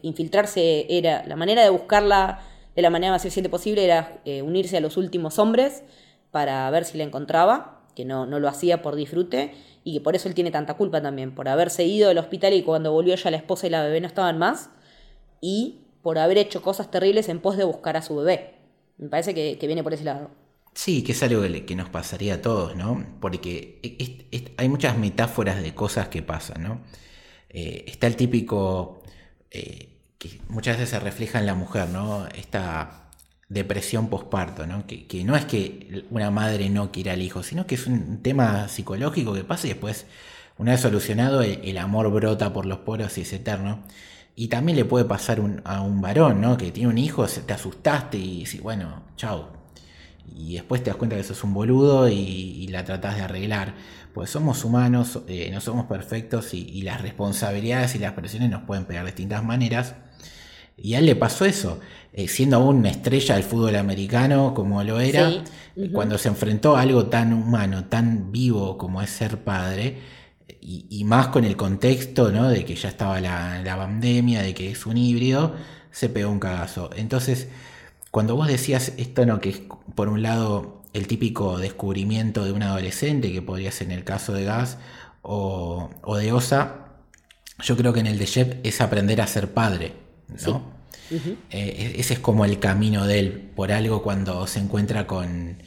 infiltrarse 0.02 0.86
era, 0.90 1.26
la 1.26 1.38
manera 1.38 1.64
de 1.64 1.70
buscarla 1.70 2.42
de 2.76 2.82
la 2.82 2.90
manera 2.90 3.14
más 3.14 3.24
eficiente 3.24 3.50
posible 3.50 3.86
era 3.86 4.20
eh, 4.26 4.42
unirse 4.42 4.78
a 4.78 4.82
los 4.82 4.98
últimos 4.98 5.40
hombres 5.40 5.84
para 6.32 6.70
ver 6.72 6.86
si 6.86 6.98
la 6.98 7.04
encontraba, 7.04 7.86
que 7.96 8.04
no, 8.04 8.26
no 8.26 8.40
lo 8.40 8.50
hacía 8.50 8.82
por 8.82 8.96
disfrute 8.96 9.54
y 9.84 9.94
que 9.94 10.02
por 10.02 10.16
eso 10.16 10.28
él 10.28 10.36
tiene 10.36 10.52
tanta 10.52 10.76
culpa 10.76 11.02
también, 11.02 11.34
por 11.34 11.50
haberse 11.50 11.84
ido 11.84 12.10
del 12.10 12.18
hospital 12.18 12.54
y 12.54 12.64
cuando 12.64 12.92
volvió 12.92 13.16
ya 13.16 13.32
la 13.32 13.38
esposa 13.38 13.68
y 13.68 13.70
la 13.70 13.84
bebé 13.84 14.02
no 14.02 14.08
estaban 14.08 14.38
más, 14.38 14.70
y 15.42 15.80
por 16.02 16.18
haber 16.18 16.38
hecho 16.38 16.62
cosas 16.62 16.92
terribles 16.92 17.30
en 17.30 17.40
pos 17.40 17.58
de 17.58 17.64
buscar 17.64 17.98
a 17.98 18.02
su 18.02 18.16
bebé. 18.16 18.56
Me 18.98 19.10
parece 19.10 19.34
que, 19.34 19.68
viene 19.68 19.84
por 19.84 19.94
ese 19.94 20.04
lado. 20.04 20.30
Sí, 20.74 21.04
que 21.04 21.12
es 21.12 21.24
algo 21.24 21.44
que 21.66 21.76
nos 21.76 21.90
pasaría 21.90 22.36
a 22.36 22.42
todos, 22.42 22.76
¿no? 22.76 23.06
Porque 23.20 23.80
hay 24.58 24.70
muchas 24.70 24.98
metáforas 24.98 25.62
de 25.62 25.74
cosas 25.74 26.08
que 26.08 26.22
pasan, 26.22 26.64
¿no? 26.64 26.82
Eh, 27.50 27.86
está 27.88 28.08
el 28.08 28.16
típico 28.16 29.04
eh, 29.52 29.90
que 30.18 30.42
muchas 30.50 30.78
veces 30.78 30.90
se 30.90 31.00
refleja 31.00 31.40
en 31.40 31.46
la 31.46 31.54
mujer, 31.54 31.90
¿no? 31.90 32.28
Esta 32.28 33.03
depresión 33.54 34.08
posparto, 34.10 34.68
¿no? 34.68 34.86
Que, 34.88 35.24
no 35.24 35.36
es 35.36 35.46
que 35.46 36.06
una 36.10 36.32
madre 36.32 36.70
no 36.70 36.92
quiera 36.92 37.14
al 37.14 37.22
hijo, 37.22 37.44
sino 37.44 37.66
que 37.68 37.76
es 37.76 37.88
un 37.88 38.22
tema 38.22 38.68
psicológico 38.68 39.34
que 39.34 39.44
pasa 39.44 39.68
y 39.68 39.72
después, 39.72 40.06
una 40.58 40.72
vez 40.72 40.82
solucionado, 40.82 41.42
el, 41.42 41.78
amor 41.78 42.12
brota 42.12 42.54
por 42.54 42.66
los 42.66 42.80
poros 42.80 43.18
y 43.18 43.22
es 43.22 43.34
eterno. 43.34 43.84
Y 44.36 44.48
también 44.48 44.78
le 44.78 44.86
puede 44.86 45.06
pasar 45.06 45.40
a 45.64 45.82
un 45.82 46.02
varón, 46.02 46.42
¿no? 46.42 46.58
Que 46.58 46.72
tiene 46.72 46.90
un 46.90 46.98
hijo, 46.98 47.26
te 47.28 47.54
asustaste 47.54 48.18
y 48.18 48.46
bueno, 48.62 49.04
chao. 49.16 49.52
Y 50.36 50.56
después 50.56 50.84
te 50.84 50.90
das 50.90 50.98
cuenta 50.98 51.16
que 51.16 51.24
sos 51.24 51.44
un 51.44 51.54
boludo 51.54 52.10
y, 52.10 52.68
la 52.70 52.84
tratás 52.84 53.18
de 53.18 53.22
arreglar. 53.22 53.76
Pues 54.14 54.30
somos 54.32 54.64
humanos, 54.66 55.20
eh, 55.28 55.50
no 55.52 55.62
somos 55.62 55.86
perfectos 55.86 56.54
y, 56.54 56.62
y 56.62 56.82
las 56.82 57.02
responsabilidades 57.02 57.96
y 57.96 58.00
las 58.00 58.14
presiones 58.14 58.50
nos 58.50 58.64
pueden 58.64 58.86
pegar 58.86 59.06
de 59.06 59.12
distintas 59.12 59.44
maneras. 59.44 59.96
Y 60.78 60.96
a 60.96 61.00
él 61.00 61.06
le 61.06 61.16
pasó 61.16 61.46
eso, 61.46 61.80
eh, 62.14 62.28
siendo 62.28 62.58
aún 62.58 62.78
una 62.78 62.90
estrella 62.90 63.36
del 63.36 63.44
fútbol 63.44 63.76
americano 63.76 64.54
como 64.54 64.84
lo 64.84 65.00
era, 65.00 65.44
cuando 65.92 66.18
se 66.18 66.30
enfrentó 66.30 66.76
a 66.76 66.82
algo 66.82 67.08
tan 67.08 67.34
humano, 67.34 67.86
tan 67.86 68.32
vivo 68.32 68.78
como 68.78 69.02
es 69.02 69.10
ser 69.10 69.44
padre, 69.44 70.00
y, 70.66 71.04
más 71.04 71.28
con 71.28 71.44
el 71.44 71.58
contexto 71.58 72.32
¿no? 72.32 72.48
de 72.48 72.64
que 72.64 72.76
ya 72.76 72.90
estaba 72.90 73.20
la, 73.20 73.76
pandemia, 73.78 74.42
de 74.42 74.54
que 74.54 74.72
es 74.72 74.86
un 74.86 74.98
híbrido, 74.98 75.56
se 75.92 76.10
pegó 76.10 76.32
un 76.32 76.40
cagazo. 76.40 76.90
Entonces, 76.96 77.50
cuando 78.12 78.36
vos 78.36 78.48
decías 78.48 78.94
esto, 78.98 79.26
¿no? 79.26 79.42
que 79.42 79.50
es 79.50 79.62
por 79.96 80.08
un 80.08 80.22
lado 80.22 80.82
el 80.94 81.08
típico 81.08 81.58
descubrimiento 81.58 82.46
de 82.46 82.54
un 82.54 82.64
adolescente, 82.64 83.32
que 83.32 83.42
podría 83.42 83.72
ser 83.72 83.88
en 83.88 83.94
el 83.94 84.04
caso 84.04 84.34
de 84.34 84.46
Gas 84.46 84.78
o, 85.22 85.90
o 86.02 86.18
de 86.18 86.32
Osa, 86.32 86.88
yo 87.62 87.76
creo 87.76 87.94
que 87.94 88.00
en 88.00 88.08
el 88.08 88.18
de 88.18 88.26
Shep 88.26 88.66
es 88.66 88.80
aprender 88.80 89.22
a 89.22 89.28
ser 89.28 89.54
padre. 89.54 90.03
Eh, 91.50 91.96
ese 91.98 92.16
es 92.16 92.20
como 92.20 92.46
el 92.46 92.60
camino 92.60 93.06
de 93.06 93.20
él. 93.20 93.52
Por 93.56 93.72
algo 93.72 94.02
cuando 94.02 94.48
se 94.48 94.60
encuentra 94.60 95.08
con, 95.08 95.58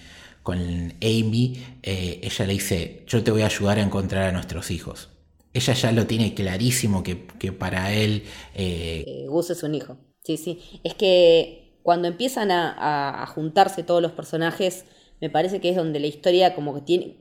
con 0.42 0.58
Amy, 1.02 1.64
eh, 1.82 2.20
ella 2.22 2.46
le 2.46 2.52
dice, 2.54 3.04
yo 3.06 3.22
te 3.22 3.30
voy 3.30 3.42
a 3.42 3.46
ayudar 3.46 3.78
a 3.78 3.82
encontrar 3.82 4.24
a 4.24 4.32
nuestros 4.32 4.70
hijos. 4.70 5.10
Ella 5.52 5.72
ya 5.72 5.92
lo 5.92 6.06
tiene 6.06 6.34
clarísimo 6.34 7.02
que, 7.02 7.16
para 7.52 7.92
él... 7.92 8.24
Eh, 8.54 9.24
Gus 9.28 9.50
es 9.50 9.62
un 9.62 9.74
hijo. 9.74 9.96
Sí, 10.22 10.36
sí. 10.36 10.60
Es 10.84 10.94
que 10.94 11.78
cuando 11.82 12.08
empiezan 12.08 12.50
a, 12.50 13.26
juntarse 13.34 13.82
todos 13.82 14.02
los 14.02 14.12
personajes, 14.12 14.84
me 15.20 15.30
parece 15.30 15.60
que 15.60 15.70
es 15.70 15.76
donde 15.76 16.00
la 16.00 16.08
historia 16.08 16.54
como 16.54 16.74
que 16.74 16.80
tiene, 16.82 17.16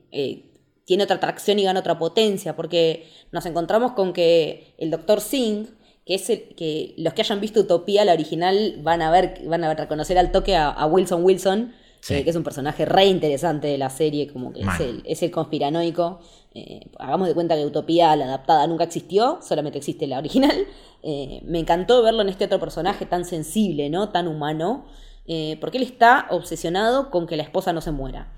tiene 0.84 1.04
otra 1.04 1.16
atracción 1.16 1.60
y 1.60 1.64
gana 1.64 1.80
otra 1.80 1.98
potencia, 1.98 2.58
porque 2.58 3.08
nos 3.32 3.46
encontramos 3.46 3.94
con 3.94 4.12
que 4.12 4.74
el 4.78 4.92
doctor 4.92 5.22
Singh 5.22 5.68
que 6.06 6.16
es 6.16 6.28
que 6.56 6.94
los 6.98 7.14
que 7.14 7.24
hayan 7.24 7.42
visto 7.42 7.60
Utopía, 7.62 8.06
la 8.06 8.14
original, 8.14 8.80
van 8.84 9.02
a 9.02 9.10
ver, 9.10 9.42
van 9.48 9.64
a 9.64 9.74
reconocer 9.74 10.18
al 10.20 10.32
toque 10.32 10.56
a, 10.56 10.86
Wilson 10.86 11.24
Wilson, 11.24 11.74
eh, 12.10 12.24
que 12.24 12.30
es 12.30 12.36
un 12.36 12.44
personaje 12.44 12.86
re 12.86 13.06
interesante 13.06 13.68
de 13.68 13.80
la 13.80 13.90
serie, 13.90 14.32
como 14.32 14.54
que 14.54 14.62
es 14.62 14.80
el, 14.80 15.02
es 15.06 15.24
el, 15.24 15.32
conspiranoico. 15.32 16.20
Eh, 16.54 16.92
hagamos 17.00 17.28
de 17.28 17.34
cuenta 17.34 17.56
que 17.56 17.66
Utopía, 17.66 18.16
la 18.16 18.26
adaptada, 18.26 18.68
nunca 18.68 18.84
existió, 18.84 19.40
solamente 19.42 19.80
existe 19.80 20.08
la 20.08 20.20
original. 20.20 20.56
Eh, 21.08 21.44
me 21.46 21.60
encantó 21.60 22.02
verlo 22.02 22.24
en 22.24 22.30
este 22.30 22.46
otro 22.46 22.60
personaje 22.60 23.06
tan 23.06 23.26
sensible, 23.26 23.92
¿no? 23.92 24.10
Tan 24.10 24.28
humano, 24.28 24.88
porque 25.62 25.78
él 25.78 25.84
está 25.84 26.26
obsesionado 26.32 27.12
con 27.12 27.28
que 27.28 27.38
la 27.38 27.44
esposa 27.44 27.74
no 27.74 27.82
se 27.82 27.92
muera. 27.92 28.34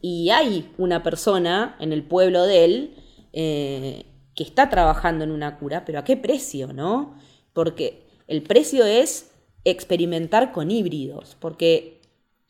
Y 0.00 0.30
hay 0.30 0.72
una 0.78 1.02
persona 1.02 1.76
en 1.78 1.92
el 1.92 2.04
pueblo 2.04 2.44
de 2.44 2.64
él 2.64 4.06
que 4.36 4.44
está 4.44 4.68
trabajando 4.68 5.24
en 5.24 5.30
una 5.32 5.58
cura, 5.58 5.84
pero 5.84 5.98
¿a 5.98 6.04
qué 6.04 6.16
precio, 6.16 6.72
no? 6.72 7.18
Porque 7.54 8.06
el 8.28 8.42
precio 8.42 8.84
es 8.84 9.32
experimentar 9.64 10.52
con 10.52 10.70
híbridos, 10.70 11.36
porque 11.40 12.00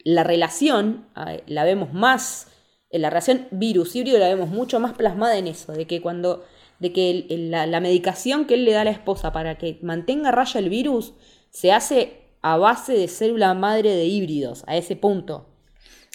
la 0.04 0.24
relación 0.24 1.06
la 1.46 1.64
vemos 1.64 1.92
más, 1.92 2.48
en 2.90 3.02
la 3.02 3.10
relación 3.10 3.46
virus-híbrido 3.52 4.18
la 4.18 4.28
vemos 4.28 4.48
mucho 4.48 4.80
más 4.80 4.94
plasmada 4.94 5.38
en 5.38 5.46
eso, 5.46 5.72
de 5.72 5.86
que 5.86 6.00
cuando, 6.00 6.44
de 6.80 6.92
que 6.92 7.24
la, 7.28 7.80
medicación 7.80 8.46
que 8.46 8.54
él 8.54 8.64
le 8.64 8.72
da 8.72 8.82
a 8.82 8.84
la 8.84 8.90
esposa 8.90 9.32
para 9.32 9.56
que 9.56 9.78
mantenga 9.82 10.32
raya 10.32 10.58
el 10.60 10.68
virus 10.68 11.14
se 11.50 11.72
hace 11.72 12.24
a 12.42 12.56
base 12.56 12.94
de 12.94 13.08
célula 13.08 13.54
madre 13.54 13.94
de 13.94 14.06
híbridos, 14.06 14.64
a 14.66 14.76
ese 14.76 14.96
punto. 14.96 15.48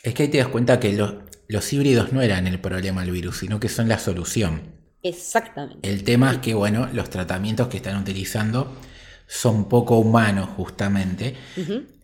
Es 0.03 0.13
que 0.13 0.23
ahí 0.23 0.29
te 0.29 0.37
das 0.37 0.49
cuenta 0.49 0.79
que 0.79 0.97
los 1.47 1.73
híbridos 1.73 2.11
no 2.11 2.21
eran 2.21 2.45
el 2.47 2.59
problema 2.59 3.01
del 3.01 3.11
virus, 3.11 3.39
sino 3.39 3.59
que 3.59 3.69
son 3.69 3.87
la 3.87 3.99
solución. 3.99 4.80
Exactamente. 5.03 5.89
El 5.89 6.03
tema 6.03 6.31
es 6.31 6.37
que, 6.39 6.53
bueno, 6.53 6.87
los 6.93 7.09
tratamientos 7.09 7.67
que 7.67 7.77
están 7.77 7.97
utilizando 7.97 8.75
son 9.27 9.69
poco 9.69 9.97
humanos, 9.97 10.49
justamente. 10.55 11.35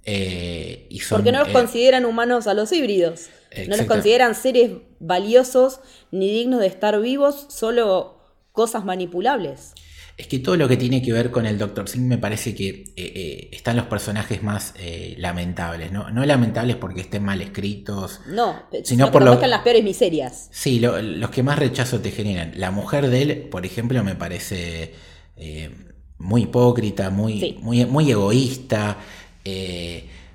Eh, 0.05 0.87
y 0.89 1.01
Porque 1.09 1.31
no 1.31 1.39
los 1.39 1.49
eh, 1.49 1.53
consideran 1.53 2.05
humanos 2.05 2.47
a 2.47 2.53
los 2.53 2.71
híbridos. 2.71 3.29
No 3.67 3.75
los 3.75 3.85
consideran 3.85 4.35
seres 4.35 4.71
valiosos 4.99 5.79
ni 6.11 6.31
dignos 6.31 6.59
de 6.59 6.67
estar 6.67 6.99
vivos, 7.01 7.47
solo 7.49 8.17
cosas 8.51 8.85
manipulables. 8.85 9.73
Es 10.17 10.25
que 10.25 10.39
todo 10.39 10.57
lo 10.57 10.67
que 10.67 10.77
tiene 10.77 10.99
que 11.03 11.13
ver 11.13 11.29
con 11.29 11.45
el 11.45 11.59
Dr. 11.59 11.87
Singh 11.87 12.07
me 12.07 12.17
parece 12.17 12.55
que 12.55 12.69
eh, 12.69 12.85
eh, 12.95 13.49
están 13.51 13.75
los 13.77 13.85
personajes 13.85 14.41
más 14.41 14.73
eh, 14.79 15.13
lamentables, 15.19 15.91
¿no? 15.91 16.09
No 16.09 16.25
lamentables 16.25 16.75
porque 16.75 17.01
estén 17.01 17.23
mal 17.23 17.39
escritos. 17.39 18.21
No, 18.27 18.63
sino, 18.83 19.11
por 19.11 19.23
lo 19.23 19.39
que 19.39 19.45
las 19.45 19.61
peores 19.61 19.83
miserias. 19.83 20.49
Sí, 20.51 20.79
los 20.79 21.29
que 21.29 21.43
más 21.43 21.59
rechazo 21.59 21.99
te 21.99 22.09
generan. 22.09 22.53
La 22.55 22.71
mujer 22.71 23.09
de 23.09 23.21
él, 23.21 23.37
por 23.51 23.63
ejemplo, 23.63 24.03
me 24.03 24.15
parece 24.15 24.95
muy 26.17 26.43
hipócrita, 26.43 27.11
muy, 27.11 27.55
muy, 27.61 27.85
muy 27.85 28.09
egoísta. 28.09 28.97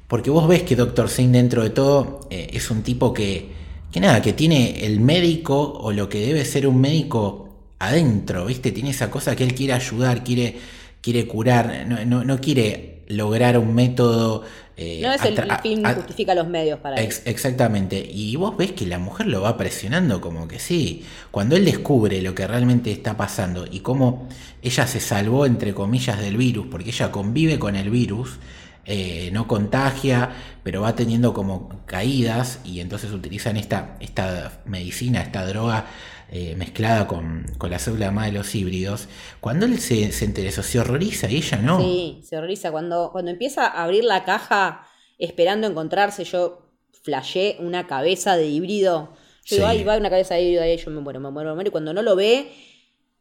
porque 0.06 0.30
vos 0.30 0.46
ves 0.46 0.62
que 0.62 0.76
Dr. 0.76 1.08
Singh 1.08 1.32
dentro 1.32 1.64
de 1.64 1.70
todo 1.70 2.28
es 2.30 2.70
un 2.70 2.84
tipo 2.84 3.12
que, 3.12 3.48
que 3.90 3.98
nada, 3.98 4.22
que 4.22 4.32
tiene 4.32 4.86
el 4.86 5.00
médico 5.00 5.72
o 5.72 5.90
lo 5.90 6.08
que 6.08 6.24
debe 6.24 6.44
ser 6.44 6.68
un 6.68 6.80
médico 6.80 7.41
adentro, 7.82 8.46
¿viste? 8.46 8.70
Tiene 8.70 8.90
esa 8.90 9.10
cosa 9.10 9.34
que 9.34 9.42
él 9.42 9.54
quiere 9.54 9.72
ayudar, 9.72 10.22
quiere, 10.22 10.56
quiere 11.00 11.26
curar, 11.26 11.86
no, 12.06 12.40
quiere 12.40 13.02
lograr 13.08 13.58
un 13.58 13.74
método... 13.74 14.44
Eh, 14.76 15.00
no 15.02 15.12
es 15.12 15.22
el, 15.24 15.36
fin 15.62 15.82
que 15.82 15.94
justifica 15.94 16.34
los 16.34 16.46
medios 16.46 16.78
para 16.78 16.96
Exactamente. 16.96 17.98
Y 17.98 18.36
vos 18.36 18.56
ves 18.56 18.72
que 18.72 18.86
la 18.86 18.98
mujer 18.98 19.26
lo 19.26 19.42
va 19.42 19.56
presionando 19.56 20.20
como 20.20 20.48
que 20.48 20.58
sí. 20.58 21.04
Cuando 21.30 21.56
él 21.56 21.64
descubre 21.64 22.22
lo 22.22 22.34
que 22.34 22.46
realmente 22.46 22.90
está 22.90 23.16
pasando 23.16 23.66
y 23.70 23.80
cómo 23.80 24.28
ella 24.62 24.86
se 24.86 25.00
salvó, 25.00 25.44
entre 25.44 25.74
comillas, 25.74 26.18
del 26.20 26.36
virus, 26.36 26.68
porque 26.70 26.90
ella 26.90 27.10
convive 27.10 27.58
con 27.58 27.76
el 27.76 27.90
virus, 27.90 28.38
eh, 28.86 29.30
no 29.32 29.46
contagia, 29.46 30.30
pero 30.62 30.82
va 30.82 30.94
teniendo 30.94 31.34
como 31.34 31.68
caídas 31.84 32.60
y 32.64 32.80
entonces 32.80 33.10
utilizan 33.10 33.56
esta, 33.56 33.96
esta 34.00 34.62
medicina, 34.66 35.20
esta 35.20 35.44
droga 35.46 35.86
eh, 36.34 36.56
mezclada 36.56 37.06
con, 37.06 37.44
la 37.68 37.78
célula 37.78 38.10
de 38.10 38.32
los 38.32 38.54
híbridos, 38.54 39.06
cuando 39.40 39.66
él 39.66 39.78
se, 39.78 40.12
se 40.12 40.24
interesó, 40.24 40.62
se 40.62 40.80
horroriza 40.80 41.30
y 41.30 41.36
ella 41.36 41.58
no. 41.58 41.78
Sí, 41.78 42.22
se 42.24 42.38
horroriza. 42.38 42.72
Cuando, 42.72 43.10
cuando 43.12 43.30
empieza 43.30 43.66
a 43.66 43.84
abrir 43.84 44.04
la 44.04 44.24
caja 44.24 44.86
esperando 45.18 45.66
encontrarse, 45.66 46.24
yo 46.24 46.72
flashé 47.02 47.56
una 47.60 47.86
cabeza 47.86 48.36
de 48.38 48.46
híbrido. 48.46 49.12
Yo 49.44 49.56
digo, 49.56 49.68
ay, 49.68 49.84
va 49.84 49.98
una 49.98 50.08
cabeza 50.08 50.34
de 50.34 50.42
híbrido 50.42 50.62
ahí, 50.62 50.78
yo 50.78 50.90
me 50.90 51.02
muero, 51.02 51.20
me 51.20 51.30
muero, 51.30 51.50
me 51.50 51.54
muero. 51.54 51.68
Y 51.68 51.70
cuando 51.70 51.92
no 51.92 52.00
lo 52.00 52.16
ve, 52.16 52.50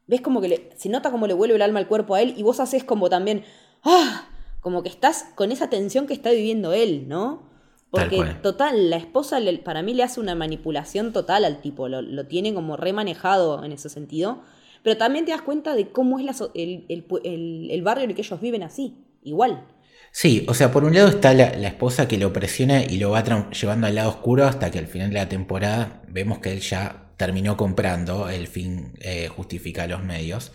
ves 0.06 0.22
como 0.22 0.40
que 0.40 0.48
le, 0.48 0.70
se 0.78 0.88
nota 0.88 1.10
como 1.10 1.26
le 1.26 1.34
vuelve 1.34 1.56
el 1.56 1.62
alma 1.62 1.80
al 1.80 1.88
cuerpo 1.88 2.14
a 2.14 2.22
él 2.22 2.32
y 2.38 2.42
vos 2.42 2.60
haces 2.60 2.82
como 2.82 3.10
también, 3.10 3.44
¡ah! 3.84 4.26
Como 4.60 4.82
que 4.82 4.88
estás 4.88 5.26
con 5.34 5.52
esa 5.52 5.68
tensión 5.68 6.06
que 6.06 6.14
está 6.14 6.30
viviendo 6.30 6.72
él, 6.72 7.08
¿no? 7.08 7.51
Porque 7.92 8.24
total, 8.42 8.88
la 8.88 8.96
esposa 8.96 9.38
para 9.62 9.82
mí 9.82 9.92
le 9.92 10.02
hace 10.02 10.18
una 10.18 10.34
manipulación 10.34 11.12
total 11.12 11.44
al 11.44 11.60
tipo, 11.60 11.88
lo, 11.88 12.26
tiene 12.26 12.54
como 12.54 12.78
remanejado 12.78 13.62
en 13.62 13.72
ese 13.72 13.90
sentido. 13.90 14.42
Pero 14.82 14.96
también 14.96 15.26
te 15.26 15.32
das 15.32 15.42
cuenta 15.42 15.74
de 15.74 15.90
cómo 15.90 16.18
es 16.18 16.42
el, 16.54 17.82
barrio 17.82 18.04
en 18.04 18.10
el 18.10 18.16
que 18.16 18.22
ellos 18.22 18.40
viven 18.40 18.62
así, 18.62 18.96
igual. 19.22 19.66
Sí, 20.10 20.46
o 20.48 20.54
sea, 20.54 20.72
por 20.72 20.84
un 20.84 20.94
lado 20.94 21.08
está 21.08 21.34
la, 21.34 21.48
esposa 21.68 22.08
que 22.08 22.16
lo 22.16 22.32
presiona 22.32 22.82
y 22.82 22.96
lo 22.96 23.10
va 23.10 23.22
llevando 23.50 23.86
al 23.86 23.94
lado 23.94 24.08
oscuro 24.08 24.46
hasta 24.46 24.70
que 24.70 24.78
al 24.78 24.86
final 24.86 25.10
de 25.10 25.16
la 25.16 25.28
temporada 25.28 26.02
vemos 26.08 26.38
que 26.38 26.50
él 26.50 26.60
ya 26.60 27.12
terminó 27.18 27.58
comprando, 27.58 28.30
el 28.30 28.46
fin 28.46 28.94
eh, 29.00 29.28
justifica 29.28 29.86
los 29.86 30.02
medios. 30.02 30.50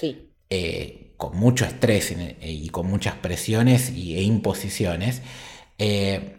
Sí. 0.00 0.30
Eh, 0.48 1.12
con 1.18 1.36
mucho 1.36 1.66
estrés 1.66 2.16
y 2.40 2.68
con 2.70 2.86
muchas 2.86 3.14
presiones 3.16 3.90
y, 3.90 4.16
e 4.16 4.22
imposiciones. 4.22 5.20
Eh, 5.80 6.37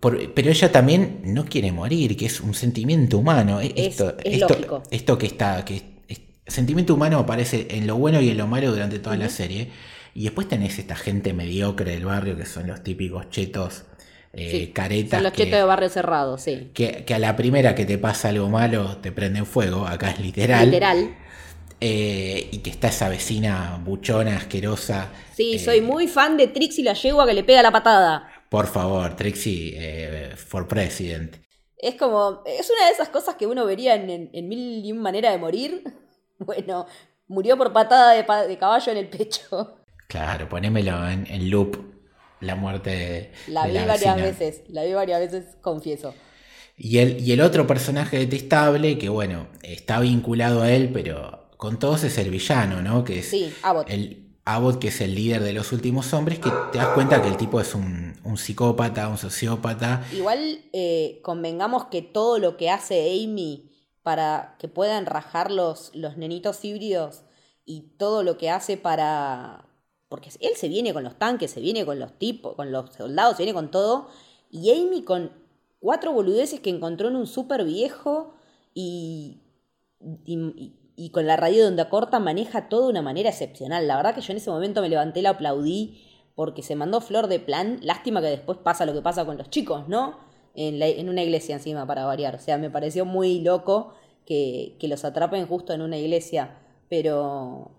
pero 0.00 0.50
ella 0.50 0.70
también 0.70 1.20
no 1.24 1.44
quiere 1.44 1.72
morir, 1.72 2.16
que 2.16 2.26
es 2.26 2.40
un 2.40 2.54
sentimiento 2.54 3.18
humano. 3.18 3.60
E-, 3.60 3.72
esto, 3.76 4.16
es, 4.24 4.42
esto, 4.42 4.82
esto, 4.90 5.18
que 5.18 5.26
está, 5.26 5.64
que 5.64 5.82
sentimiento 6.46 6.94
humano 6.94 7.18
aparece 7.18 7.68
en 7.70 7.86
lo 7.86 7.96
bueno 7.96 8.20
y 8.20 8.30
en 8.30 8.38
lo 8.38 8.46
malo 8.46 8.70
durante 8.70 8.98
toda 8.98 9.16
la 9.16 9.28
serie. 9.28 9.70
Y 10.14 10.24
después 10.24 10.48
tenés 10.48 10.78
esta 10.78 10.96
gente 10.96 11.32
mediocre 11.32 11.92
del 11.92 12.04
barrio 12.04 12.36
que 12.36 12.46
son 12.46 12.66
los 12.66 12.82
típicos 12.82 13.30
chetos 13.30 13.84
eh, 14.32 14.72
caretas. 14.72 15.18
Son 15.18 15.24
los 15.24 15.32
chetos 15.32 15.58
de 15.58 15.62
barrio 15.64 15.88
cerrado, 15.88 16.38
sí. 16.38 16.70
Que, 16.74 17.04
a 17.14 17.18
la 17.18 17.36
primera 17.36 17.74
que 17.74 17.84
te 17.84 17.98
pasa 17.98 18.28
algo 18.28 18.48
malo 18.48 18.98
te 18.98 19.12
prenden 19.12 19.46
fuego, 19.46 19.86
acá 19.86 20.10
es 20.10 20.20
literal. 20.20 20.66
Literal. 20.66 21.16
Eh, 21.80 22.48
y 22.50 22.58
que 22.58 22.70
está 22.70 22.88
esa 22.88 23.08
vecina 23.08 23.80
buchona, 23.84 24.36
asquerosa. 24.36 25.10
Sí, 25.34 25.54
eh, 25.54 25.58
soy 25.60 25.80
muy 25.80 26.08
fan 26.08 26.36
de 26.36 26.48
Trixie 26.48 26.82
la 26.82 26.94
yegua 26.94 27.26
que 27.26 27.34
le 27.34 27.44
pega 27.44 27.62
la 27.62 27.70
patada. 27.70 28.28
Por 28.50 28.66
favor, 28.66 29.14
Trixie 29.14 29.74
eh, 29.76 30.36
for 30.36 30.66
president. 30.66 31.36
Es 31.76 31.94
como, 31.94 32.42
es 32.46 32.70
una 32.70 32.86
de 32.86 32.92
esas 32.92 33.08
cosas 33.08 33.36
que 33.36 33.46
uno 33.46 33.64
vería 33.64 33.94
en, 33.94 34.30
mil 34.48 34.84
y 34.84 34.92
un 34.92 34.98
manera 34.98 35.30
de 35.30 35.38
morir. 35.38 35.84
Bueno, 36.40 36.86
murió 37.26 37.58
por 37.58 37.72
patada 37.72 38.12
de, 38.12 38.58
caballo 38.58 38.92
en 38.92 38.98
el 38.98 39.08
pecho. 39.08 39.80
Claro, 40.06 40.48
ponémelo 40.48 41.08
en, 41.08 41.50
loop, 41.50 41.76
la 42.38 42.54
muerte 42.54 43.32
La 43.48 43.66
vi 43.66 43.74
varias 43.74 44.16
veces, 44.16 44.62
la 44.68 44.84
vi 44.84 44.92
varias 44.92 45.18
veces, 45.18 45.56
confieso. 45.60 46.14
Y 46.76 46.98
el, 46.98 47.18
y 47.18 47.32
el 47.32 47.40
otro 47.40 47.66
personaje 47.66 48.18
detestable, 48.18 48.98
que 48.98 49.08
bueno, 49.08 49.48
está 49.64 49.98
vinculado 49.98 50.62
a 50.62 50.70
él, 50.70 50.90
pero 50.92 51.50
con 51.56 51.80
todos 51.80 52.04
es 52.04 52.16
el 52.18 52.30
villano, 52.30 52.82
¿no? 52.82 53.02
Que 53.02 53.18
es 53.18 53.26
sí, 53.28 53.52
Abbott. 53.62 53.90
El, 53.90 54.27
Abbott, 54.54 54.78
que 54.78 54.88
es 54.88 55.00
el 55.00 55.14
líder 55.14 55.42
de 55.42 55.52
los 55.52 55.72
últimos 55.72 56.12
hombres, 56.12 56.38
que 56.38 56.50
te 56.72 56.78
das 56.78 56.88
cuenta 56.88 57.20
que 57.20 57.28
el 57.28 57.36
tipo 57.36 57.60
es 57.60 57.74
un, 57.74 58.16
psicópata, 58.36 59.08
un 59.08 59.18
sociópata. 59.18 60.04
Igual 60.12 60.60
eh, 60.72 61.20
convengamos 61.22 61.86
que 61.86 62.02
todo 62.02 62.38
lo 62.38 62.56
que 62.56 62.70
hace 62.70 63.10
Amy 63.24 63.70
para 64.02 64.56
que 64.58 64.68
puedan 64.68 65.06
rajar 65.06 65.50
los, 65.50 65.90
los 65.94 66.16
nenitos 66.16 66.64
híbridos 66.64 67.22
y 67.64 67.82
todo 67.98 68.22
lo 68.22 68.38
que 68.38 68.50
hace 68.50 68.76
para... 68.76 69.66
Porque 70.08 70.30
él 70.40 70.52
se 70.56 70.68
viene 70.68 70.94
con 70.94 71.04
los 71.04 71.18
tanques, 71.18 71.50
se 71.50 71.60
viene 71.60 71.84
con 71.84 71.98
los 71.98 72.18
tipos, 72.18 72.54
con 72.54 72.72
los 72.72 72.94
soldados, 72.94 73.36
se 73.36 73.42
viene 73.42 73.54
con 73.54 73.70
todo. 73.70 74.08
Y 74.50 74.70
Amy 74.72 75.02
con 75.02 75.30
cuatro 75.78 76.12
boludeces 76.12 76.60
que 76.60 76.70
encontró 76.70 77.08
en 77.08 77.16
un 77.16 77.26
súper 77.26 77.64
viejo 77.64 78.34
y, 78.74 79.42
con 81.10 81.26
la 81.26 81.36
radio 81.36 81.62
de 81.62 81.68
onda 81.68 81.88
corta 81.88 82.18
maneja 82.18 82.68
todo 82.68 82.84
de 82.84 82.90
una 82.90 83.02
manera 83.02 83.30
excepcional. 83.30 83.86
La 83.86 83.96
verdad 83.96 84.14
que 84.14 84.20
yo 84.20 84.32
en 84.32 84.38
ese 84.38 84.50
momento 84.50 84.82
me 84.82 84.88
levanté, 84.88 85.22
la 85.22 85.30
aplaudí 85.30 86.02
porque 86.34 86.62
se 86.62 86.74
mandó 86.74 87.00
flor 87.00 87.28
de 87.28 87.38
plan. 87.38 87.78
Lástima 87.82 88.20
que 88.20 88.26
después 88.26 88.58
pasa 88.58 88.84
lo 88.84 88.92
que 88.92 89.00
pasa 89.00 89.24
con 89.24 89.38
los 89.38 89.48
chicos, 89.48 89.88
¿no? 89.88 90.16
En, 90.54 91.08
una 91.08 91.22
iglesia 91.22 91.54
encima, 91.54 91.86
para 91.86 92.04
variar. 92.04 92.34
O 92.34 92.40
sea, 92.40 92.58
me 92.58 92.68
pareció 92.68 93.04
muy 93.04 93.40
loco 93.40 93.94
que, 94.26 94.76
los 94.82 95.04
atrapen 95.04 95.46
justo 95.46 95.72
en 95.72 95.82
una 95.82 95.96
iglesia. 95.96 96.58
Pero 96.88 97.70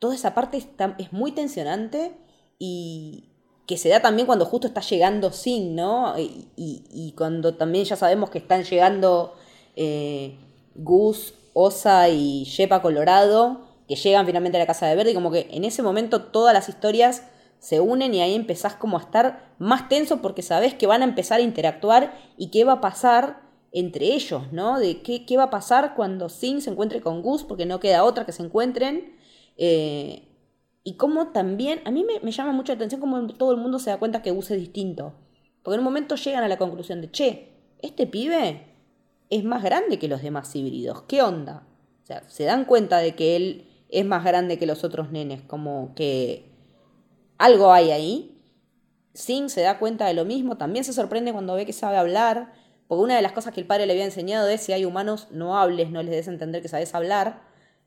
toda 0.00 0.16
esa 0.16 0.34
parte 0.34 0.58
es 0.98 1.12
muy 1.12 1.32
tensionante 1.32 2.16
y 2.58 3.28
que 3.66 3.76
se 3.76 3.88
da 3.88 4.00
también 4.00 4.26
cuando 4.26 4.44
justo 4.44 4.66
está 4.66 4.80
llegando 4.80 5.30
Sin, 5.30 5.76
¿no? 5.76 6.14
Y, 6.18 7.14
cuando 7.16 7.54
también 7.54 7.84
ya 7.84 7.94
sabemos 7.94 8.30
que 8.30 8.38
están 8.38 8.64
llegando 8.64 9.34
eh, 9.76 10.36
Gus 10.74 11.34
Osa 11.58 12.10
y 12.10 12.44
Shepa 12.44 12.82
Colorado, 12.82 13.62
que 13.88 13.96
llegan 13.96 14.26
finalmente 14.26 14.58
a 14.58 14.60
la 14.60 14.66
Casa 14.66 14.86
de 14.86 14.94
Verde, 14.94 15.12
y 15.12 15.14
como 15.14 15.30
que 15.30 15.48
en 15.50 15.64
ese 15.64 15.82
momento 15.82 16.20
todas 16.24 16.52
las 16.52 16.68
historias 16.68 17.22
se 17.60 17.80
unen 17.80 18.12
y 18.12 18.20
ahí 18.20 18.34
empezás 18.34 18.74
como 18.74 18.98
a 18.98 19.00
estar 19.00 19.54
más 19.58 19.88
tenso 19.88 20.20
porque 20.20 20.42
sabés 20.42 20.74
que 20.74 20.86
van 20.86 21.00
a 21.00 21.06
empezar 21.06 21.40
a 21.40 21.42
interactuar 21.42 22.14
y 22.36 22.50
qué 22.50 22.64
va 22.64 22.74
a 22.74 22.80
pasar 22.82 23.40
entre 23.72 24.12
ellos, 24.12 24.52
¿no? 24.52 24.78
De 24.78 25.00
qué, 25.00 25.24
qué 25.24 25.38
va 25.38 25.44
a 25.44 25.50
pasar 25.50 25.94
cuando 25.94 26.28
Sin 26.28 26.60
se 26.60 26.68
encuentre 26.68 27.00
con 27.00 27.22
Gus, 27.22 27.42
porque 27.42 27.64
no 27.64 27.80
queda 27.80 28.04
otra 28.04 28.26
que 28.26 28.32
se 28.32 28.42
encuentren. 28.42 29.16
Eh, 29.56 30.28
y 30.84 30.98
como 30.98 31.28
también, 31.28 31.80
a 31.86 31.90
mí 31.90 32.04
me, 32.04 32.20
me, 32.20 32.32
llama 32.32 32.52
mucho 32.52 32.72
la 32.72 32.76
atención 32.76 33.00
como 33.00 33.26
todo 33.28 33.52
el 33.52 33.56
mundo 33.56 33.78
se 33.78 33.88
da 33.88 33.98
cuenta 33.98 34.20
que 34.20 34.30
Gus 34.30 34.50
es 34.50 34.60
distinto. 34.60 35.14
Porque 35.62 35.76
en 35.76 35.80
un 35.80 35.84
momento 35.86 36.16
llegan 36.16 36.44
a 36.44 36.48
la 36.48 36.58
conclusión 36.58 37.00
de, 37.00 37.10
che, 37.10 37.48
este 37.80 38.06
pibe 38.06 38.75
es 39.30 39.44
más 39.44 39.62
grande 39.62 39.98
que 39.98 40.08
los 40.08 40.22
demás 40.22 40.54
híbridos. 40.54 41.02
¿Qué 41.02 41.22
onda? 41.22 41.66
O 42.02 42.06
sea, 42.06 42.22
se 42.28 42.44
dan 42.44 42.64
cuenta 42.64 42.98
de 42.98 43.14
que 43.14 43.36
él 43.36 43.68
es 43.88 44.04
más 44.04 44.24
grande 44.24 44.58
que 44.58 44.66
los 44.66 44.84
otros 44.84 45.10
nenes, 45.10 45.42
como 45.42 45.94
que 45.94 46.50
algo 47.38 47.72
hay 47.72 47.90
ahí. 47.90 48.32
Singh 49.14 49.48
se 49.48 49.62
da 49.62 49.78
cuenta 49.78 50.06
de 50.06 50.14
lo 50.14 50.24
mismo, 50.24 50.56
también 50.56 50.84
se 50.84 50.92
sorprende 50.92 51.32
cuando 51.32 51.54
ve 51.54 51.66
que 51.66 51.72
sabe 51.72 51.96
hablar, 51.96 52.52
porque 52.86 53.02
una 53.02 53.16
de 53.16 53.22
las 53.22 53.32
cosas 53.32 53.54
que 53.54 53.60
el 53.60 53.66
padre 53.66 53.86
le 53.86 53.92
había 53.92 54.04
enseñado 54.04 54.48
es 54.48 54.60
si 54.60 54.72
hay 54.72 54.84
humanos, 54.84 55.28
no 55.30 55.58
hables, 55.58 55.90
no 55.90 56.02
les 56.02 56.12
des 56.12 56.28
a 56.28 56.32
entender 56.32 56.62
que 56.62 56.68
sabes 56.68 56.94
hablar. 56.94 57.42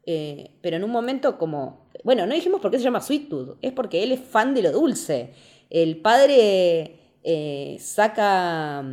Eh, 0.06 0.58
pero 0.62 0.78
en 0.78 0.84
un 0.84 0.92
momento 0.92 1.38
como, 1.38 1.88
bueno, 2.04 2.26
no 2.26 2.34
dijimos 2.34 2.62
por 2.62 2.72
qué 2.72 2.78
se 2.78 2.84
llama 2.84 3.02
Sweet 3.02 3.30
Tooth, 3.30 3.58
es 3.62 3.72
porque 3.74 4.04
él 4.04 4.12
es 4.12 4.20
fan 4.20 4.54
de 4.54 4.64
lo 4.64 4.72
dulce. 4.72 5.34
El 5.70 6.02
padre 6.02 7.00
eh, 7.24 7.78
saca 7.80 8.84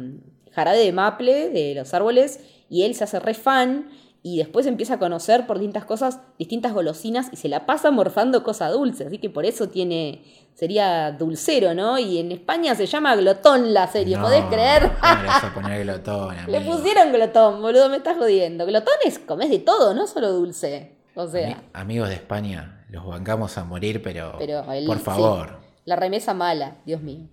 jarabe 0.56 0.78
de 0.78 0.90
maple 0.90 1.50
de 1.50 1.74
los 1.74 1.92
árboles 1.92 2.40
y 2.70 2.84
él 2.84 2.94
se 2.94 3.04
hace 3.04 3.20
re 3.20 3.34
fan 3.34 3.90
y 4.22 4.38
después 4.38 4.66
empieza 4.66 4.94
a 4.94 4.98
conocer 4.98 5.46
por 5.46 5.58
distintas 5.58 5.84
cosas, 5.84 6.20
distintas 6.38 6.72
golosinas 6.72 7.28
y 7.30 7.36
se 7.36 7.48
la 7.48 7.66
pasa 7.66 7.90
morfando 7.90 8.42
cosas 8.42 8.72
dulces, 8.72 9.08
así 9.08 9.18
que 9.18 9.28
por 9.28 9.44
eso 9.44 9.68
tiene 9.68 10.24
sería 10.54 11.12
dulcero, 11.12 11.74
¿no? 11.74 11.98
Y 11.98 12.18
en 12.18 12.32
España 12.32 12.74
se 12.74 12.86
llama 12.86 13.14
glotón 13.16 13.74
la 13.74 13.86
serie, 13.86 14.16
¿podés 14.18 14.46
creer? 14.46 14.84
le 14.84 15.50
poner 15.54 15.84
glotón, 15.84 16.34
Le 16.48 16.62
pusieron 16.62 17.12
glotón, 17.12 17.60
boludo, 17.60 17.90
me 17.90 17.98
estás 17.98 18.16
jodiendo. 18.16 18.64
Glotón 18.64 18.94
es 19.04 19.18
comes 19.18 19.50
de 19.50 19.58
todo, 19.58 19.92
no 19.92 20.06
solo 20.06 20.32
dulce. 20.32 20.96
O 21.14 21.26
sea, 21.26 21.62
amigos 21.74 22.08
de 22.08 22.14
España, 22.14 22.84
los 22.88 23.06
bancamos 23.06 23.58
a 23.58 23.64
morir, 23.64 24.02
pero, 24.02 24.38
por 24.86 24.98
favor. 25.00 25.60
La 25.84 25.96
remesa 25.96 26.32
mala, 26.32 26.78
Dios 26.86 27.02
mío. 27.02 27.28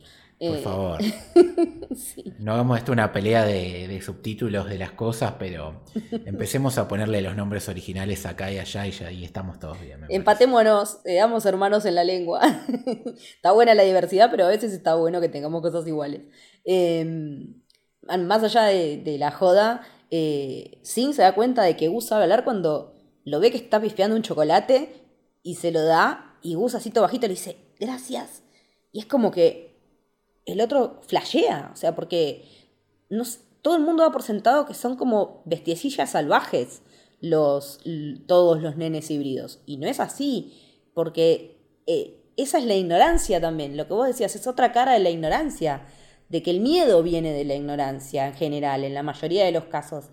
Por 0.48 0.58
eh, 0.58 0.62
favor. 0.62 1.00
No 2.40 2.54
hagamos 2.54 2.80
esto 2.80 2.92
una 2.92 3.14
pelea 3.14 3.46
de, 3.46 4.02
subtítulos 4.02 4.68
de 4.68 4.80
las 4.80 4.92
cosas, 4.92 5.36
pero 5.38 5.84
empecemos 6.26 6.78
a 6.80 6.88
ponerle 6.88 7.22
los 7.22 7.36
nombres 7.36 7.70
originales 7.70 8.26
acá 8.26 8.52
y 8.52 8.58
allá 8.58 8.88
y 8.88 8.92
ya 8.92 9.12
y 9.12 9.24
estamos 9.24 9.60
todos 9.60 9.80
bien. 9.80 10.02
Empatémonos, 10.10 11.00
seamos 11.04 11.46
hermanos 11.46 11.86
en 11.86 11.96
la 11.96 12.04
lengua. 12.04 12.42
está 13.36 13.52
buena 13.52 13.76
la 13.76 13.84
diversidad, 13.84 14.32
pero 14.32 14.46
a 14.46 14.50
veces 14.50 14.74
está 14.74 14.96
bueno 14.96 15.22
que 15.22 15.30
tengamos 15.30 15.62
cosas 15.62 15.88
iguales. 15.88 16.22
Em, 16.66 17.62
más 18.02 18.44
allá 18.44 18.64
de, 18.64 19.16
la 19.20 19.30
joda, 19.32 19.82
eh, 20.10 20.80
Sin 20.82 21.14
se 21.14 21.22
da 21.22 21.36
cuenta 21.36 21.62
de 21.62 21.78
que 21.78 21.88
Gus 21.90 22.08
sabe 22.08 22.24
hablar 22.24 22.44
cuando 22.44 22.96
lo 23.24 23.40
ve 23.40 23.52
que 23.52 23.58
está 23.58 23.80
pispeando 23.80 24.16
un 24.16 24.24
chocolate 24.24 24.96
y 25.44 25.56
se 25.56 25.72
lo 25.72 25.84
da 25.84 26.38
y 26.42 26.56
Gus 26.56 26.74
así 26.74 26.90
todo 26.90 27.04
bajito 27.04 27.28
le 27.28 27.36
dice, 27.36 27.58
gracias. 27.80 28.42
Y 28.92 29.00
es 29.00 29.06
como 29.06 29.32
que 29.32 29.73
el 30.46 30.62
otro 30.62 31.02
flashea, 31.08 31.72
o 31.74 31.76
sea, 31.76 31.96
porque 31.96 32.44
no, 33.10 33.24
todo 33.64 33.76
el 33.78 33.82
mundo 33.82 34.04
da 34.04 34.12
por 34.12 34.24
sentado 34.24 34.66
que 34.66 34.74
son 34.74 34.98
como 34.98 35.42
bestiecillas 35.46 36.12
salvajes 36.12 36.82
los, 37.22 37.80
todos 38.28 38.62
los 38.62 38.76
nenes 38.76 39.10
híbridos. 39.10 39.62
Y 39.66 39.78
no 39.78 39.88
es 39.88 40.00
así, 40.00 40.54
porque 40.94 41.58
eh, 41.88 42.22
esa 42.36 42.60
es 42.60 42.66
la 42.66 42.76
ignorancia 42.76 43.40
también. 43.40 43.78
Lo 43.78 43.88
que 43.88 43.94
vos 43.94 44.08
decías 44.08 44.36
es 44.36 44.46
otra 44.48 44.74
cara 44.74 44.94
de 44.94 45.00
la 45.00 45.10
ignorancia, 45.10 45.88
de 46.28 46.44
que 46.44 46.52
el 46.52 46.60
miedo 46.60 47.02
viene 47.04 47.32
de 47.32 47.46
la 47.46 47.56
ignorancia 47.56 48.28
en 48.28 48.34
general, 48.34 48.84
en 48.84 48.94
la 48.94 49.04
mayoría 49.04 49.46
de 49.46 49.54
los 49.54 49.66
casos. 49.66 50.10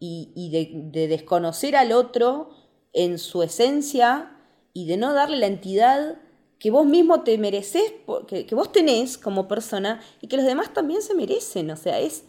y, 0.00 0.50
de, 0.50 1.08
desconocer 1.08 1.74
al 1.76 1.92
otro 1.92 2.50
en 2.92 3.18
su 3.18 3.42
esencia 3.42 4.36
y 4.72 4.86
de 4.86 4.96
no 4.96 5.12
darle 5.12 5.38
la 5.38 5.46
entidad 5.46 6.18
que 6.58 6.70
vos 6.70 6.86
mismo 6.86 7.22
te 7.22 7.38
mereces, 7.38 7.92
que, 8.26 8.46
que 8.46 8.54
vos 8.54 8.72
tenés 8.72 9.16
como 9.16 9.46
persona 9.46 10.00
y 10.20 10.26
que 10.26 10.36
los 10.36 10.46
demás 10.46 10.74
también 10.74 11.02
se 11.02 11.14
merecen. 11.14 11.70
O 11.70 11.76
sea, 11.76 12.00
es, 12.00 12.24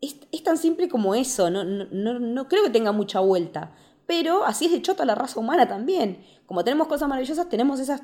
es, 0.00 0.42
tan 0.42 0.56
simple 0.58 0.88
como 0.88 1.14
eso, 1.14 1.50
no, 1.50 1.64
no, 1.64 2.18
no, 2.18 2.48
creo 2.48 2.64
que 2.64 2.70
tenga 2.70 2.92
mucha 2.92 3.20
vuelta. 3.20 3.74
Pero 4.06 4.44
así 4.44 4.66
es 4.66 4.72
de 4.72 4.82
chota 4.82 5.04
la 5.04 5.14
raza 5.14 5.40
humana 5.40 5.68
también. 5.68 6.24
Como 6.46 6.64
tenemos 6.64 6.86
cosas 6.86 7.08
maravillosas, 7.08 7.48
tenemos 7.48 7.80
esas 7.80 8.02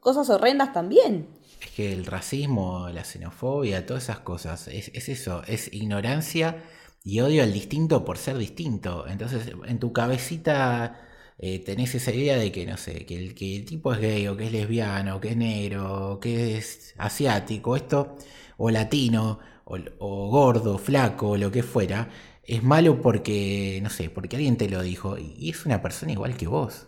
cosas 0.00 0.28
horrendas 0.30 0.72
también. 0.72 1.28
Es 1.60 1.70
que 1.70 1.92
el 1.92 2.04
racismo, 2.04 2.88
la 2.90 3.04
xenofobia, 3.04 3.86
todas 3.86 4.04
esas 4.04 4.20
cosas, 4.20 4.68
es, 4.68 4.90
es 4.94 5.08
eso, 5.08 5.42
es 5.46 5.72
ignorancia 5.72 6.62
y 7.04 7.20
odio 7.20 7.42
al 7.42 7.52
distinto 7.52 8.04
por 8.04 8.18
ser 8.18 8.36
distinto. 8.36 9.06
Entonces, 9.06 9.52
en 9.66 9.78
tu 9.78 9.92
cabecita 9.92 11.07
eh, 11.40 11.60
tenés 11.60 11.94
esa 11.94 12.12
idea 12.12 12.36
de 12.36 12.50
que, 12.50 12.66
no 12.66 12.76
sé, 12.76 13.06
que 13.06 13.16
el, 13.16 13.34
que 13.34 13.56
el 13.56 13.64
tipo 13.64 13.92
es 13.92 14.00
gay 14.00 14.26
o 14.26 14.36
que 14.36 14.46
es 14.46 14.52
lesbiano, 14.52 15.20
que 15.20 15.30
es 15.30 15.36
negro, 15.36 16.18
que 16.20 16.58
es 16.58 16.94
asiático, 16.98 17.76
esto, 17.76 18.16
o 18.56 18.70
latino, 18.70 19.38
o, 19.64 20.28
gordo, 20.30 20.78
flaco, 20.78 21.36
lo 21.36 21.52
que 21.52 21.62
fuera, 21.62 22.08
es 22.42 22.62
malo 22.62 23.00
porque, 23.00 23.78
no 23.82 23.90
sé, 23.90 24.10
porque 24.10 24.36
alguien 24.36 24.56
te 24.56 24.68
lo 24.68 24.82
dijo 24.82 25.16
y 25.18 25.50
es 25.50 25.66
una 25.66 25.82
persona 25.82 26.12
igual 26.12 26.36
que 26.36 26.48
vos. 26.48 26.86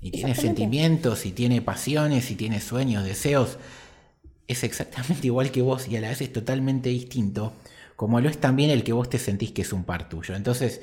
y 0.00 0.10
tiene 0.10 0.34
sentimientos, 0.34 1.26
y 1.26 1.32
tiene 1.32 1.62
pasiones, 1.62 2.30
y 2.30 2.36
tiene 2.36 2.60
sueños, 2.60 3.04
deseos. 3.04 3.58
Es 4.46 4.62
exactamente 4.64 5.26
igual 5.28 5.50
que 5.50 5.62
vos 5.62 5.88
y 5.88 5.96
a 5.96 6.00
la 6.00 6.08
vez 6.10 6.20
es 6.20 6.32
totalmente 6.32 6.90
distinto, 6.90 7.52
como 7.96 8.20
lo 8.20 8.28
es 8.28 8.38
también 8.38 8.70
el 8.70 8.84
que 8.84 8.92
vos 8.92 9.08
te 9.08 9.18
sentís 9.18 9.52
que 9.52 9.62
es 9.62 9.72
un 9.72 9.84
par 9.84 10.08
tuyo. 10.08 10.36
Entonces, 10.36 10.82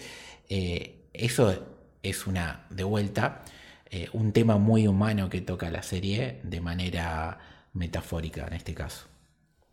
eh, 0.49 0.95
eso 1.13 1.70
es 2.03 2.27
una, 2.27 2.65
de 2.69 2.83
vuelta, 2.83 3.41
eh, 3.89 4.07
un 4.13 4.31
tema 4.31 4.57
muy 4.57 4.87
humano 4.87 5.29
que 5.29 5.41
toca 5.41 5.69
la 5.69 5.83
serie 5.83 6.39
de 6.43 6.61
manera 6.61 7.39
metafórica 7.73 8.47
en 8.47 8.53
este 8.53 8.73
caso. 8.73 9.07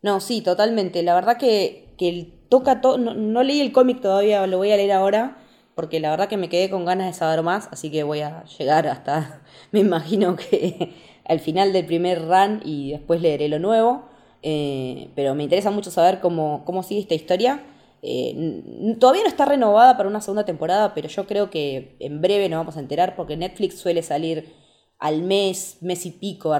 No, 0.01 0.19
sí, 0.19 0.41
totalmente. 0.41 1.03
La 1.03 1.15
verdad 1.15 1.37
que, 1.37 1.93
que 1.97 2.31
toca 2.49 2.81
todo. 2.81 2.97
No, 2.97 3.43
leí 3.43 3.61
el 3.61 3.71
cómic 3.71 4.01
todavía, 4.01 4.45
lo 4.47 4.57
voy 4.57 4.71
a 4.71 4.77
leer 4.77 4.91
ahora, 4.91 5.37
porque 5.75 5.99
la 5.99 6.11
verdad 6.11 6.29
que 6.29 6.37
me 6.37 6.49
quedé 6.49 6.69
con 6.69 6.85
ganas 6.85 7.07
de 7.07 7.13
saber 7.13 7.43
más, 7.43 7.69
así 7.71 7.91
que 7.91 8.03
voy 8.03 8.21
a 8.21 8.43
llegar 8.45 8.87
hasta, 8.87 9.41
me 9.71 9.79
imagino 9.79 10.35
que 10.35 10.95
al 11.25 11.39
final 11.39 11.73
del 11.73 11.85
primer 11.85 12.21
run 12.27 12.61
y 12.63 12.91
después 12.91 13.21
leeré 13.21 13.49
lo 13.49 13.59
nuevo. 13.59 14.07
Eh, 14.41 15.09
pero 15.15 15.35
me 15.35 15.43
interesa 15.43 15.69
mucho 15.69 15.91
saber 15.91 16.21
cómo, 16.21 16.63
cómo 16.65 16.81
sigue 16.83 17.01
esta 17.01 17.13
historia. 17.15 17.61
Eh, 18.01 18.95
todavía 18.99 19.23
no 19.23 19.29
está 19.29 19.45
renovada 19.45 19.97
para 19.97 20.09
una 20.09 20.21
segunda 20.21 20.45
temporada, 20.45 20.93
pero 20.93 21.07
yo 21.09 21.27
creo 21.27 21.49
que 21.49 21.95
en 21.99 22.21
breve 22.21 22.49
nos 22.49 22.59
vamos 22.59 22.77
a 22.77 22.79
enterar 22.79 23.15
porque 23.15 23.37
Netflix 23.37 23.77
suele 23.79 24.03
salir 24.03 24.53
al 24.99 25.21
mes, 25.23 25.77
mes 25.81 26.05
y 26.05 26.11
pico 26.11 26.53
a, 26.53 26.59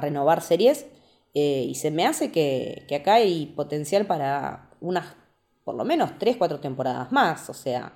renovar 0.00 0.42
series. 0.42 0.86
Eh, 1.34 1.66
y 1.68 1.74
se 1.74 1.90
me 1.90 2.06
hace 2.06 2.30
que, 2.32 2.86
acá 2.94 3.14
hay 3.14 3.46
potencial 3.46 4.06
para 4.06 4.70
unas, 4.80 5.16
por 5.64 5.74
lo 5.74 5.84
menos, 5.84 6.18
3, 6.18 6.36
4 6.36 6.60
temporadas 6.60 7.12
más. 7.12 7.50
O 7.50 7.54
sea, 7.54 7.92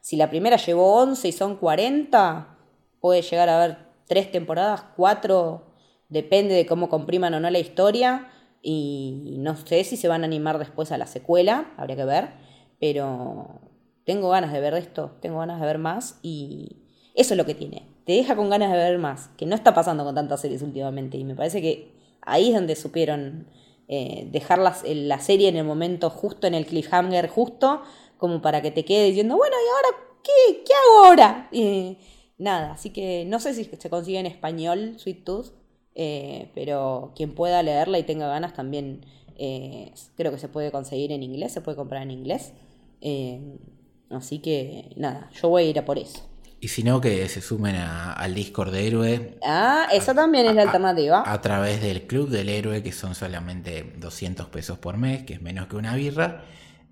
si 0.00 0.16
la 0.16 0.30
primera 0.30 0.56
llevó 0.56 0.94
11 1.02 1.28
y 1.28 1.32
son 1.32 1.56
40, 1.56 2.58
puede 3.00 3.22
llegar 3.22 3.48
a 3.48 3.62
haber 3.62 3.78
3 4.06 4.32
temporadas, 4.32 4.84
4, 4.96 5.62
depende 6.08 6.54
de 6.54 6.66
cómo 6.66 6.88
compriman 6.88 7.34
o 7.34 7.40
no 7.40 7.50
la 7.50 7.58
historia. 7.58 8.30
Y 8.66 9.36
no 9.40 9.56
sé 9.56 9.84
si 9.84 9.98
se 9.98 10.08
van 10.08 10.22
a 10.22 10.24
animar 10.24 10.58
después 10.58 10.90
a 10.90 10.96
la 10.96 11.06
secuela, 11.06 11.74
habría 11.76 11.96
que 11.96 12.04
ver. 12.06 12.30
Pero 12.80 13.60
tengo 14.04 14.30
ganas 14.30 14.52
de 14.54 14.60
ver 14.60 14.72
esto, 14.72 15.12
tengo 15.20 15.38
ganas 15.38 15.60
de 15.60 15.66
ver 15.66 15.76
más 15.76 16.18
y 16.22 16.78
eso 17.14 17.34
es 17.34 17.38
lo 17.38 17.44
que 17.44 17.54
tiene. 17.54 17.86
Te 18.06 18.12
deja 18.12 18.34
con 18.34 18.48
ganas 18.48 18.72
de 18.72 18.78
ver 18.78 18.98
más, 18.98 19.28
que 19.36 19.44
no 19.44 19.54
está 19.54 19.74
pasando 19.74 20.02
con 20.02 20.14
tantas 20.14 20.40
series 20.40 20.62
últimamente. 20.62 21.18
Y 21.18 21.24
me 21.24 21.34
parece 21.34 21.60
que 21.60 21.92
ahí 22.22 22.48
es 22.48 22.54
donde 22.54 22.74
supieron 22.74 23.48
eh, 23.86 24.28
dejar 24.32 24.58
la 24.58 25.18
serie 25.20 25.48
en 25.48 25.56
el 25.56 25.64
momento 25.64 26.08
justo, 26.08 26.46
en 26.46 26.54
el 26.54 26.64
cliffhanger 26.64 27.28
justo, 27.28 27.82
como 28.16 28.40
para 28.40 28.62
que 28.62 28.70
te 28.70 28.86
quede 28.86 29.08
diciendo, 29.08 29.36
bueno, 29.36 29.56
¿y 29.56 29.68
ahora 29.68 30.04
qué? 30.22 30.64
¿Qué 30.64 30.72
hago 30.72 31.06
ahora? 31.06 31.50
nada, 32.38 32.72
así 32.72 32.90
que 32.90 33.26
no 33.26 33.40
sé 33.40 33.52
si 33.52 33.64
se 33.64 33.90
consigue 33.90 34.18
en 34.18 34.26
español 34.26 34.94
Sweet 34.98 35.24
Tooth, 35.24 35.52
eh, 35.94 36.50
pero 36.54 37.12
quien 37.16 37.34
pueda 37.34 37.62
leerla 37.62 37.98
y 37.98 38.02
tenga 38.02 38.28
ganas 38.28 38.54
también 38.54 39.06
eh, 39.36 39.92
creo 40.16 40.32
que 40.32 40.38
se 40.38 40.48
puede 40.48 40.70
conseguir 40.70 41.12
en 41.12 41.22
inglés, 41.22 41.52
se 41.52 41.60
puede 41.60 41.76
comprar 41.76 42.02
en 42.02 42.10
inglés. 42.10 42.52
así 44.10 44.38
que 44.38 44.92
nada, 44.96 45.30
yo 45.40 45.48
voy 45.48 45.64
a 45.64 45.66
ir 45.66 45.78
a 45.78 45.84
por 45.84 45.98
eso. 45.98 46.22
Y 46.64 46.68
si 46.68 46.82
no, 46.82 46.98
que 46.98 47.28
se 47.28 47.42
sumen 47.42 47.76
al 47.76 48.34
Discord 48.34 48.72
de 48.72 48.86
Héroe. 48.86 49.38
Ah, 49.44 49.86
esa 49.92 50.14
también 50.14 50.46
es 50.46 50.54
la 50.54 50.62
alternativa. 50.62 51.22
A, 51.26 51.40
través 51.42 51.82
del 51.82 52.06
Club 52.06 52.30
del 52.30 52.48
Héroe, 52.48 52.82
que 52.82 52.90
son 52.90 53.14
solamente 53.14 53.92
200 53.98 54.46
pesos 54.46 54.78
por 54.78 54.96
mes, 54.96 55.24
que 55.24 55.34
es 55.34 55.42
menos 55.42 55.66
que 55.66 55.76
una 55.76 55.94
birra. 55.94 56.42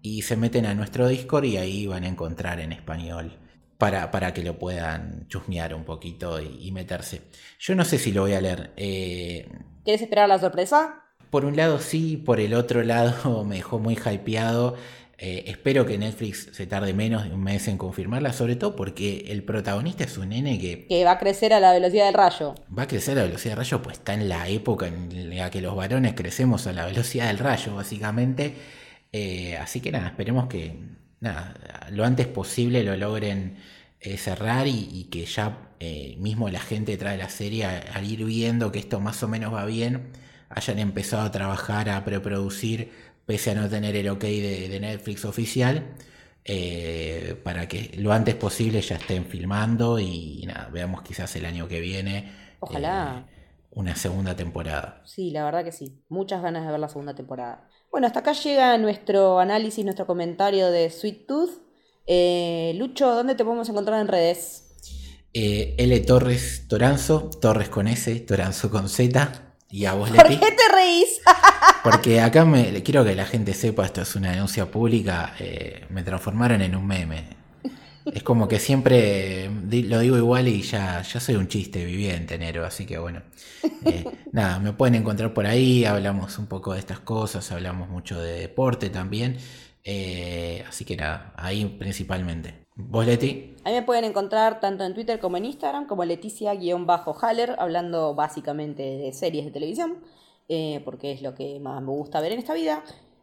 Y 0.03 0.23
se 0.23 0.37
meten 0.37 0.67
a 0.67 0.75
nuestro 0.75 1.09
Discord 1.09 1.45
y 1.45 1.57
ahí 1.57 1.87
van 1.87 2.05
a 2.05 2.09
encontrar 2.09 2.61
en 2.61 2.73
español 2.73 3.39
para, 3.83 4.12
para 4.12 4.33
que 4.33 4.45
lo 4.45 4.61
puedan 4.61 5.26
chusmear 5.26 5.74
un 5.74 5.83
poquito 5.83 6.41
y, 6.41 6.70
meterse. 6.70 7.22
Yo 7.59 7.74
no 7.74 7.85
sé 7.85 7.99
si 7.99 8.12
lo 8.12 8.20
voy 8.20 8.35
a 8.35 8.41
leer. 8.41 8.70
Eh, 8.76 9.49
¿Quieres 9.83 10.01
esperar 10.01 10.28
la 10.28 10.39
sorpresa? 10.39 11.03
Por 11.30 11.45
un 11.45 11.57
lado 11.57 11.80
sí, 11.80 12.16
por 12.16 12.39
el 12.39 12.55
otro 12.55 12.85
lado 12.85 13.43
me 13.45 13.57
dejó 13.57 13.80
muy 13.80 13.95
hypeado. 13.95 14.76
Eh, 15.18 15.47
espero 15.49 15.85
que 15.85 15.99
Netflix 15.99 16.51
se 16.53 16.64
tarde 16.68 16.95
menos 16.95 17.24
de 17.24 17.35
un 17.35 17.43
mes 17.43 17.66
en 17.66 17.76
confirmarla, 17.76 18.33
sobre 18.33 18.55
todo 18.55 18.76
porque 18.76 19.24
el 19.30 19.43
protagonista 19.43 20.05
es 20.05 20.16
un 20.16 20.28
nene 20.28 20.61
que... 20.61 20.87
Que 20.87 21.05
va 21.05 21.12
a 21.12 21.18
crecer 21.18 21.53
a 21.53 21.59
la 21.59 21.72
velocidad 21.72 22.07
del 22.07 22.14
rayo. 22.14 22.55
Va 22.78 22.85
a 22.85 22.87
crecer 22.87 23.18
a 23.18 23.22
la 23.22 23.26
velocidad 23.26 23.55
del 23.55 23.64
rayo, 23.64 23.83
pues 23.83 23.99
está 23.99 24.14
en 24.14 24.28
la 24.28 24.49
época 24.49 24.87
en 24.87 25.37
la 25.37 25.51
que 25.51 25.61
los 25.61 25.74
varones 25.74 26.14
crecemos 26.14 26.68
a 26.68 26.72
la 26.72 26.87
velocidad 26.87 27.26
del 27.26 27.39
rayo, 27.39 27.74
básicamente. 27.74 28.55
Eh, 29.11 29.57
así 29.57 29.80
que 29.80 29.91
nada, 29.91 30.07
esperemos 30.07 30.47
que 30.47 31.02
nada, 31.23 31.55
lo 31.91 32.05
antes 32.05 32.27
posible 32.27 32.83
lo 32.85 32.97
logren 32.97 33.57
eh, 34.01 34.18
cerrar 34.18 34.66
y, 34.66 35.09
que 35.11 35.25
ya 35.25 35.68
mismo 36.18 36.49
la 36.49 36.61
gente 36.61 36.93
detrás 36.93 37.12
de 37.12 37.18
la 37.18 37.29
serie, 37.29 37.64
al 37.64 38.05
ir 38.05 38.25
viendo 38.25 38.70
que 38.70 38.79
esto 38.79 39.01
más 39.01 39.23
o 39.25 39.29
menos 39.29 39.53
va 39.53 39.64
bien, 39.64 40.12
hayan 40.49 40.79
empezado 40.79 41.23
a 41.23 41.31
trabajar, 41.33 41.89
a 41.91 42.05
preproducir 42.05 42.93
pese 43.27 43.53
a 43.53 43.55
no 43.55 43.68
tener 43.68 43.97
el 43.97 44.09
ok 44.09 44.23
de, 44.23 44.79
Netflix 44.81 45.25
oficial, 45.25 45.95
eh, 46.45 47.41
para 47.45 47.68
que 47.68 47.93
lo 47.97 48.12
antes 48.12 48.35
posible 48.35 48.81
ya 48.81 48.97
estén 48.97 49.25
filmando 49.27 49.99
y, 49.99 50.45
nada, 50.47 50.68
veamos 50.73 51.03
quizás 51.03 51.35
el 51.37 51.47
año 51.47 51.68
que 51.68 51.81
viene. 51.81 52.33
Ojalá. 52.61 53.25
Eh, 53.29 53.33
una 53.75 53.97
segunda 53.97 54.37
temporada. 54.37 55.01
Sí, 55.05 55.31
la 55.31 55.45
verdad 55.45 55.64
que 55.64 55.73
sí. 55.73 56.05
Muchas 56.09 56.43
ganas 56.43 56.66
de 56.66 56.70
ver 56.70 56.81
la 56.81 56.89
segunda 56.89 57.14
temporada. 57.14 57.68
Bueno, 57.93 58.07
hasta 58.07 58.20
acá 58.20 58.32
llega 58.32 58.78
nuestro 58.78 59.38
análisis, 59.38 59.84
nuestro 59.84 60.07
comentario 60.07 60.70
de 60.70 60.88
Sweet 60.88 61.26
Tooth. 61.26 61.51
Eh, 62.07 62.72
Lucho, 62.76 63.14
¿dónde 63.14 63.34
te 63.34 63.45
podemos 63.45 63.68
encontrar 63.68 64.01
en 64.01 64.09
redes? 64.09 64.64
L 65.34 66.01
Torres 66.01 66.66
Toranzo, 66.68 67.28
Torres 67.38 67.68
con 67.68 67.86
S, 67.88 68.18
Toranzo 68.20 68.70
con 68.70 68.88
Z. 68.88 69.55
¿Y 69.68 69.84
a 69.84 69.93
vos, 69.93 70.09
¿Por 70.09 70.26
qué 70.26 70.36
te 70.38 70.74
reís? 70.74 71.20
Porque 71.84 72.22
acá 72.22 72.47
me 72.47 72.82
quiero 72.82 73.05
que 73.05 73.14
la 73.14 73.26
gente 73.26 73.53
sepa, 73.53 73.84
esto 73.84 74.01
es 74.01 74.16
una 74.16 74.30
denuncia 74.32 74.70
pública, 74.70 75.34
eh, 75.38 75.84
me 75.90 76.03
transformaron 76.03 76.62
en 76.62 76.74
un 76.74 76.86
meme. 76.86 77.41
Es 78.13 78.23
como 78.23 78.49
que 78.49 78.59
siempre 78.59 79.49
lo 79.49 80.01
digo 80.01 80.17
igual 80.17 80.49
y 80.49 80.63
ya, 80.63 81.03
ya 81.03 81.21
soy 81.21 81.37
un 81.37 81.49
chiste 81.49 81.85
viviente, 81.85 82.35
enero, 82.35 82.65
así 82.65 82.87
que 82.87 82.99
bueno. 82.99 83.23
Eh, 83.85 84.05
nada, 84.33 84.59
me 84.59 84.73
pueden 84.73 84.95
encontrar 84.97 85.33
por 85.35 85.47
ahí, 85.47 85.85
hablamos 85.85 86.39
un 86.39 86.47
poco 86.47 86.73
de 86.73 86.81
estas 86.81 87.01
cosas, 87.01 87.51
hablamos 87.53 87.89
mucho 87.89 88.21
de 88.21 88.41
deporte 88.41 88.91
también. 88.91 89.39
Eh, 89.85 90.65
así 90.69 90.85
que 90.85 90.97
nada, 90.97 91.33
ahí 91.37 91.65
principalmente. 91.65 92.67
¿Vos, 92.75 93.07
Leti? 93.07 93.55
Ahí 93.65 93.75
me 93.75 93.83
pueden 93.83 94.05
encontrar 94.05 94.61
tanto 94.61 94.85
en 94.85 94.95
Twitter 94.95 95.21
como 95.21 95.37
en 95.37 95.45
Instagram 95.45 95.87
como 95.87 96.05
Leticia-Haller, 96.05 97.57
hablando 97.59 98.15
básicamente 98.15 98.83
de 98.83 99.13
series 99.13 99.45
de 99.45 99.51
televisión, 99.51 99.99
eh, 100.49 100.81
porque 100.85 101.13
es 101.13 101.23
lo 101.23 101.35
que 101.35 101.61
más 101.61 101.83
me 101.83 101.91
gusta 101.91 102.21
ver 102.21 102.33
en 102.33 102.39
esta 102.39 102.55
vida. 102.55 102.83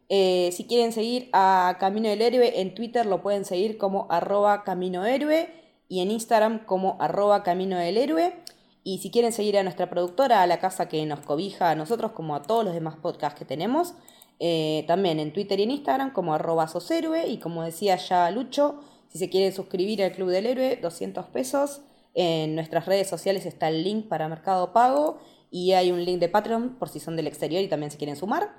Eh, 0.09 0.49
si 0.53 0.65
quieren 0.65 0.91
seguir 0.91 1.29
a 1.33 1.77
Camino 1.79 2.09
del 2.09 2.21
Héroe, 2.21 2.61
en 2.61 2.73
Twitter 2.73 3.05
lo 3.05 3.21
pueden 3.21 3.45
seguir 3.45 3.77
como 3.77 4.07
arroba 4.09 4.63
Camino 4.63 5.05
Héroe 5.05 5.49
y 5.87 6.01
en 6.01 6.09
Instagram 6.09 6.65
como 6.65 6.97
arroba 6.99 7.43
Camino 7.43 7.77
del 7.77 7.97
Héroe. 7.97 8.33
Y 8.83 8.99
si 8.99 9.11
quieren 9.11 9.31
seguir 9.31 9.57
a 9.57 9.63
nuestra 9.63 9.89
productora, 9.89 10.41
a 10.41 10.47
la 10.47 10.59
casa 10.59 10.89
que 10.89 11.05
nos 11.05 11.19
cobija 11.19 11.69
a 11.69 11.75
nosotros 11.75 12.13
como 12.13 12.35
a 12.35 12.41
todos 12.41 12.65
los 12.65 12.73
demás 12.73 12.95
podcasts 12.95 13.37
que 13.37 13.45
tenemos, 13.45 13.93
eh, 14.39 14.83
también 14.87 15.19
en 15.19 15.31
Twitter 15.31 15.59
y 15.59 15.63
en 15.63 15.71
Instagram 15.71 16.11
como 16.11 16.33
arroba 16.33 16.67
Soshéroe 16.67 17.27
y 17.27 17.37
como 17.37 17.61
decía 17.61 17.97
ya 17.97 18.31
Lucho, 18.31 18.79
si 19.09 19.19
se 19.19 19.29
quieren 19.29 19.53
suscribir 19.53 20.01
al 20.03 20.13
Club 20.13 20.29
del 20.29 20.47
Héroe, 20.47 20.77
200 20.77 21.25
pesos. 21.27 21.81
En 22.15 22.55
nuestras 22.55 22.85
redes 22.85 23.07
sociales 23.07 23.45
está 23.45 23.69
el 23.69 23.83
link 23.83 24.07
para 24.07 24.27
Mercado 24.27 24.73
Pago 24.73 25.19
y 25.51 25.73
hay 25.73 25.91
un 25.91 26.03
link 26.03 26.19
de 26.19 26.29
Patreon 26.29 26.77
por 26.79 26.89
si 26.89 26.99
son 26.99 27.15
del 27.15 27.27
exterior 27.27 27.61
y 27.61 27.67
también 27.67 27.91
se 27.91 27.97
quieren 27.97 28.15
sumar. 28.15 28.49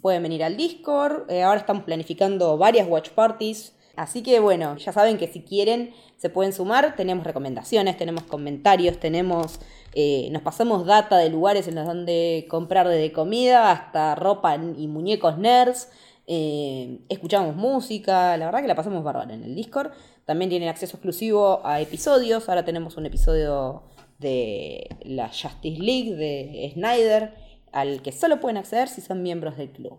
Pueden 0.00 0.22
venir 0.22 0.44
al 0.44 0.56
Discord. 0.56 1.30
Eh, 1.30 1.42
ahora 1.42 1.60
estamos 1.60 1.84
planificando 1.84 2.56
varias 2.56 2.88
watch 2.88 3.10
parties. 3.10 3.74
Así 3.96 4.22
que 4.22 4.40
bueno, 4.40 4.76
ya 4.76 4.92
saben 4.92 5.18
que 5.18 5.26
si 5.26 5.42
quieren 5.42 5.92
se 6.16 6.30
pueden 6.30 6.52
sumar, 6.52 6.96
tenemos 6.96 7.24
recomendaciones, 7.24 7.96
tenemos 7.96 8.24
comentarios, 8.24 8.98
tenemos, 8.98 9.58
eh, 9.94 10.28
nos 10.32 10.42
pasamos 10.42 10.86
data 10.86 11.16
de 11.18 11.30
lugares 11.30 11.66
en 11.66 11.74
los 11.74 11.86
donde 11.86 12.46
comprar 12.48 12.88
desde 12.88 13.12
comida 13.12 13.72
hasta 13.72 14.14
ropa 14.14 14.54
y 14.54 14.86
muñecos 14.86 15.38
nerds, 15.38 15.88
eh, 16.26 17.00
escuchamos 17.08 17.56
música, 17.56 18.36
la 18.36 18.46
verdad 18.46 18.60
que 18.60 18.68
la 18.68 18.74
pasamos 18.74 19.02
bárbaro 19.02 19.32
en 19.32 19.42
el 19.42 19.54
Discord. 19.54 19.90
También 20.26 20.48
tienen 20.48 20.68
acceso 20.68 20.96
exclusivo 20.96 21.60
a 21.64 21.80
episodios, 21.80 22.48
ahora 22.48 22.64
tenemos 22.64 22.96
un 22.96 23.06
episodio 23.06 23.82
de 24.18 24.88
la 25.02 25.28
Justice 25.28 25.80
League 25.82 26.14
de 26.14 26.70
Snyder, 26.74 27.34
al 27.72 28.02
que 28.02 28.12
solo 28.12 28.40
pueden 28.40 28.56
acceder 28.56 28.88
si 28.88 29.00
son 29.00 29.22
miembros 29.22 29.56
del 29.56 29.70
club. 29.70 29.98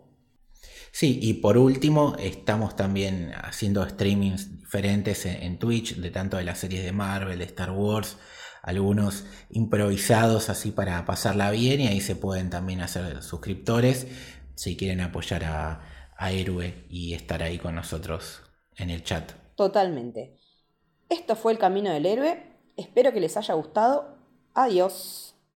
Sí, 0.91 1.19
y 1.21 1.35
por 1.35 1.57
último, 1.57 2.15
estamos 2.19 2.75
también 2.75 3.31
haciendo 3.33 3.87
streamings 3.87 4.59
diferentes 4.59 5.25
en, 5.25 5.57
Twitch, 5.57 5.95
de 5.95 6.11
tanto 6.11 6.37
de 6.37 6.43
las 6.43 6.59
series 6.59 6.83
de 6.83 6.91
Marvel, 6.91 7.39
de 7.39 7.45
Star 7.45 7.71
Wars, 7.71 8.17
algunos 8.61 9.25
improvisados 9.49 10.49
así 10.49 10.71
para 10.71 11.05
pasarla 11.05 11.49
bien, 11.51 11.81
y 11.81 11.87
ahí 11.87 12.01
se 12.01 12.15
pueden 12.15 12.49
también 12.49 12.81
hacer 12.81 13.23
suscriptores 13.23 14.07
si 14.55 14.75
quieren 14.75 15.01
apoyar 15.01 15.45
a, 15.45 15.81
a 16.17 16.31
Héroe 16.31 16.85
y 16.89 17.13
estar 17.13 17.41
ahí 17.41 17.57
con 17.57 17.75
nosotros 17.75 18.41
en 18.75 18.89
el 18.89 19.03
chat. 19.03 19.31
Totalmente. 19.55 20.37
Esto 21.09 21.35
fue 21.35 21.51
el 21.51 21.57
camino 21.57 21.91
del 21.91 22.05
héroe. 22.05 22.43
Espero 22.77 23.11
que 23.11 23.19
les 23.19 23.35
haya 23.37 23.53
gustado. 23.53 24.17
Adiós. 24.53 25.30